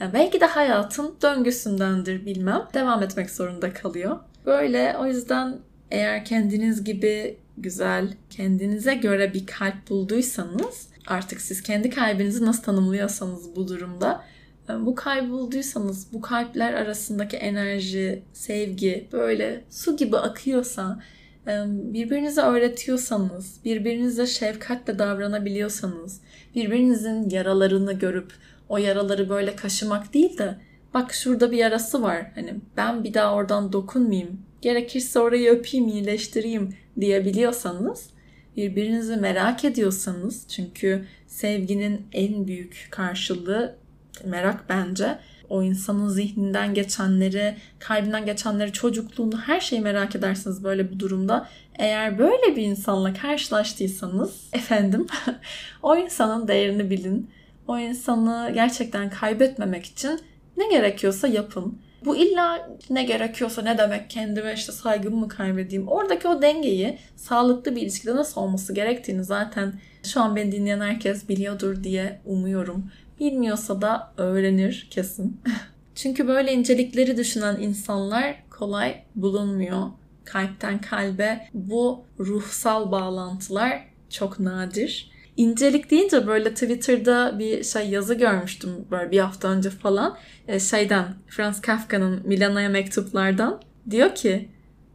e, 0.00 0.12
belki 0.12 0.40
de 0.40 0.46
hayatın 0.46 1.14
döngüsündendir 1.22 2.26
bilmem. 2.26 2.68
Devam 2.74 3.02
etmek 3.02 3.30
zorunda 3.30 3.72
kalıyor. 3.72 4.18
Böyle 4.46 4.96
o 4.98 5.06
yüzden 5.06 5.58
eğer 5.90 6.24
kendiniz 6.24 6.84
gibi 6.84 7.36
güzel, 7.58 8.14
kendinize 8.30 8.94
göre 8.94 9.34
bir 9.34 9.46
kalp 9.46 9.90
bulduysanız 9.90 10.88
artık 11.06 11.40
siz 11.40 11.62
kendi 11.62 11.90
kalbinizi 11.90 12.44
nasıl 12.44 12.62
tanımlıyorsanız 12.62 13.56
bu 13.56 13.68
durumda 13.68 14.24
bu 14.68 14.94
kalbi 14.94 15.30
bulduysanız 15.30 16.12
bu 16.12 16.20
kalpler 16.20 16.74
arasındaki 16.74 17.36
enerji, 17.36 18.22
sevgi 18.32 19.08
böyle 19.12 19.64
su 19.70 19.96
gibi 19.96 20.16
akıyorsa 20.16 21.00
birbirinize 21.66 22.40
öğretiyorsanız, 22.40 23.64
birbirinize 23.64 24.26
şefkatle 24.26 24.98
davranabiliyorsanız, 24.98 26.20
birbirinizin 26.54 27.30
yaralarını 27.30 27.92
görüp 27.92 28.32
o 28.68 28.78
yaraları 28.78 29.28
böyle 29.28 29.56
kaşımak 29.56 30.14
değil 30.14 30.38
de 30.38 30.58
bak 30.94 31.12
şurada 31.12 31.50
bir 31.50 31.56
yarası 31.56 32.02
var. 32.02 32.30
Hani 32.34 32.54
ben 32.76 33.04
bir 33.04 33.14
daha 33.14 33.34
oradan 33.34 33.72
dokunmayayım. 33.72 34.40
Gerekirse 34.64 35.20
orayı 35.20 35.50
öpeyim, 35.50 35.88
iyileştireyim 35.88 36.74
diyebiliyorsanız, 37.00 38.10
birbirinizi 38.56 39.16
merak 39.16 39.64
ediyorsanız 39.64 40.48
çünkü 40.48 41.04
sevginin 41.26 42.06
en 42.12 42.46
büyük 42.46 42.88
karşılığı 42.90 43.76
merak 44.24 44.68
bence. 44.68 45.18
O 45.48 45.62
insanın 45.62 46.08
zihninden 46.08 46.74
geçenleri, 46.74 47.54
kalbinden 47.78 48.26
geçenleri, 48.26 48.72
çocukluğunu 48.72 49.40
her 49.40 49.60
şeyi 49.60 49.80
merak 49.80 50.16
edersiniz 50.16 50.64
böyle 50.64 50.90
bir 50.90 50.98
durumda. 50.98 51.48
Eğer 51.78 52.18
böyle 52.18 52.56
bir 52.56 52.62
insanla 52.62 53.14
karşılaştıysanız 53.14 54.40
efendim 54.52 55.06
o 55.82 55.96
insanın 55.96 56.48
değerini 56.48 56.90
bilin. 56.90 57.30
O 57.68 57.78
insanı 57.78 58.50
gerçekten 58.54 59.10
kaybetmemek 59.10 59.86
için 59.86 60.20
ne 60.56 60.68
gerekiyorsa 60.68 61.28
yapın. 61.28 61.78
Bu 62.04 62.16
illa 62.16 62.68
ne 62.90 63.04
gerekiyorsa 63.04 63.62
ne 63.62 63.78
demek 63.78 64.10
kendime 64.10 64.52
işte 64.52 64.72
saygımı 64.72 65.16
mı 65.16 65.28
kaybedeyim. 65.28 65.88
Oradaki 65.88 66.28
o 66.28 66.42
dengeyi 66.42 66.98
sağlıklı 67.16 67.76
bir 67.76 67.82
ilişkide 67.82 68.16
nasıl 68.16 68.40
olması 68.40 68.74
gerektiğini 68.74 69.24
zaten 69.24 69.80
şu 70.02 70.20
an 70.20 70.36
beni 70.36 70.52
dinleyen 70.52 70.80
herkes 70.80 71.28
biliyordur 71.28 71.84
diye 71.84 72.20
umuyorum. 72.24 72.90
Bilmiyorsa 73.20 73.82
da 73.82 74.12
öğrenir 74.16 74.88
kesin. 74.90 75.40
Çünkü 75.94 76.28
böyle 76.28 76.52
incelikleri 76.52 77.16
düşünen 77.16 77.60
insanlar 77.60 78.36
kolay 78.50 79.02
bulunmuyor. 79.14 79.82
Kalpten 80.24 80.80
kalbe 80.80 81.48
bu 81.54 82.04
ruhsal 82.18 82.92
bağlantılar 82.92 83.84
çok 84.10 84.40
nadir. 84.40 85.13
İncelik 85.36 85.90
deyince 85.90 86.26
böyle 86.26 86.54
Twitter'da 86.54 87.38
bir 87.38 87.64
şey 87.64 87.88
yazı 87.88 88.14
görmüştüm 88.14 88.70
böyle 88.90 89.10
bir 89.10 89.18
hafta 89.18 89.48
önce 89.48 89.70
falan. 89.70 90.16
E, 90.48 90.60
şeyden 90.60 91.14
Franz 91.26 91.60
Kafka'nın 91.60 92.22
Milana'ya 92.28 92.68
mektuplardan. 92.68 93.60
Diyor 93.90 94.14
ki 94.14 94.48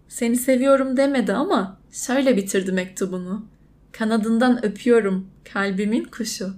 seni 0.08 0.36
seviyorum 0.36 0.98
demedi 0.98 1.34
ama 1.34 1.80
şöyle 1.92 2.38
bitirdi 2.38 2.72
mektubunu. 2.72 3.46
Kanadından 3.92 4.66
öpüyorum 4.66 5.30
kalbimin 5.54 6.04
kuşu. 6.04 6.54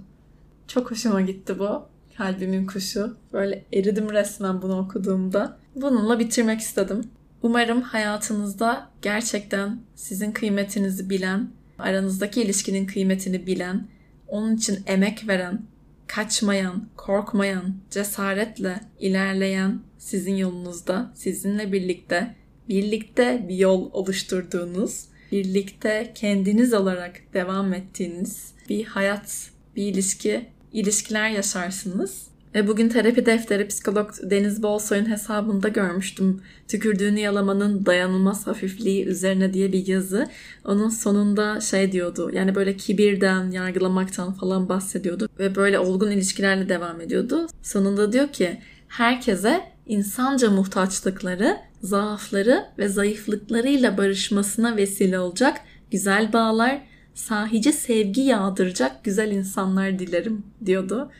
Çok 0.68 0.90
hoşuma 0.90 1.20
gitti 1.20 1.58
bu. 1.58 1.82
Kalbimin 2.16 2.66
kuşu. 2.66 3.16
Böyle 3.32 3.64
eridim 3.72 4.10
resmen 4.10 4.62
bunu 4.62 4.78
okuduğumda. 4.78 5.58
Bununla 5.74 6.18
bitirmek 6.18 6.60
istedim. 6.60 7.00
Umarım 7.42 7.82
hayatınızda 7.82 8.90
gerçekten 9.02 9.80
sizin 9.94 10.32
kıymetinizi 10.32 11.10
bilen, 11.10 11.50
aranızdaki 11.82 12.42
ilişkinin 12.42 12.86
kıymetini 12.86 13.46
bilen, 13.46 13.88
onun 14.28 14.56
için 14.56 14.78
emek 14.86 15.28
veren, 15.28 15.62
kaçmayan, 16.06 16.88
korkmayan, 16.96 17.74
cesaretle 17.90 18.80
ilerleyen 19.00 19.80
sizin 19.98 20.36
yolunuzda, 20.36 21.12
sizinle 21.14 21.72
birlikte, 21.72 22.34
birlikte 22.68 23.46
bir 23.48 23.56
yol 23.56 23.90
oluşturduğunuz, 23.92 25.04
birlikte 25.32 26.12
kendiniz 26.14 26.72
olarak 26.72 27.20
devam 27.34 27.74
ettiğiniz 27.74 28.52
bir 28.68 28.84
hayat, 28.84 29.50
bir 29.76 29.86
ilişki 29.86 30.46
ilişkiler 30.72 31.30
yaşarsınız. 31.30 32.31
Ve 32.54 32.68
bugün 32.68 32.88
terapi 32.88 33.26
defteri 33.26 33.68
psikolog 33.68 34.10
Deniz 34.22 34.62
Bolsoy'un 34.62 35.10
hesabında 35.10 35.68
görmüştüm. 35.68 36.42
Tükürdüğünü 36.68 37.20
yalamanın 37.20 37.86
dayanılmaz 37.86 38.46
hafifliği 38.46 39.06
üzerine 39.06 39.54
diye 39.54 39.72
bir 39.72 39.86
yazı. 39.86 40.28
Onun 40.64 40.88
sonunda 40.88 41.60
şey 41.60 41.92
diyordu. 41.92 42.30
Yani 42.32 42.54
böyle 42.54 42.76
kibirden, 42.76 43.50
yargılamaktan 43.50 44.32
falan 44.32 44.68
bahsediyordu. 44.68 45.28
Ve 45.38 45.54
böyle 45.54 45.78
olgun 45.78 46.10
ilişkilerle 46.10 46.68
devam 46.68 47.00
ediyordu. 47.00 47.46
Sonunda 47.62 48.12
diyor 48.12 48.28
ki 48.28 48.58
herkese 48.88 49.60
insanca 49.86 50.50
muhtaçlıkları, 50.50 51.58
zaafları 51.82 52.64
ve 52.78 52.88
zayıflıklarıyla 52.88 53.98
barışmasına 53.98 54.76
vesile 54.76 55.18
olacak 55.18 55.60
güzel 55.90 56.32
bağlar, 56.32 56.82
sahici 57.14 57.72
sevgi 57.72 58.20
yağdıracak 58.20 59.04
güzel 59.04 59.30
insanlar 59.30 59.98
dilerim 59.98 60.42
diyordu. 60.66 61.10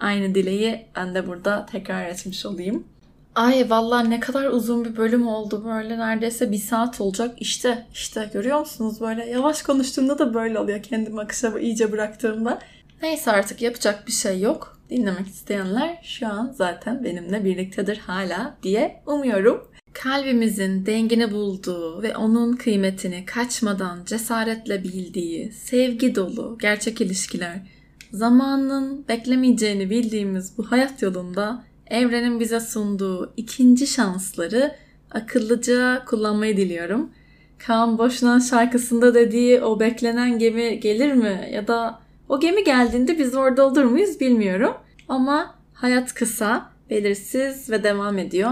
Aynı 0.00 0.34
dileği 0.34 0.86
ben 0.96 1.14
de 1.14 1.26
burada 1.26 1.66
tekrar 1.66 2.06
etmiş 2.06 2.46
olayım. 2.46 2.84
Ay 3.34 3.70
vallahi 3.70 4.10
ne 4.10 4.20
kadar 4.20 4.46
uzun 4.46 4.84
bir 4.84 4.96
bölüm 4.96 5.28
oldu 5.28 5.64
böyle 5.64 5.98
neredeyse 5.98 6.52
bir 6.52 6.58
saat 6.58 7.00
olacak. 7.00 7.34
İşte 7.38 7.86
işte 7.92 8.30
görüyor 8.32 8.58
musunuz 8.58 9.00
böyle 9.00 9.26
yavaş 9.26 9.62
konuştuğumda 9.62 10.18
da 10.18 10.34
böyle 10.34 10.58
oluyor 10.58 10.82
kendimi 10.82 11.20
akışa 11.20 11.58
iyice 11.58 11.92
bıraktığımda. 11.92 12.58
Neyse 13.02 13.30
artık 13.30 13.62
yapacak 13.62 14.06
bir 14.06 14.12
şey 14.12 14.40
yok. 14.40 14.80
Dinlemek 14.90 15.26
isteyenler 15.26 15.98
şu 16.02 16.26
an 16.26 16.52
zaten 16.56 17.04
benimle 17.04 17.44
birliktedir 17.44 17.98
hala 17.98 18.56
diye 18.62 19.02
umuyorum 19.06 19.70
kalbimizin 19.92 20.86
dengini 20.86 21.32
bulduğu 21.32 22.02
ve 22.02 22.16
onun 22.16 22.56
kıymetini 22.56 23.24
kaçmadan 23.24 24.04
cesaretle 24.04 24.84
bildiği, 24.84 25.52
sevgi 25.52 26.14
dolu 26.14 26.58
gerçek 26.60 27.00
ilişkiler, 27.00 27.60
zamanın 28.12 29.04
beklemeyeceğini 29.08 29.90
bildiğimiz 29.90 30.58
bu 30.58 30.70
hayat 30.70 31.02
yolunda 31.02 31.64
evrenin 31.86 32.40
bize 32.40 32.60
sunduğu 32.60 33.32
ikinci 33.36 33.86
şansları 33.86 34.74
akıllıca 35.10 36.04
kullanmayı 36.04 36.56
diliyorum. 36.56 37.10
Kaan 37.66 37.98
Boşnan 37.98 38.38
şarkısında 38.38 39.14
dediği 39.14 39.60
o 39.60 39.80
beklenen 39.80 40.38
gemi 40.38 40.80
gelir 40.80 41.12
mi? 41.12 41.50
Ya 41.52 41.68
da 41.68 42.00
o 42.28 42.40
gemi 42.40 42.64
geldiğinde 42.64 43.18
biz 43.18 43.34
orada 43.34 43.66
olur 43.66 43.84
muyuz 43.84 44.20
bilmiyorum. 44.20 44.74
Ama 45.08 45.54
hayat 45.74 46.14
kısa, 46.14 46.70
belirsiz 46.90 47.70
ve 47.70 47.84
devam 47.84 48.18
ediyor. 48.18 48.50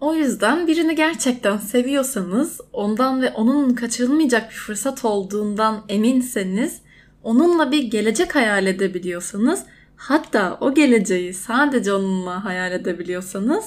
O 0.00 0.14
yüzden 0.14 0.66
birini 0.66 0.94
gerçekten 0.94 1.56
seviyorsanız, 1.56 2.60
ondan 2.72 3.22
ve 3.22 3.30
onun 3.30 3.74
kaçırılmayacak 3.74 4.50
bir 4.50 4.56
fırsat 4.56 5.04
olduğundan 5.04 5.84
eminseniz, 5.88 6.80
onunla 7.26 7.72
bir 7.72 7.82
gelecek 7.82 8.34
hayal 8.34 8.66
edebiliyorsanız, 8.66 9.64
hatta 9.96 10.58
o 10.60 10.74
geleceği 10.74 11.34
sadece 11.34 11.92
onunla 11.92 12.44
hayal 12.44 12.72
edebiliyorsanız, 12.72 13.64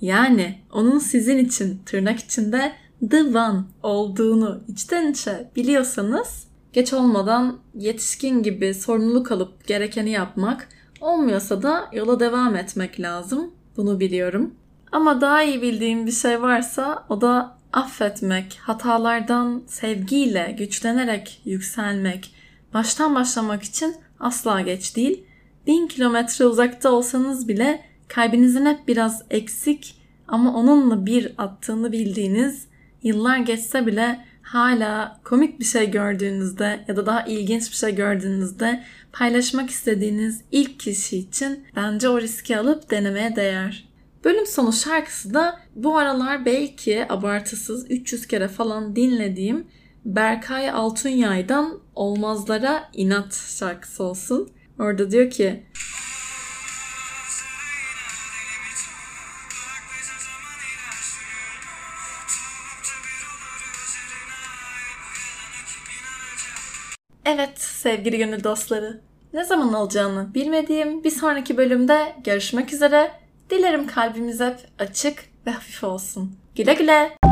yani 0.00 0.58
onun 0.72 0.98
sizin 0.98 1.38
için 1.38 1.82
tırnak 1.86 2.18
içinde 2.18 2.72
the 3.10 3.22
one 3.22 3.64
olduğunu 3.82 4.62
içten 4.68 5.12
içe 5.12 5.50
biliyorsanız, 5.56 6.46
geç 6.72 6.92
olmadan 6.92 7.58
yetişkin 7.74 8.42
gibi 8.42 8.74
sorumluluk 8.74 9.32
alıp 9.32 9.66
gerekeni 9.66 10.10
yapmak, 10.10 10.68
olmuyorsa 11.00 11.62
da 11.62 11.88
yola 11.92 12.20
devam 12.20 12.56
etmek 12.56 13.00
lazım. 13.00 13.50
Bunu 13.76 14.00
biliyorum. 14.00 14.54
Ama 14.92 15.20
daha 15.20 15.42
iyi 15.42 15.62
bildiğim 15.62 16.06
bir 16.06 16.12
şey 16.12 16.42
varsa 16.42 17.06
o 17.08 17.20
da 17.20 17.56
affetmek, 17.72 18.58
hatalardan 18.62 19.62
sevgiyle, 19.66 20.54
güçlenerek 20.58 21.40
yükselmek, 21.44 22.39
baştan 22.74 23.14
başlamak 23.14 23.62
için 23.62 23.96
asla 24.20 24.60
geç 24.60 24.96
değil. 24.96 25.24
Bin 25.66 25.86
kilometre 25.86 26.46
uzakta 26.46 26.90
olsanız 26.92 27.48
bile 27.48 27.84
kalbinizin 28.08 28.66
hep 28.66 28.88
biraz 28.88 29.22
eksik 29.30 29.96
ama 30.28 30.54
onunla 30.54 31.06
bir 31.06 31.32
attığını 31.38 31.92
bildiğiniz, 31.92 32.66
yıllar 33.02 33.38
geçse 33.38 33.86
bile 33.86 34.24
hala 34.42 35.20
komik 35.24 35.60
bir 35.60 35.64
şey 35.64 35.90
gördüğünüzde 35.90 36.84
ya 36.88 36.96
da 36.96 37.06
daha 37.06 37.22
ilginç 37.22 37.70
bir 37.70 37.76
şey 37.76 37.94
gördüğünüzde 37.94 38.84
paylaşmak 39.12 39.70
istediğiniz 39.70 40.40
ilk 40.52 40.80
kişi 40.80 41.18
için 41.18 41.64
bence 41.76 42.08
o 42.08 42.20
riski 42.20 42.58
alıp 42.58 42.90
denemeye 42.90 43.36
değer. 43.36 43.88
Bölüm 44.24 44.46
sonu 44.46 44.72
şarkısı 44.72 45.34
da 45.34 45.60
bu 45.74 45.98
aralar 45.98 46.44
belki 46.44 47.12
abartısız 47.12 47.90
300 47.90 48.26
kere 48.26 48.48
falan 48.48 48.96
dinlediğim 48.96 49.66
Berkay 50.04 50.70
Altunyay'dan 50.70 51.80
Olmazlara 51.94 52.88
İnat 52.92 53.34
şarkısı 53.58 54.04
olsun. 54.04 54.50
Orada 54.78 55.10
diyor 55.10 55.30
ki 55.30 55.64
Evet 67.24 67.60
sevgili 67.60 68.18
gönül 68.18 68.44
dostları. 68.44 69.00
Ne 69.32 69.44
zaman 69.44 69.74
olacağını 69.74 70.34
bilmediğim 70.34 71.04
bir 71.04 71.10
sonraki 71.10 71.56
bölümde 71.56 72.16
görüşmek 72.24 72.72
üzere. 72.72 73.10
Dilerim 73.50 73.86
kalbimiz 73.86 74.40
hep 74.40 74.56
açık 74.78 75.24
ve 75.46 75.50
hafif 75.50 75.84
olsun. 75.84 76.36
Güle 76.56 76.74
güle. 76.74 77.29